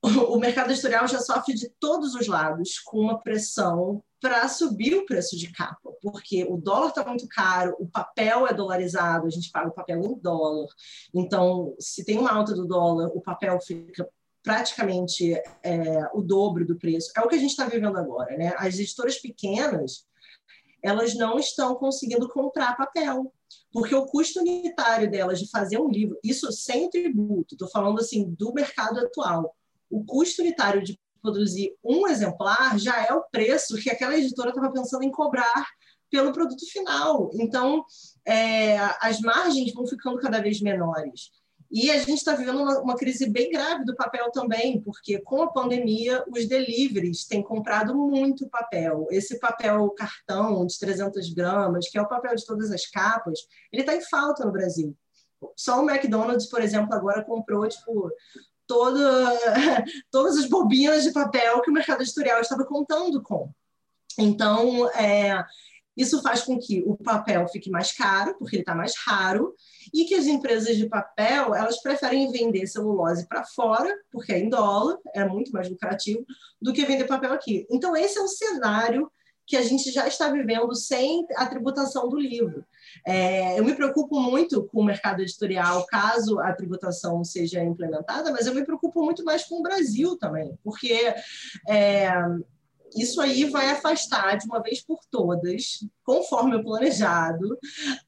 o 0.02 0.38
mercado 0.38 0.72
editorial 0.72 1.08
já 1.08 1.20
sofre 1.20 1.54
de 1.54 1.70
todos 1.80 2.16
os 2.16 2.28
lados 2.28 2.80
com 2.80 3.00
uma 3.00 3.20
pressão 3.20 4.02
para 4.22 4.48
subir 4.48 4.96
o 4.96 5.06
preço 5.06 5.38
de 5.38 5.52
capa, 5.52 5.92
porque 6.02 6.46
o 6.46 6.58
dólar 6.58 6.90
está 6.90 7.06
muito 7.06 7.28
caro, 7.28 7.76
o 7.80 7.88
papel 7.88 8.48
é 8.48 8.54
dolarizado, 8.54 9.28
a 9.28 9.30
gente 9.30 9.52
paga 9.52 9.70
o 9.70 9.74
papel 9.74 10.04
em 10.04 10.20
dólar. 10.20 10.68
Então, 11.14 11.74
se 11.80 12.04
tem 12.04 12.18
uma 12.18 12.32
alta 12.32 12.54
do 12.54 12.66
dólar, 12.66 13.10
o 13.14 13.22
papel 13.22 13.60
fica 13.62 14.08
praticamente 14.44 15.34
é, 15.64 16.10
o 16.14 16.22
dobro 16.22 16.66
do 16.66 16.78
preço. 16.78 17.12
É 17.16 17.22
o 17.22 17.28
que 17.28 17.36
a 17.36 17.40
gente 17.40 17.52
está 17.52 17.66
vivendo 17.66 17.98
agora, 17.98 18.38
né? 18.38 18.54
As 18.58 18.80
editoras 18.80 19.18
pequenas, 19.18 20.06
elas 20.82 21.14
não 21.16 21.38
estão 21.38 21.76
conseguindo 21.76 22.28
comprar 22.30 22.78
papel, 22.78 23.34
porque 23.72 23.96
o 23.96 24.06
custo 24.06 24.40
unitário 24.40 25.10
delas 25.10 25.40
de 25.40 25.50
fazer 25.50 25.78
um 25.78 25.90
livro, 25.90 26.18
isso 26.24 26.52
sem 26.52 26.90
tributo, 26.90 27.56
estou 27.56 27.70
falando 27.70 28.00
assim 28.00 28.34
do 28.38 28.54
mercado 28.54 29.00
atual, 29.00 29.56
o 29.90 30.04
custo 30.06 30.42
unitário 30.42 30.84
de 30.84 31.00
produzir 31.22 31.76
um 31.84 32.08
exemplar 32.08 32.78
já 32.80 33.06
é 33.06 33.14
o 33.14 33.24
preço 33.24 33.78
que 33.78 33.90
aquela 33.90 34.18
editora 34.18 34.50
estava 34.50 34.72
pensando 34.72 35.04
em 35.04 35.12
cobrar 35.12 35.66
pelo 36.10 36.32
produto 36.32 36.66
final. 36.72 37.30
Então, 37.34 37.84
é, 38.26 38.78
as 39.02 39.20
margens 39.20 39.74
vão 39.74 39.86
ficando 39.86 40.18
cada 40.18 40.42
vez 40.42 40.62
menores. 40.62 41.32
E 41.72 41.92
a 41.92 42.00
gente 42.00 42.18
está 42.18 42.34
vivendo 42.34 42.64
uma, 42.64 42.80
uma, 42.80 42.96
crise 42.96 43.30
bem 43.30 43.52
grave 43.52 43.86
do 43.86 43.96
papel 43.96 44.32
também, 44.32 44.82
porque 44.82 45.20
com 45.20 45.44
a 45.44 45.52
pandemia, 45.52 46.24
os 46.28 46.48
deliveries 46.48 47.28
têm 47.28 47.44
comprado 47.44 47.96
muito 47.96 48.50
papel. 48.50 49.06
Esse 49.12 49.38
papel 49.38 49.88
cartão 49.92 50.66
de 50.66 50.80
300 50.80 51.32
gramas, 51.32 51.88
que 51.88 51.98
é 51.98 52.02
o 52.02 52.08
papel 52.08 52.36
de 52.36 52.44
todas 52.44 52.72
as 52.72 52.88
capas, 52.88 53.40
ele 53.72 53.84
está 53.84 53.96
em 53.96 54.02
falta 54.02 54.44
no 54.44 54.52
Brasil. 54.52 54.98
Só 55.56 55.80
o 55.80 55.90
McDonald's, 55.90 56.50
por 56.50 56.62
exemplo, 56.62 56.94
agora 56.94 57.24
comprou 57.24 57.68
tipo, 57.68 58.10
toda, 58.70 59.02
todas 60.12 60.38
as 60.38 60.46
bobinas 60.46 61.04
de 61.04 61.12
papel 61.12 61.60
que 61.62 61.72
o 61.72 61.74
mercado 61.74 62.04
editorial 62.04 62.40
estava 62.40 62.64
contando 62.64 63.20
com. 63.24 63.50
Então, 64.16 64.88
é, 64.92 65.44
isso 65.98 66.22
faz 66.22 66.44
com 66.44 66.60
que 66.60 66.84
o 66.86 66.96
papel 66.96 67.48
fique 67.48 67.72
mais 67.72 67.92
caro, 67.92 68.36
porque 68.38 68.58
ele 68.58 68.62
está 68.62 68.76
mais 68.76 68.94
raro, 69.08 69.56
e 69.92 70.06
que 70.06 70.14
as 70.14 70.28
empresas 70.28 70.78
de 70.78 70.88
papel 70.88 71.56
elas 71.56 71.82
preferem 71.82 72.32
vender 72.32 72.68
celulose 72.68 73.28
para 73.28 73.44
fora, 73.44 73.92
porque 74.12 74.34
é 74.34 74.38
em 74.38 74.50
dólar, 74.50 74.98
é 75.16 75.26
muito 75.26 75.52
mais 75.52 75.68
lucrativo, 75.68 76.24
do 76.62 76.72
que 76.72 76.86
vender 76.86 77.08
papel 77.08 77.34
aqui. 77.34 77.66
Então, 77.72 77.96
esse 77.98 78.20
é 78.20 78.22
o 78.22 78.28
cenário 78.28 79.12
que 79.50 79.58
a 79.58 79.64
gente 79.64 79.92
já 79.92 80.08
está 80.08 80.30
vivendo 80.30 80.76
sem 80.76 81.26
a 81.36 81.48
tributação 81.48 82.08
do 82.08 82.20
livro. 82.20 82.64
É, 83.06 83.60
eu 83.60 83.66
me 83.66 83.74
preocupo 83.74 84.20
muito 84.20 84.64
com 84.66 84.82
o 84.82 84.86
mercado 84.86 85.24
editorial, 85.24 85.88
caso 85.88 86.40
a 86.40 86.54
tributação 86.54 87.24
seja 87.24 87.64
implementada, 87.64 88.32
mas 88.32 88.46
eu 88.46 88.54
me 88.54 88.64
preocupo 88.64 89.04
muito 89.04 89.24
mais 89.24 89.44
com 89.46 89.60
o 89.60 89.64
Brasil 89.64 90.16
também, 90.20 90.56
porque 90.64 91.16
é, 91.68 92.12
isso 92.96 93.20
aí 93.20 93.46
vai 93.46 93.72
afastar 93.72 94.38
de 94.38 94.46
uma 94.46 94.62
vez 94.62 94.82
por 94.82 95.00
todas, 95.10 95.84
conforme 96.04 96.56
o 96.56 96.64
planejado, 96.64 97.58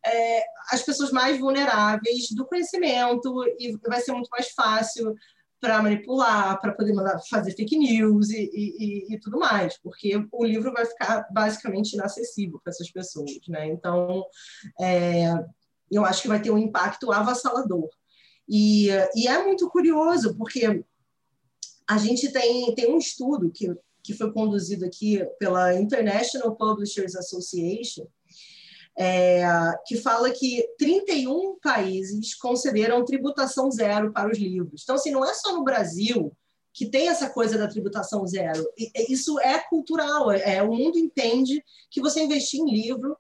é, 0.06 0.44
as 0.70 0.84
pessoas 0.84 1.10
mais 1.10 1.40
vulneráveis 1.40 2.30
do 2.36 2.46
conhecimento 2.46 3.44
e 3.58 3.76
vai 3.88 4.00
ser 4.00 4.12
muito 4.12 4.30
mais 4.30 4.50
fácil 4.52 5.16
para 5.62 5.82
manipular, 5.82 6.60
para 6.60 6.74
poder 6.74 6.91
mandar, 6.91 7.19
fazer 7.30 7.54
fake 7.54 7.78
news 7.78 8.32
e, 8.32 8.50
e, 8.52 9.13
e, 9.13 9.19
tudo 9.19 9.38
mais, 9.38 9.78
porque 9.78 10.12
o 10.32 10.43
livro 10.43 10.74
vai 10.74 10.86
ficar 10.86 11.28
basicamente 11.32 11.93
inacessível 11.93 12.60
para 12.63 12.71
essas 12.71 12.91
pessoas, 12.91 13.30
né? 13.47 13.67
Então, 13.67 14.26
é, 14.80 15.32
eu 15.91 16.04
acho 16.04 16.24
que 16.24 16.28
vai 16.28 16.41
ter 16.41 16.50
um 16.50 16.58
impacto 16.58 17.12
avassalador. 17.12 17.88
E, 18.50 18.88
e 19.15 19.28
é 19.28 19.45
muito 19.45 19.69
curioso, 19.69 20.36
porque 20.36 20.84
a 21.88 21.97
gente 22.00 22.32
tem, 22.32 22.74
tem 22.74 22.91
um 22.91 22.97
estudo 22.97 23.52
que, 23.52 23.71
que 24.04 24.13
foi 24.13 24.34
conduzido 24.34 24.84
aqui 24.84 25.24
pela 25.38 25.76
International 25.76 26.56
Publishers 26.56 27.15
Association, 27.15 28.08
é, 28.98 29.44
que 29.86 29.98
fala 29.98 30.32
que 30.32 30.66
31 30.78 31.58
países 31.62 32.36
concederam 32.36 33.06
tributação 33.06 33.72
zero 33.72 34.12
para 34.12 34.30
os 34.30 34.38
livros. 34.38 34.82
Então, 34.84 34.96
assim, 34.96 35.12
não 35.12 35.26
é 35.26 35.34
só 35.34 35.54
no 35.54 35.64
Brasil 35.64 36.32
que 36.74 36.86
tem 36.86 37.10
essa 37.10 37.30
coisa 37.30 37.58
da 37.58 37.68
tributação 37.68 38.26
zero. 38.26 38.66
Isso 39.10 39.40
é 39.40 39.60
cultural. 39.60 40.32
É, 40.32 40.64
o 40.64 40.74
mundo 40.74 40.98
entende 40.98 41.64
que 41.90 42.02
você 42.02 42.22
investir 42.22 42.62
em 42.62 42.72
livro 42.72 43.18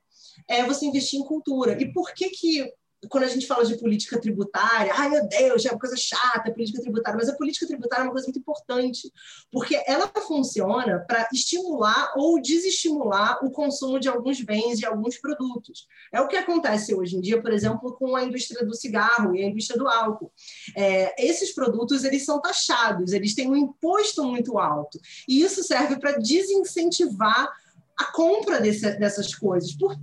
é 0.47 0.65
você 0.65 0.85
investir 0.85 1.19
em 1.19 1.25
cultura. 1.25 1.81
E 1.81 1.91
por 1.91 2.13
que 2.13 2.29
que 2.29 2.73
quando 3.09 3.23
a 3.23 3.27
gente 3.27 3.47
fala 3.47 3.65
de 3.65 3.77
política 3.77 4.19
tributária, 4.19 4.93
ai 4.95 5.09
meu 5.09 5.27
Deus, 5.27 5.65
é 5.65 5.71
uma 5.71 5.79
coisa 5.79 5.95
chata, 5.97 6.51
política 6.51 6.81
tributária, 6.81 7.17
mas 7.17 7.29
a 7.29 7.35
política 7.35 7.65
tributária 7.65 8.03
é 8.03 8.05
uma 8.05 8.11
coisa 8.11 8.27
muito 8.27 8.39
importante, 8.39 9.11
porque 9.51 9.81
ela 9.87 10.07
funciona 10.27 10.99
para 11.07 11.27
estimular 11.33 12.13
ou 12.15 12.39
desestimular 12.39 13.43
o 13.43 13.49
consumo 13.49 13.99
de 13.99 14.07
alguns 14.07 14.41
bens 14.41 14.79
e 14.79 14.85
alguns 14.85 15.17
produtos. 15.17 15.87
É 16.13 16.21
o 16.21 16.27
que 16.27 16.35
acontece 16.35 16.93
hoje 16.93 17.17
em 17.17 17.21
dia, 17.21 17.41
por 17.41 17.51
exemplo, 17.51 17.93
com 17.93 18.15
a 18.15 18.23
indústria 18.23 18.65
do 18.65 18.75
cigarro 18.75 19.35
e 19.35 19.43
a 19.43 19.47
indústria 19.47 19.79
do 19.79 19.87
álcool. 19.87 20.31
É, 20.75 21.25
esses 21.25 21.53
produtos 21.53 22.03
eles 22.03 22.23
são 22.23 22.39
taxados, 22.39 23.13
eles 23.13 23.33
têm 23.33 23.49
um 23.49 23.55
imposto 23.55 24.23
muito 24.23 24.59
alto, 24.59 24.99
e 25.27 25.41
isso 25.41 25.63
serve 25.63 25.99
para 25.99 26.17
desincentivar 26.19 27.51
a 27.97 28.11
compra 28.11 28.59
desse, 28.59 28.97
dessas 28.97 29.33
coisas. 29.35 29.73
Por, 29.73 29.95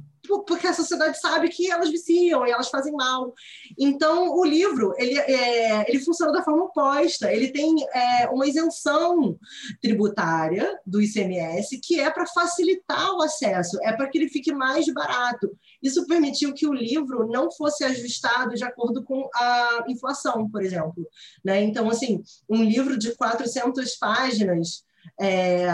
porque 0.47 0.67
a 0.67 0.75
sociedade 0.75 1.19
sabe 1.19 1.49
que 1.49 1.71
elas 1.71 1.91
viciam 1.91 2.47
e 2.47 2.51
elas 2.51 2.69
fazem 2.69 2.93
mal. 2.93 3.35
Então, 3.79 4.35
o 4.37 4.45
livro 4.45 4.93
ele, 4.97 5.19
é, 5.19 5.89
ele 5.89 6.01
funciona 6.01 6.33
da 6.33 6.43
forma 6.43 6.65
oposta. 6.65 7.33
Ele 7.33 7.49
tem 7.49 7.75
é, 7.95 8.29
uma 8.29 8.47
isenção 8.47 9.39
tributária 9.81 10.79
do 10.87 11.01
ICMS 11.01 11.81
que 11.83 12.01
é 12.01 12.11
para 12.11 12.27
facilitar 12.27 13.13
o 13.15 13.23
acesso, 13.23 13.79
é 13.83 13.93
para 13.93 14.09
que 14.09 14.19
ele 14.19 14.29
fique 14.29 14.53
mais 14.53 14.87
barato. 14.93 15.51
Isso 15.83 16.07
permitiu 16.07 16.53
que 16.53 16.67
o 16.67 16.75
livro 16.75 17.27
não 17.29 17.51
fosse 17.51 17.85
ajustado 17.85 18.55
de 18.55 18.65
acordo 18.65 19.03
com 19.03 19.29
a 19.35 19.85
inflação, 19.89 20.49
por 20.51 20.63
exemplo. 20.63 21.07
Né? 21.45 21.63
Então, 21.63 21.89
assim, 21.89 22.23
um 22.49 22.63
livro 22.63 22.99
de 22.99 23.15
400 23.15 23.97
páginas 23.97 24.85
é, 25.19 25.67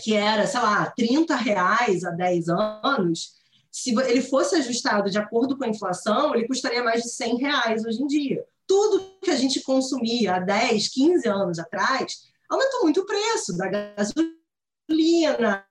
que 0.00 0.14
era, 0.14 0.46
sei 0.46 0.60
lá, 0.60 0.90
30 0.90 1.34
reais 1.36 2.04
há 2.04 2.10
10 2.10 2.48
anos, 2.48 3.32
se 3.70 3.94
ele 3.98 4.22
fosse 4.22 4.56
ajustado 4.56 5.10
de 5.10 5.18
acordo 5.18 5.56
com 5.56 5.64
a 5.64 5.68
inflação, 5.68 6.34
ele 6.34 6.46
custaria 6.46 6.82
mais 6.82 7.02
de 7.02 7.10
100 7.10 7.36
reais 7.38 7.84
hoje 7.84 8.02
em 8.02 8.06
dia. 8.06 8.44
Tudo 8.66 9.16
que 9.22 9.30
a 9.30 9.36
gente 9.36 9.62
consumia 9.62 10.36
há 10.36 10.40
10, 10.40 10.88
15 10.88 11.28
anos 11.28 11.58
atrás 11.58 12.30
aumentou 12.48 12.82
muito 12.82 13.00
o 13.00 13.06
preço 13.06 13.56
da 13.56 13.68
gasolina, 13.68 15.64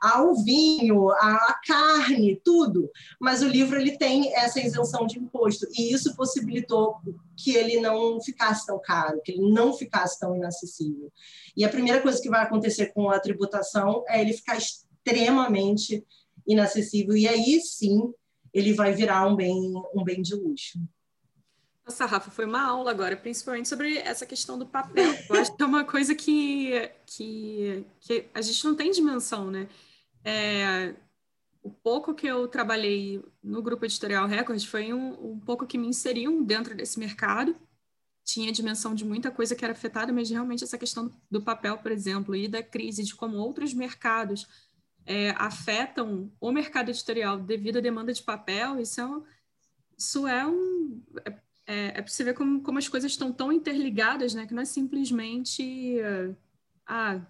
ao 0.00 0.34
vinho, 0.42 1.10
à 1.10 1.58
carne, 1.66 2.40
tudo. 2.44 2.90
Mas 3.20 3.42
o 3.42 3.48
livro 3.48 3.78
ele 3.78 3.96
tem 3.96 4.34
essa 4.34 4.60
isenção 4.60 5.06
de 5.06 5.18
imposto 5.18 5.66
e 5.76 5.92
isso 5.92 6.16
possibilitou 6.16 6.96
que 7.36 7.54
ele 7.54 7.80
não 7.80 8.20
ficasse 8.20 8.66
tão 8.66 8.80
caro, 8.80 9.20
que 9.22 9.32
ele 9.32 9.50
não 9.50 9.72
ficasse 9.72 10.18
tão 10.18 10.34
inacessível. 10.36 11.12
E 11.56 11.64
a 11.64 11.68
primeira 11.68 12.00
coisa 12.00 12.20
que 12.20 12.30
vai 12.30 12.42
acontecer 12.42 12.92
com 12.92 13.10
a 13.10 13.20
tributação 13.20 14.04
é 14.08 14.20
ele 14.20 14.32
ficar 14.32 14.56
extremamente 14.56 16.04
inacessível 16.46 17.16
e 17.16 17.28
aí 17.28 17.60
sim 17.60 18.12
ele 18.52 18.72
vai 18.72 18.92
virar 18.92 19.26
um 19.26 19.36
bem 19.36 19.72
um 19.94 20.04
bem 20.04 20.20
de 20.20 20.34
luxo. 20.34 20.78
Nossa, 21.84 22.06
Rafa, 22.06 22.30
foi 22.30 22.44
uma 22.44 22.62
aula 22.62 22.90
agora, 22.90 23.16
principalmente 23.16 23.68
sobre 23.68 23.98
essa 23.98 24.24
questão 24.24 24.56
do 24.56 24.66
papel. 24.66 25.12
Eu 25.28 25.36
acho 25.36 25.54
que 25.54 25.62
é 25.62 25.66
uma 25.66 25.84
coisa 25.84 26.14
que, 26.14 26.90
que, 27.04 27.84
que 28.00 28.28
a 28.32 28.40
gente 28.40 28.64
não 28.64 28.76
tem 28.76 28.90
dimensão, 28.90 29.50
né? 29.50 29.68
É, 30.24 30.94
o 31.62 31.70
pouco 31.70 32.14
que 32.14 32.26
eu 32.26 32.46
trabalhei 32.46 33.22
no 33.42 33.60
grupo 33.62 33.84
editorial 33.84 34.26
Record 34.26 34.64
foi 34.64 34.92
um, 34.92 35.32
um 35.32 35.40
pouco 35.40 35.66
que 35.66 35.76
me 35.76 35.88
inseriu 35.88 36.44
dentro 36.44 36.74
desse 36.74 37.00
mercado. 37.00 37.56
Tinha 38.24 38.52
dimensão 38.52 38.94
de 38.94 39.04
muita 39.04 39.32
coisa 39.32 39.56
que 39.56 39.64
era 39.64 39.72
afetada, 39.72 40.12
mas 40.12 40.30
realmente 40.30 40.62
essa 40.62 40.78
questão 40.78 41.10
do 41.28 41.42
papel, 41.42 41.78
por 41.78 41.90
exemplo, 41.90 42.36
e 42.36 42.46
da 42.46 42.62
crise, 42.62 43.02
de 43.02 43.14
como 43.14 43.36
outros 43.36 43.74
mercados 43.74 44.46
é, 45.04 45.30
afetam 45.30 46.30
o 46.40 46.52
mercado 46.52 46.90
editorial 46.90 47.38
devido 47.38 47.78
à 47.78 47.80
demanda 47.80 48.12
de 48.12 48.22
papel, 48.22 48.80
isso 48.80 49.00
é 49.00 49.06
um, 49.06 49.24
isso 49.98 50.28
é 50.28 50.46
um 50.46 51.02
é 51.24 51.30
é, 51.66 51.86
é 51.88 52.02
para 52.02 52.08
você 52.08 52.24
ver 52.24 52.34
como, 52.34 52.62
como 52.62 52.78
as 52.78 52.88
coisas 52.88 53.10
estão 53.10 53.32
tão 53.32 53.52
interligadas, 53.52 54.34
né? 54.34 54.46
Que 54.46 54.54
não 54.54 54.62
é 54.62 54.66
simplesmente 54.66 55.98
ah, 56.86 57.20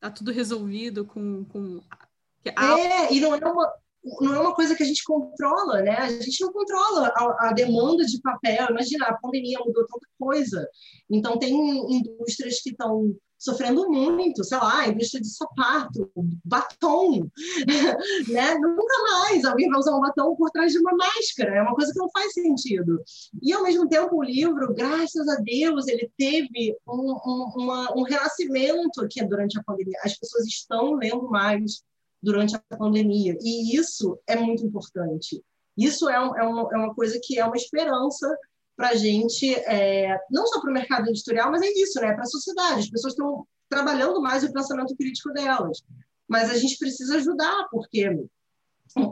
tá 0.00 0.10
tudo 0.10 0.32
resolvido 0.32 1.04
com. 1.04 1.44
com 1.44 1.80
a... 1.90 2.78
É, 2.78 3.12
e 3.12 3.20
não 3.20 3.34
é 3.34 3.38
uma 3.38 3.72
não 4.20 4.34
é 4.34 4.40
uma 4.40 4.54
coisa 4.54 4.74
que 4.74 4.82
a 4.82 4.86
gente 4.86 5.02
controla, 5.04 5.82
né? 5.82 5.96
A 5.96 6.08
gente 6.08 6.40
não 6.40 6.52
controla 6.52 7.08
a, 7.08 7.48
a, 7.48 7.52
demanda 7.52 8.04
de 8.04 8.20
papel. 8.20 8.68
Imagina, 8.70 9.06
a 9.06 9.18
pandemia 9.18 9.58
mudou 9.58 9.86
tanta 9.86 10.06
coisa. 10.18 10.68
Então, 11.10 11.38
tem 11.38 11.52
indústrias 11.92 12.60
que 12.62 12.70
estão 12.70 13.14
sofrendo 13.38 13.88
muito, 13.88 14.42
sei 14.42 14.58
lá, 14.58 14.88
indústria 14.88 15.22
de 15.22 15.28
sapato, 15.28 16.10
batom, 16.44 17.30
né? 18.28 18.54
Nunca 18.54 19.02
mais 19.10 19.44
alguém 19.44 19.68
vai 19.68 19.78
usar 19.78 19.96
um 19.96 20.00
batom 20.00 20.34
por 20.34 20.50
trás 20.50 20.72
de 20.72 20.78
uma 20.78 20.92
máscara, 20.96 21.54
é 21.54 21.62
uma 21.62 21.74
coisa 21.74 21.92
que 21.92 21.98
não 21.98 22.10
faz 22.10 22.32
sentido. 22.32 23.00
E, 23.40 23.52
ao 23.52 23.62
mesmo 23.62 23.88
tempo, 23.88 24.16
o 24.16 24.22
livro, 24.22 24.74
graças 24.74 25.28
a 25.28 25.36
Deus, 25.36 25.86
ele 25.86 26.10
teve 26.18 26.76
um, 26.86 27.12
um, 27.12 27.52
uma, 27.56 27.96
um 27.96 28.02
renascimento 28.02 29.00
aqui 29.02 29.24
durante 29.24 29.58
a 29.58 29.62
pandemia. 29.62 29.98
As 30.02 30.18
pessoas 30.18 30.44
estão 30.44 30.94
lendo 30.94 31.30
mais 31.30 31.82
durante 32.20 32.56
a 32.56 32.76
pandemia, 32.76 33.38
e 33.40 33.76
isso 33.76 34.18
é 34.26 34.34
muito 34.34 34.66
importante. 34.66 35.40
Isso 35.76 36.08
é, 36.08 36.18
um, 36.18 36.36
é, 36.36 36.42
uma, 36.42 36.68
é 36.72 36.76
uma 36.76 36.92
coisa 36.92 37.20
que 37.22 37.38
é 37.38 37.44
uma 37.44 37.56
esperança 37.56 38.36
para 38.78 38.90
a 38.90 38.94
gente, 38.94 39.52
é, 39.52 40.16
não 40.30 40.46
só 40.46 40.60
para 40.60 40.70
o 40.70 40.72
mercado 40.72 41.08
editorial, 41.08 41.50
mas 41.50 41.62
é 41.62 41.68
isso, 41.68 42.00
né? 42.00 42.14
para 42.14 42.22
a 42.22 42.26
sociedade. 42.26 42.82
As 42.82 42.88
pessoas 42.88 43.12
estão 43.12 43.44
trabalhando 43.68 44.22
mais 44.22 44.44
o 44.44 44.52
pensamento 44.52 44.94
crítico 44.96 45.32
delas. 45.32 45.82
Mas 46.28 46.48
a 46.48 46.56
gente 46.56 46.78
precisa 46.78 47.16
ajudar, 47.16 47.66
porque 47.72 48.04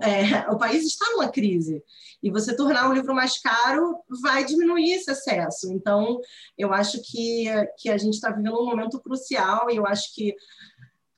é, 0.05 0.49
o 0.53 0.57
país 0.57 0.87
está 0.87 1.05
numa 1.11 1.33
crise. 1.33 1.83
E 2.23 2.31
você 2.31 2.55
tornar 2.55 2.89
o 2.89 2.93
livro 2.93 3.13
mais 3.13 3.39
caro 3.39 3.99
vai 4.23 4.45
diminuir 4.45 4.93
esse 4.93 5.11
acesso. 5.11 5.73
Então, 5.73 6.21
eu 6.57 6.73
acho 6.73 7.03
que, 7.03 7.47
que 7.77 7.91
a 7.91 7.99
gente 7.99 8.15
está 8.15 8.31
vivendo 8.31 8.63
um 8.63 8.67
momento 8.67 9.01
crucial 9.01 9.69
e 9.69 9.77
eu 9.77 9.85
acho 9.85 10.15
que 10.15 10.33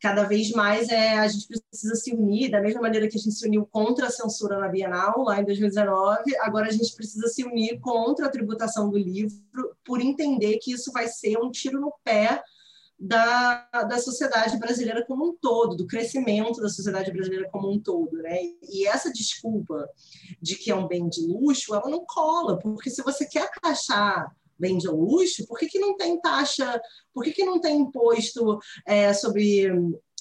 cada 0.00 0.24
vez 0.24 0.50
mais 0.52 0.88
é, 0.88 1.18
a 1.18 1.26
gente 1.26 1.48
precisa 1.48 1.94
se 1.96 2.12
unir, 2.12 2.50
da 2.50 2.61
mesma 2.61 2.80
maneira 2.80 3.08
que 3.08 3.16
a 3.16 3.20
gente 3.20 3.34
se 3.34 3.46
uniu 3.46 3.66
contra 3.66 4.06
a 4.06 4.11
censura 4.11 4.58
na 4.58 4.68
Bienal, 4.68 5.24
lá 5.24 5.40
em 5.40 5.44
2019, 5.44 6.37
agora 6.38 6.68
a 6.68 6.72
gente 6.72 6.94
precisa 6.94 7.26
se 7.26 7.44
unir 7.44 7.80
contra 7.80 8.26
a 8.26 8.30
tributação 8.30 8.90
do 8.90 8.96
livro, 8.96 9.37
por 9.84 10.00
entender 10.00 10.58
que 10.58 10.72
isso 10.72 10.92
vai 10.92 11.08
ser 11.08 11.37
um 11.38 11.50
tiro 11.50 11.80
no 11.80 11.92
pé 12.04 12.42
da, 12.98 13.68
da 13.88 13.98
sociedade 13.98 14.56
brasileira 14.58 15.04
como 15.06 15.30
um 15.30 15.37
todo, 15.37 15.76
do 15.76 15.87
crescimento 15.87 16.61
da 16.61 16.68
sociedade 16.68 17.12
brasileira 17.12 17.48
como 17.50 17.70
um 17.70 17.78
todo. 17.78 18.16
Né? 18.18 18.38
E 18.62 18.87
essa 18.87 19.12
desculpa 19.12 19.88
de 20.42 20.56
que 20.56 20.70
é 20.70 20.74
um 20.74 20.88
bem 20.88 21.08
de 21.08 21.26
luxo, 21.26 21.74
ela 21.74 21.88
não 21.88 22.04
cola, 22.04 22.58
porque 22.58 22.90
se 22.90 23.02
você 23.02 23.26
quer 23.26 23.48
taxar 23.61 24.34
bem 24.59 24.79
de 24.79 24.88
luxo, 24.88 25.47
por 25.47 25.59
que, 25.59 25.66
que 25.66 25.79
não 25.79 25.97
tem 25.97 26.21
taxa, 26.21 26.81
por 27.14 27.25
que, 27.25 27.33
que 27.33 27.44
não 27.44 27.61
tem 27.61 27.79
imposto 27.79 28.59
é, 28.87 29.12
sobre 29.12 29.71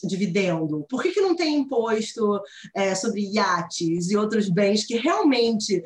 dividendo? 0.03 0.85
Por 0.89 1.01
que, 1.01 1.11
que 1.11 1.21
não 1.21 1.35
tem 1.35 1.55
imposto 1.55 2.39
é, 2.75 2.93
sobre 2.93 3.21
iates 3.33 4.09
e 4.09 4.17
outros 4.17 4.49
bens 4.49 4.85
que 4.85 4.95
realmente 4.95 5.81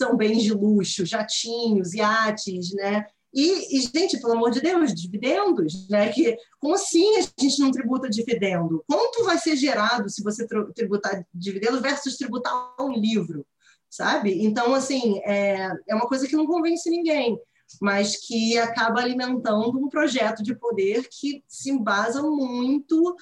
são 0.00 0.16
bens 0.16 0.42
de 0.42 0.52
luxo, 0.52 1.04
jatinhos, 1.04 1.92
iates, 1.94 2.72
né? 2.74 3.04
E, 3.34 3.76
e, 3.76 3.80
gente, 3.82 4.18
pelo 4.20 4.34
amor 4.34 4.50
de 4.50 4.60
Deus, 4.60 4.94
dividendos, 4.94 5.88
né? 5.88 6.10
Que, 6.10 6.36
como 6.60 6.74
assim 6.74 7.16
a 7.16 7.20
gente 7.20 7.60
não 7.60 7.70
tributa 7.70 8.08
dividendo? 8.08 8.82
Quanto 8.86 9.24
vai 9.24 9.38
ser 9.38 9.56
gerado 9.56 10.08
se 10.08 10.22
você 10.22 10.46
tributar 10.74 11.26
dividendo 11.34 11.80
versus 11.80 12.16
tributar 12.16 12.74
um 12.80 12.92
livro, 12.92 13.44
sabe? 13.90 14.44
Então, 14.44 14.74
assim, 14.74 15.18
é, 15.24 15.70
é 15.88 15.94
uma 15.94 16.08
coisa 16.08 16.26
que 16.26 16.36
não 16.36 16.46
convence 16.46 16.88
ninguém 16.88 17.38
mas 17.80 18.16
que 18.16 18.56
acaba 18.58 19.00
alimentando 19.00 19.78
um 19.78 19.88
projeto 19.88 20.42
de 20.42 20.54
poder 20.54 21.08
que 21.08 21.42
se 21.46 21.70
embasa 21.70 22.22
muito 22.22 23.16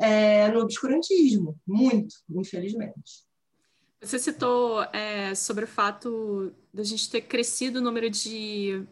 é, 0.00 0.48
no 0.48 0.60
obscurantismo, 0.60 1.58
muito, 1.66 2.16
infelizmente. 2.30 3.26
Você 4.00 4.18
citou 4.18 4.82
é, 4.92 5.34
sobre 5.34 5.64
o 5.64 5.68
fato 5.68 6.52
da 6.72 6.82
gente 6.82 7.10
ter 7.10 7.22
crescido 7.22 7.78
o 7.78 7.82
número 7.82 8.10
de, 8.10 8.82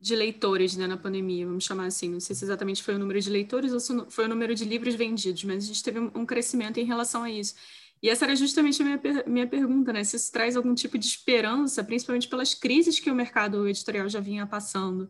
de 0.00 0.16
leitores 0.16 0.76
né, 0.76 0.86
na 0.86 0.96
pandemia, 0.96 1.46
vamos 1.46 1.64
chamar 1.64 1.86
assim. 1.86 2.08
Não 2.08 2.20
sei 2.20 2.34
se 2.34 2.44
exatamente 2.44 2.82
foi 2.82 2.94
o 2.94 2.98
número 2.98 3.20
de 3.20 3.30
leitores 3.30 3.72
ou 3.72 3.78
se 3.78 3.92
foi 4.08 4.24
o 4.24 4.28
número 4.28 4.54
de 4.54 4.64
livros 4.64 4.94
vendidos, 4.94 5.44
mas 5.44 5.64
a 5.64 5.66
gente 5.66 5.82
teve 5.82 5.98
um 6.00 6.24
crescimento 6.24 6.78
em 6.78 6.84
relação 6.84 7.22
a 7.22 7.30
isso. 7.30 7.54
E 8.02 8.08
essa 8.08 8.24
era 8.24 8.36
justamente 8.36 8.80
a 8.80 8.84
minha, 8.84 9.00
minha 9.26 9.46
pergunta, 9.46 9.92
né? 9.92 10.04
Se 10.04 10.16
isso 10.16 10.30
traz 10.30 10.56
algum 10.56 10.74
tipo 10.74 10.96
de 10.96 11.06
esperança, 11.06 11.82
principalmente 11.82 12.28
pelas 12.28 12.54
crises 12.54 13.00
que 13.00 13.10
o 13.10 13.14
mercado 13.14 13.66
editorial 13.66 14.08
já 14.08 14.20
vinha 14.20 14.46
passando 14.46 15.08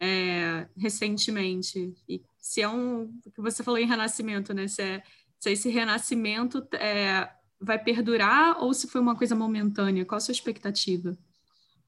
é, 0.00 0.66
recentemente. 0.76 1.94
E 2.08 2.22
se 2.38 2.62
é 2.62 2.68
um. 2.68 3.12
Que 3.34 3.40
você 3.40 3.62
falou 3.62 3.78
em 3.78 3.86
renascimento, 3.86 4.54
né? 4.54 4.66
Se, 4.66 4.82
é, 4.82 5.02
se 5.38 5.50
esse 5.52 5.68
renascimento 5.68 6.66
é, 6.72 7.30
vai 7.60 7.78
perdurar 7.78 8.62
ou 8.62 8.74
se 8.74 8.88
foi 8.88 9.00
uma 9.00 9.16
coisa 9.16 9.34
momentânea? 9.34 10.04
Qual 10.04 10.16
a 10.16 10.20
sua 10.20 10.32
expectativa? 10.32 11.16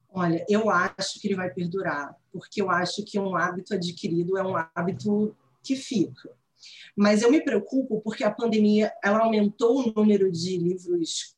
Olha, 0.09 0.45
eu 0.47 0.69
acho 0.69 1.19
que 1.19 1.27
ele 1.27 1.35
vai 1.35 1.49
perdurar, 1.49 2.15
porque 2.31 2.61
eu 2.61 2.71
acho 2.71 3.03
que 3.03 3.19
um 3.19 3.35
hábito 3.35 3.73
adquirido 3.73 4.37
é 4.37 4.43
um 4.43 4.55
hábito 4.55 5.35
que 5.61 5.75
fica. 5.75 6.29
Mas 6.95 7.21
eu 7.21 7.31
me 7.31 7.43
preocupo 7.43 8.01
porque 8.01 8.23
a 8.23 8.31
pandemia 8.31 8.91
ela 9.03 9.19
aumentou 9.19 9.79
o 9.79 9.93
número 9.93 10.31
de 10.31 10.57
livros 10.57 11.35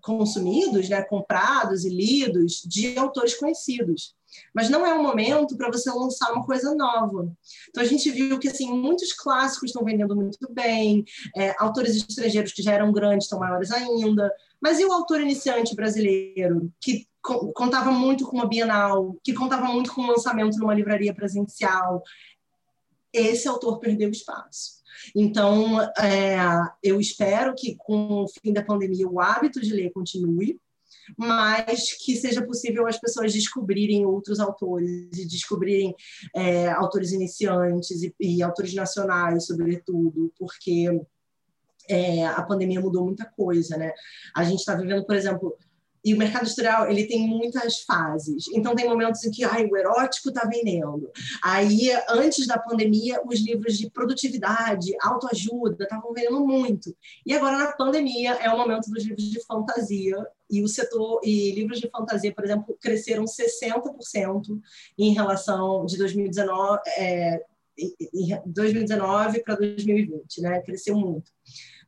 consumidos, 0.00 0.88
né, 0.88 1.02
comprados 1.02 1.84
e 1.84 1.90
lidos 1.90 2.62
de 2.64 2.96
autores 2.98 3.34
conhecidos. 3.34 4.14
Mas 4.54 4.68
não 4.68 4.86
é 4.86 4.94
o 4.94 5.02
momento 5.02 5.56
para 5.56 5.70
você 5.70 5.90
lançar 5.90 6.32
uma 6.32 6.44
coisa 6.44 6.74
nova. 6.74 7.30
Então 7.68 7.82
a 7.82 7.86
gente 7.86 8.10
viu 8.10 8.38
que 8.38 8.48
assim 8.48 8.70
muitos 8.70 9.12
clássicos 9.12 9.70
estão 9.70 9.84
vendendo 9.84 10.14
muito 10.14 10.52
bem, 10.52 11.04
é, 11.36 11.54
autores 11.58 11.96
estrangeiros 11.96 12.52
que 12.52 12.62
já 12.62 12.72
eram 12.72 12.92
grandes 12.92 13.24
estão 13.24 13.38
maiores 13.38 13.70
ainda. 13.70 14.32
Mas 14.60 14.78
e 14.78 14.84
o 14.84 14.92
autor 14.92 15.20
iniciante 15.20 15.74
brasileiro 15.74 16.72
que 16.80 17.06
contava 17.54 17.90
muito 17.90 18.24
com 18.26 18.36
uma 18.36 18.48
Bienal, 18.48 19.16
que 19.22 19.34
contava 19.34 19.66
muito 19.66 19.92
com 19.92 20.02
um 20.02 20.10
lançamento 20.10 20.58
numa 20.58 20.74
livraria 20.74 21.14
presencial? 21.14 22.02
Esse 23.20 23.48
autor 23.48 23.78
perdeu 23.78 24.10
espaço. 24.10 24.78
Então, 25.14 25.80
é, 25.98 26.36
eu 26.82 27.00
espero 27.00 27.54
que 27.56 27.76
com 27.76 28.24
o 28.24 28.28
fim 28.28 28.52
da 28.52 28.62
pandemia 28.62 29.08
o 29.08 29.20
hábito 29.20 29.60
de 29.60 29.72
ler 29.72 29.90
continue, 29.92 30.60
mas 31.16 31.92
que 32.04 32.16
seja 32.16 32.44
possível 32.44 32.86
as 32.86 32.98
pessoas 32.98 33.32
descobrirem 33.32 34.04
outros 34.04 34.40
autores 34.40 35.16
e 35.16 35.26
descobrirem 35.26 35.94
é, 36.34 36.68
autores 36.68 37.12
iniciantes 37.12 38.02
e, 38.02 38.14
e, 38.20 38.42
autores 38.42 38.74
nacionais, 38.74 39.46
sobretudo, 39.46 40.32
porque 40.38 40.86
é, 41.88 42.26
a 42.26 42.42
pandemia 42.42 42.80
mudou 42.80 43.04
muita 43.06 43.24
coisa, 43.24 43.76
né? 43.76 43.92
A 44.36 44.44
gente 44.44 44.58
está 44.58 44.74
vivendo, 44.74 45.06
por 45.06 45.16
exemplo, 45.16 45.56
e 46.08 46.14
o 46.14 46.16
mercado 46.16 46.46
editorial, 46.46 46.90
ele 46.90 47.06
tem 47.06 47.28
muitas 47.28 47.82
fases. 47.82 48.46
Então, 48.54 48.74
tem 48.74 48.88
momentos 48.88 49.22
em 49.24 49.30
que 49.30 49.44
ai, 49.44 49.66
o 49.66 49.76
erótico 49.76 50.30
está 50.30 50.48
vendendo. 50.48 51.10
Aí, 51.42 51.90
antes 52.08 52.46
da 52.46 52.58
pandemia, 52.58 53.20
os 53.26 53.40
livros 53.40 53.76
de 53.76 53.90
produtividade, 53.90 54.90
autoajuda, 55.02 55.84
estavam 55.84 56.14
vendendo 56.14 56.40
muito. 56.46 56.96
E 57.26 57.34
agora, 57.34 57.58
na 57.58 57.72
pandemia, 57.72 58.32
é 58.36 58.50
o 58.50 58.56
momento 58.56 58.88
dos 58.88 59.04
livros 59.04 59.30
de 59.30 59.44
fantasia. 59.44 60.16
E 60.50 60.62
o 60.62 60.68
setor, 60.68 61.20
e 61.22 61.52
livros 61.52 61.78
de 61.78 61.90
fantasia, 61.90 62.34
por 62.34 62.42
exemplo, 62.42 62.74
cresceram 62.80 63.26
60% 63.26 64.58
em 64.98 65.12
relação 65.12 65.84
de 65.84 65.98
2019, 65.98 66.80
é, 66.96 67.42
2019 68.46 69.42
para 69.42 69.56
2020, 69.56 70.40
né? 70.40 70.62
Cresceu 70.62 70.96
muito. 70.96 71.30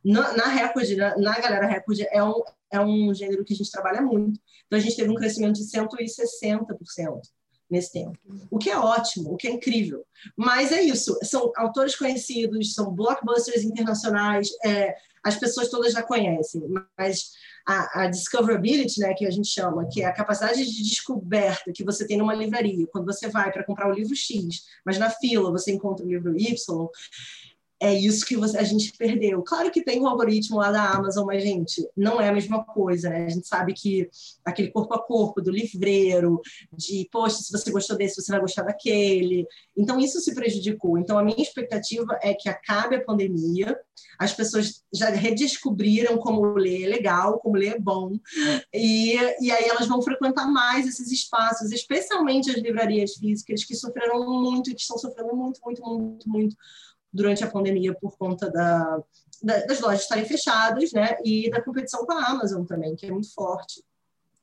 Na, 0.03 0.33
na 0.33 0.47
Record, 0.47 0.89
na, 0.91 1.17
na 1.17 1.39
Galera 1.39 1.67
Record, 1.67 1.99
é 2.09 2.23
um, 2.23 2.41
é 2.71 2.79
um 2.79 3.13
gênero 3.13 3.45
que 3.45 3.53
a 3.53 3.55
gente 3.55 3.71
trabalha 3.71 4.01
muito. 4.01 4.39
Então, 4.65 4.79
a 4.79 4.81
gente 4.81 4.95
teve 4.95 5.09
um 5.09 5.15
crescimento 5.15 5.55
de 5.55 5.65
160% 5.65 7.21
nesse 7.69 7.93
tempo, 7.93 8.17
o 8.49 8.57
que 8.57 8.69
é 8.69 8.77
ótimo, 8.77 9.33
o 9.33 9.37
que 9.37 9.47
é 9.47 9.51
incrível. 9.51 10.05
Mas 10.35 10.73
é 10.73 10.81
isso, 10.81 11.17
são 11.23 11.53
autores 11.55 11.95
conhecidos, 11.95 12.73
são 12.73 12.93
blockbusters 12.93 13.63
internacionais, 13.63 14.49
é, 14.65 14.93
as 15.23 15.37
pessoas 15.37 15.69
todas 15.69 15.93
já 15.93 16.03
conhecem, 16.03 16.61
mas 16.97 17.31
a, 17.65 18.03
a, 18.03 18.07
discoverability, 18.07 18.99
né, 18.99 19.13
que 19.13 19.25
a 19.25 19.31
gente 19.31 19.47
chama, 19.47 19.87
que 19.87 20.01
é 20.01 20.05
a 20.05 20.13
capacidade 20.13 20.65
de 20.65 20.83
descoberta 20.83 21.71
que 21.71 21.83
você 21.83 22.05
tem 22.05 22.17
numa 22.17 22.33
livraria, 22.33 22.87
quando 22.87 23.05
você 23.05 23.29
vai 23.29 23.51
para 23.51 23.63
comprar 23.63 23.87
o 23.87 23.93
livro 23.93 24.15
X, 24.15 24.65
mas 24.85 24.97
na 24.97 25.09
fila 25.09 25.51
você 25.51 25.71
encontra 25.71 26.05
o 26.05 26.09
livro 26.09 26.37
Y, 26.37 26.89
é 27.81 27.91
isso 27.95 28.27
que 28.27 28.37
você, 28.37 28.59
a 28.59 28.63
gente 28.63 28.93
perdeu. 28.95 29.41
Claro 29.41 29.71
que 29.71 29.83
tem 29.83 29.99
um 29.99 30.07
algoritmo 30.07 30.57
lá 30.57 30.71
da 30.71 30.91
Amazon, 30.91 31.25
mas, 31.25 31.41
gente, 31.41 31.83
não 31.97 32.21
é 32.21 32.29
a 32.29 32.31
mesma 32.31 32.63
coisa, 32.63 33.09
né? 33.09 33.25
A 33.25 33.29
gente 33.29 33.47
sabe 33.47 33.73
que 33.73 34.07
aquele 34.45 34.69
corpo 34.69 34.93
a 34.93 35.01
corpo 35.01 35.41
do 35.41 35.49
livreiro, 35.49 36.39
de, 36.71 37.09
poxa, 37.11 37.37
se 37.37 37.51
você 37.51 37.71
gostou 37.71 37.97
desse, 37.97 38.21
você 38.21 38.31
vai 38.31 38.39
gostar 38.39 38.61
daquele. 38.61 39.47
Então, 39.75 39.99
isso 39.99 40.19
se 40.19 40.35
prejudicou. 40.35 40.95
Então, 40.95 41.17
a 41.17 41.23
minha 41.23 41.41
expectativa 41.41 42.19
é 42.21 42.35
que 42.35 42.47
acabe 42.47 42.97
a 42.97 43.03
pandemia, 43.03 43.75
as 44.19 44.31
pessoas 44.31 44.83
já 44.93 45.09
redescobriram 45.09 46.19
como 46.19 46.53
ler 46.53 46.83
é 46.83 46.87
legal, 46.87 47.39
como 47.39 47.57
ler 47.57 47.77
é 47.77 47.79
bom, 47.79 48.11
e, 48.71 49.15
e 49.15 49.51
aí 49.51 49.65
elas 49.67 49.87
vão 49.87 50.01
frequentar 50.03 50.45
mais 50.45 50.87
esses 50.87 51.11
espaços, 51.11 51.71
especialmente 51.71 52.51
as 52.51 52.57
livrarias 52.57 53.15
físicas, 53.15 53.63
que 53.63 53.75
sofreram 53.75 54.23
muito 54.41 54.69
que 54.69 54.81
estão 54.81 54.99
sofrendo 54.99 55.35
muito, 55.35 55.59
muito, 55.63 55.81
muito, 55.81 56.29
muito 56.29 56.55
durante 57.13 57.43
a 57.43 57.49
pandemia 57.49 57.93
por 57.93 58.17
conta 58.17 58.49
da, 58.49 59.01
da, 59.41 59.65
das 59.65 59.81
lojas 59.81 60.01
estarem 60.01 60.25
fechadas, 60.25 60.91
né? 60.91 61.17
E 61.23 61.49
da 61.49 61.61
competição 61.61 62.05
com 62.05 62.13
a 62.13 62.25
Amazon 62.25 62.63
também, 62.65 62.95
que 62.95 63.05
é 63.05 63.11
muito 63.11 63.33
forte. 63.33 63.83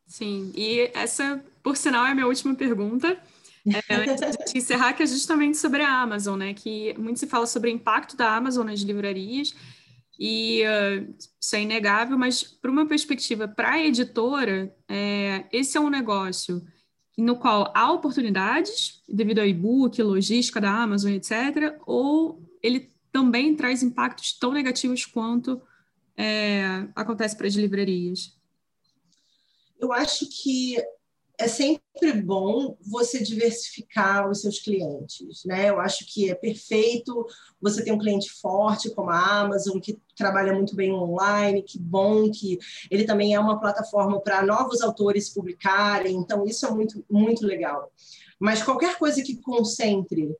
Sim, 0.07 0.53
e 0.55 0.91
essa, 0.95 1.43
por 1.63 1.77
sinal, 1.77 2.07
é 2.07 2.11
a 2.11 2.15
minha 2.15 2.27
última 2.27 2.55
pergunta. 2.55 3.19
É, 3.67 3.95
antes 3.95 4.37
de 4.53 4.57
encerrar, 4.59 4.95
que 4.95 5.03
é 5.03 5.07
justamente 5.07 5.59
sobre 5.59 5.83
a 5.83 6.01
Amazon, 6.01 6.39
né? 6.39 6.55
Que 6.55 6.95
muito 6.99 7.21
se 7.21 7.27
fala 7.27 7.47
sobre 7.47 7.71
o 7.71 7.73
impacto 7.73 8.17
da 8.17 8.35
Amazon 8.35 8.67
nas 8.67 8.81
livrarias, 8.81 9.55
e 10.19 10.63
uh, 10.63 11.15
isso 11.41 11.55
é 11.55 11.63
inegável, 11.63 12.19
mas 12.19 12.43
para 12.43 12.71
uma 12.71 12.87
perspectiva 12.87 13.47
para 13.47 13.73
a 13.73 13.85
editora, 13.85 14.75
é, 14.89 15.45
esse 15.53 15.79
é 15.79 15.81
um 15.81 15.89
negócio 15.89 16.61
no 17.17 17.37
qual 17.37 17.73
há 17.75 17.93
oportunidades 17.93 19.03
devido 19.09 19.41
ao 19.41 19.47
e-book, 19.47 20.01
logística 20.03 20.61
da 20.61 20.71
Amazon, 20.71 21.13
etc., 21.13 21.79
ou 21.87 22.48
ele 22.63 22.91
também 23.13 23.57
traz 23.57 23.83
impactos 23.83 24.33
tão 24.39 24.53
negativos 24.53 25.05
quanto 25.05 25.61
é, 26.17 26.89
acontece 26.95 27.37
para 27.37 27.47
as 27.47 27.55
livrarias? 27.55 28.37
Eu 29.79 29.93
acho 29.93 30.27
que 30.29 30.77
é 31.41 31.47
sempre 31.47 32.13
bom 32.21 32.77
você 32.81 33.23
diversificar 33.23 34.29
os 34.29 34.41
seus 34.41 34.59
clientes, 34.59 35.45
né? 35.45 35.71
Eu 35.71 35.79
acho 35.79 36.05
que 36.13 36.29
é 36.29 36.35
perfeito 36.35 37.25
você 37.61 37.85
ter 37.85 37.93
um 37.93 37.99
cliente 37.99 38.29
forte 38.29 38.91
como 38.91 39.11
a 39.11 39.41
Amazon, 39.41 39.79
que 39.79 39.97
trabalha 40.17 40.53
muito 40.53 40.75
bem 40.75 40.93
online, 40.93 41.63
que 41.63 41.79
bom 41.79 42.29
que 42.29 42.59
ele 42.91 43.05
também 43.05 43.35
é 43.35 43.41
uma 43.41 43.61
plataforma 43.61 44.21
para 44.21 44.43
novos 44.43 44.81
autores 44.81 45.33
publicarem, 45.33 46.17
então 46.17 46.45
isso 46.45 46.67
é 46.67 46.71
muito, 46.73 47.05
muito 47.09 47.47
legal. 47.47 47.93
Mas 48.41 48.61
qualquer 48.61 48.99
coisa 48.99 49.23
que 49.23 49.41
concentre 49.41 50.35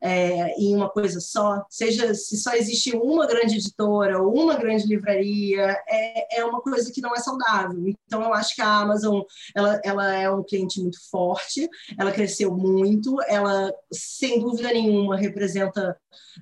é, 0.00 0.54
em 0.60 0.74
uma 0.74 0.88
coisa 0.88 1.20
só, 1.20 1.64
seja 1.68 2.14
se 2.14 2.36
só 2.36 2.52
existe 2.54 2.96
uma 2.96 3.26
grande 3.26 3.56
editora 3.56 4.20
ou 4.22 4.34
uma 4.34 4.56
grande 4.56 4.86
livraria, 4.86 5.76
é, 5.88 6.40
é 6.40 6.44
uma 6.44 6.60
coisa 6.60 6.92
que 6.92 7.00
não 7.00 7.14
é 7.14 7.18
saudável. 7.18 7.88
Então, 7.88 8.22
eu 8.22 8.34
acho 8.34 8.54
que 8.54 8.62
a 8.62 8.78
Amazon 8.78 9.20
ela, 9.54 9.80
ela 9.84 10.14
é 10.14 10.30
um 10.30 10.42
cliente 10.42 10.80
muito 10.80 10.98
forte, 11.10 11.68
ela 11.98 12.12
cresceu 12.12 12.54
muito, 12.54 13.16
ela, 13.28 13.72
sem 13.92 14.40
dúvida 14.40 14.72
nenhuma, 14.72 15.16
representa 15.16 15.96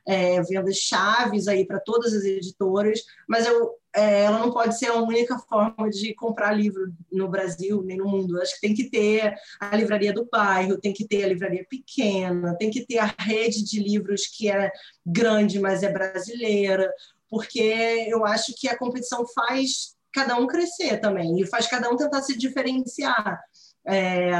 é, 0.07 0.41
vendas 0.43 0.77
chaves 0.77 1.49
aí 1.49 1.67
para 1.67 1.81
todas 1.81 2.13
as 2.13 2.25
editoras, 2.25 3.03
mas 3.29 3.47
eu 3.47 3.73
é, 3.97 4.25
ela 4.25 4.39
não 4.39 4.53
pode 4.53 4.79
ser 4.79 4.89
a 4.89 5.01
única 5.01 5.39
forma 5.39 5.89
de 5.89 6.13
comprar 6.13 6.53
livro 6.53 6.93
no 7.11 7.29
Brasil 7.29 7.83
nem 7.83 7.97
no 7.97 8.07
mundo. 8.07 8.41
Acho 8.43 8.55
que 8.57 8.61
tem 8.61 8.75
que 8.75 8.91
ter 8.91 9.35
a 9.59 9.75
livraria 9.75 10.13
do 10.13 10.29
bairro, 10.31 10.79
tem 10.79 10.93
que 10.93 11.09
ter 11.09 11.25
a 11.25 11.29
livraria 11.29 11.65
pequena, 11.69 12.55
tem 12.59 12.71
que 12.71 12.85
ter 12.85 12.99
a 12.99 13.15
rede 13.19 13.65
de 13.65 13.81
livros 13.81 14.27
que 14.27 14.51
é 14.51 14.71
grande, 15.05 15.59
mas 15.59 15.83
é 15.83 15.91
brasileira, 15.91 16.93
porque 17.31 18.07
eu 18.07 18.27
acho 18.27 18.53
que 18.55 18.69
a 18.69 18.77
competição 18.77 19.25
faz 19.29 19.97
cada 20.13 20.37
um 20.37 20.47
crescer 20.47 21.01
também 21.01 21.41
e 21.41 21.47
faz 21.47 21.67
cada 21.67 21.91
um 21.91 21.97
tentar 21.97 22.21
se 22.21 22.37
diferenciar. 22.37 23.41
É, 23.89 24.31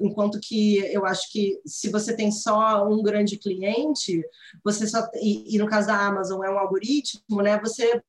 enquanto 0.00 0.38
que 0.40 0.78
eu 0.94 1.04
acho 1.04 1.30
que 1.30 1.60
se 1.66 1.90
você 1.90 2.16
tem 2.16 2.30
só 2.30 2.86
um 2.88 3.02
grande 3.02 3.36
cliente, 3.36 4.22
você 4.64 4.86
só 4.86 5.06
e, 5.14 5.54
e 5.54 5.58
no 5.58 5.66
caso 5.66 5.88
da 5.88 6.06
Amazon 6.06 6.42
é 6.42 6.50
um 6.50 6.58
algoritmo, 6.58 7.42
né? 7.42 7.58
Você 7.60 8.02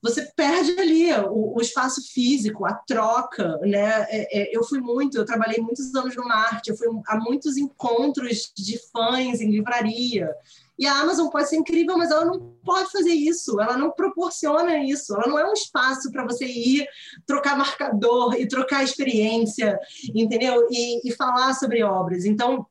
você 0.00 0.30
perde 0.36 0.78
ali 0.78 1.12
o, 1.12 1.56
o, 1.56 1.60
espaço 1.60 2.00
físico, 2.12 2.64
a 2.64 2.72
troca, 2.72 3.58
né? 3.58 4.06
É, 4.08 4.42
é, 4.42 4.56
eu 4.56 4.62
fui 4.62 4.80
muito, 4.80 5.18
eu 5.18 5.24
trabalhei 5.24 5.60
muitos 5.60 5.92
anos 5.94 6.14
no 6.14 6.24
marketing, 6.24 6.70
eu 6.70 6.76
fui 6.76 6.86
a 7.06 7.16
muitos 7.18 7.56
encontros 7.56 8.52
de 8.56 8.78
fãs 8.92 9.40
em 9.40 9.50
livraria. 9.50 10.30
E 10.78 10.86
a 10.86 11.00
Amazon 11.00 11.28
pode 11.28 11.48
ser 11.48 11.56
incrível, 11.56 11.98
mas 11.98 12.12
ela 12.12 12.24
não 12.24 12.38
pode 12.64 12.92
fazer 12.92 13.10
isso, 13.10 13.60
ela 13.60 13.76
não 13.76 13.90
proporciona 13.90 14.78
isso, 14.78 15.12
ela 15.14 15.26
não 15.26 15.36
é 15.36 15.50
um 15.50 15.52
espaço 15.52 16.12
para 16.12 16.24
você 16.24 16.46
ir 16.46 16.86
trocar 17.26 17.58
marcador 17.58 18.34
e 18.34 18.46
trocar 18.46 18.84
experiência, 18.84 19.76
entendeu? 20.14 20.68
E, 20.70 21.08
e 21.08 21.12
falar 21.12 21.54
sobre 21.54 21.82
obras. 21.82 22.24
Então, 22.24 22.64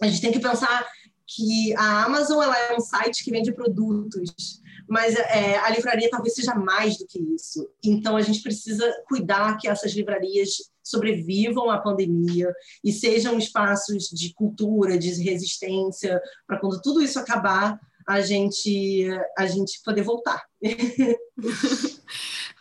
a 0.00 0.06
gente 0.06 0.20
tem 0.20 0.30
que 0.30 0.38
pensar 0.38 0.86
que 1.26 1.74
a 1.76 2.04
Amazon 2.04 2.40
ela 2.40 2.56
é 2.56 2.76
um 2.76 2.80
site 2.80 3.24
que 3.24 3.32
vende 3.32 3.52
produtos, 3.52 4.62
mas 4.88 5.14
é, 5.14 5.58
a 5.58 5.70
livraria 5.70 6.08
talvez 6.10 6.34
seja 6.34 6.54
mais 6.54 6.96
do 6.96 7.06
que 7.06 7.18
isso. 7.34 7.68
Então, 7.84 8.16
a 8.16 8.22
gente 8.22 8.42
precisa 8.42 8.90
cuidar 9.06 9.58
que 9.58 9.68
essas 9.68 9.92
livrarias 9.92 10.70
sobrevivam 10.82 11.70
à 11.70 11.78
pandemia 11.78 12.52
e 12.82 12.92
sejam 12.92 13.38
espaços 13.38 14.08
de 14.08 14.32
cultura, 14.32 14.98
de 14.98 15.10
resistência, 15.22 16.20
para 16.46 16.58
quando 16.58 16.80
tudo 16.80 17.02
isso 17.02 17.18
acabar, 17.18 17.78
a 18.06 18.22
gente, 18.22 19.06
a 19.36 19.46
gente 19.46 19.82
poder 19.84 20.00
voltar. 20.00 20.42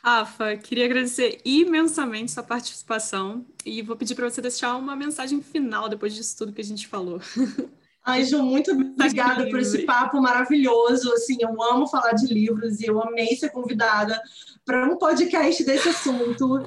Rafa, 0.03 0.57
queria 0.57 0.83
agradecer 0.85 1.39
imensamente 1.45 2.31
sua 2.33 2.43
participação 2.43 3.45
e 3.65 3.81
vou 3.81 3.95
pedir 3.95 4.13
para 4.13 4.29
você 4.29 4.41
deixar 4.41 4.75
uma 4.75 4.95
mensagem 4.95 5.41
final 5.41 5.87
depois 5.87 6.13
disso 6.13 6.37
tudo 6.37 6.51
que 6.51 6.61
a 6.61 6.65
gente 6.65 6.85
falou. 6.85 7.21
Ai, 8.07 8.23
Ju, 8.23 8.41
muito 8.41 8.71
obrigada 8.71 9.49
por 9.49 9.59
esse 9.59 9.79
papo 9.79 10.21
maravilhoso. 10.21 11.11
Assim, 11.11 11.35
eu 11.41 11.61
amo 11.61 11.87
falar 11.87 12.13
de 12.13 12.33
livros 12.33 12.79
e 12.79 12.85
eu 12.85 13.03
amei 13.03 13.35
ser 13.35 13.49
convidada 13.49 14.21
para 14.63 14.89
um 14.89 14.97
podcast 14.97 15.61
desse 15.65 15.89
assunto. 15.89 16.65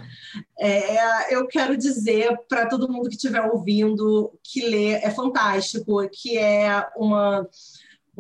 É, 0.59 1.35
eu 1.35 1.47
quero 1.47 1.79
dizer 1.79 2.39
para 2.47 2.67
todo 2.67 2.93
mundo 2.93 3.09
que 3.09 3.15
estiver 3.15 3.41
ouvindo 3.41 4.39
que 4.43 4.61
ler 4.61 5.01
é 5.03 5.09
fantástico, 5.09 6.07
que 6.11 6.37
é 6.37 6.87
uma 6.95 7.49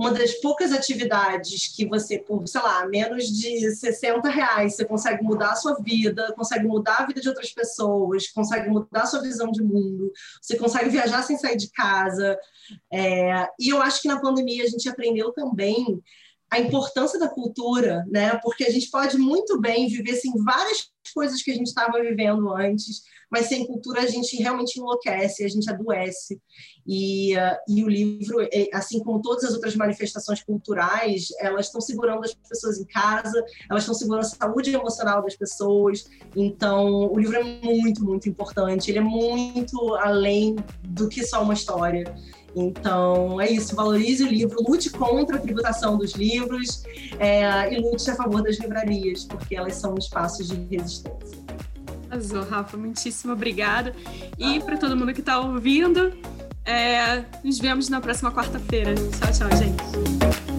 uma 0.00 0.12
das 0.12 0.32
poucas 0.36 0.72
atividades 0.72 1.68
que 1.76 1.86
você, 1.86 2.18
por, 2.18 2.48
sei 2.48 2.62
lá, 2.62 2.88
menos 2.88 3.26
de 3.26 3.70
60 3.70 4.30
reais, 4.30 4.74
você 4.74 4.86
consegue 4.86 5.22
mudar 5.22 5.50
a 5.50 5.56
sua 5.56 5.74
vida, 5.74 6.32
consegue 6.34 6.66
mudar 6.66 7.00
a 7.00 7.06
vida 7.06 7.20
de 7.20 7.28
outras 7.28 7.52
pessoas, 7.52 8.26
consegue 8.28 8.70
mudar 8.70 9.02
a 9.02 9.06
sua 9.06 9.20
visão 9.20 9.52
de 9.52 9.62
mundo, 9.62 10.10
você 10.40 10.56
consegue 10.56 10.88
viajar 10.88 11.20
sem 11.20 11.36
sair 11.36 11.58
de 11.58 11.70
casa. 11.70 12.38
É, 12.90 13.46
e 13.58 13.68
eu 13.68 13.82
acho 13.82 14.00
que 14.00 14.08
na 14.08 14.18
pandemia 14.18 14.64
a 14.64 14.68
gente 14.68 14.88
aprendeu 14.88 15.32
também 15.34 16.02
a 16.50 16.58
importância 16.58 17.20
da 17.20 17.28
cultura, 17.28 18.02
né? 18.10 18.38
Porque 18.42 18.64
a 18.64 18.70
gente 18.70 18.90
pode 18.90 19.18
muito 19.18 19.60
bem 19.60 19.86
viver 19.86 20.16
sem 20.16 20.32
várias 20.42 20.90
coisas 21.14 21.42
que 21.42 21.50
a 21.50 21.54
gente 21.54 21.66
estava 21.66 22.00
vivendo 22.00 22.50
antes, 22.56 23.02
mas 23.30 23.46
sem 23.46 23.66
cultura 23.66 24.02
a 24.02 24.06
gente 24.06 24.36
realmente 24.36 24.78
enlouquece, 24.78 25.44
a 25.44 25.48
gente 25.48 25.70
adoece. 25.70 26.40
E, 26.86 27.36
uh, 27.36 27.56
e 27.68 27.84
o 27.84 27.88
livro, 27.88 28.40
é, 28.40 28.68
assim 28.72 28.98
como 29.00 29.22
todas 29.22 29.44
as 29.44 29.54
outras 29.54 29.76
manifestações 29.76 30.42
culturais, 30.42 31.28
elas 31.38 31.66
estão 31.66 31.80
segurando 31.80 32.24
as 32.24 32.34
pessoas 32.34 32.80
em 32.80 32.84
casa, 32.86 33.44
elas 33.70 33.84
estão 33.84 33.94
segurando 33.94 34.22
a 34.22 34.28
saúde 34.28 34.74
emocional 34.74 35.22
das 35.22 35.36
pessoas. 35.36 36.04
Então, 36.34 37.10
o 37.12 37.18
livro 37.18 37.36
é 37.36 37.44
muito, 37.44 38.04
muito 38.04 38.28
importante. 38.28 38.90
Ele 38.90 38.98
é 38.98 39.02
muito 39.02 39.94
além 39.96 40.56
do 40.82 41.08
que 41.08 41.24
só 41.24 41.42
uma 41.42 41.54
história. 41.54 42.12
Então, 42.56 43.40
é 43.40 43.50
isso. 43.50 43.76
Valorize 43.76 44.24
o 44.24 44.26
livro, 44.26 44.58
lute 44.66 44.90
contra 44.90 45.36
a 45.36 45.40
tributação 45.40 45.96
dos 45.96 46.12
livros 46.12 46.82
é, 47.18 47.72
e 47.72 47.78
lute 47.78 48.10
a 48.10 48.16
favor 48.16 48.42
das 48.42 48.58
livrarias, 48.58 49.24
porque 49.24 49.54
elas 49.54 49.76
são 49.76 49.94
espaços 49.96 50.48
de 50.48 50.56
resistência. 50.76 51.38
Azul, 52.10 52.42
Rafa, 52.42 52.76
muitíssimo 52.76 53.32
obrigada. 53.32 53.94
E 54.38 54.60
para 54.60 54.76
todo 54.76 54.96
mundo 54.96 55.12
que 55.12 55.20
está 55.20 55.38
ouvindo, 55.38 56.12
é, 56.64 57.24
nos 57.42 57.58
vemos 57.58 57.88
na 57.88 58.00
próxima 58.00 58.32
quarta-feira. 58.32 58.94
Tchau, 58.94 59.48
tchau, 59.48 59.58
gente. 59.58 60.49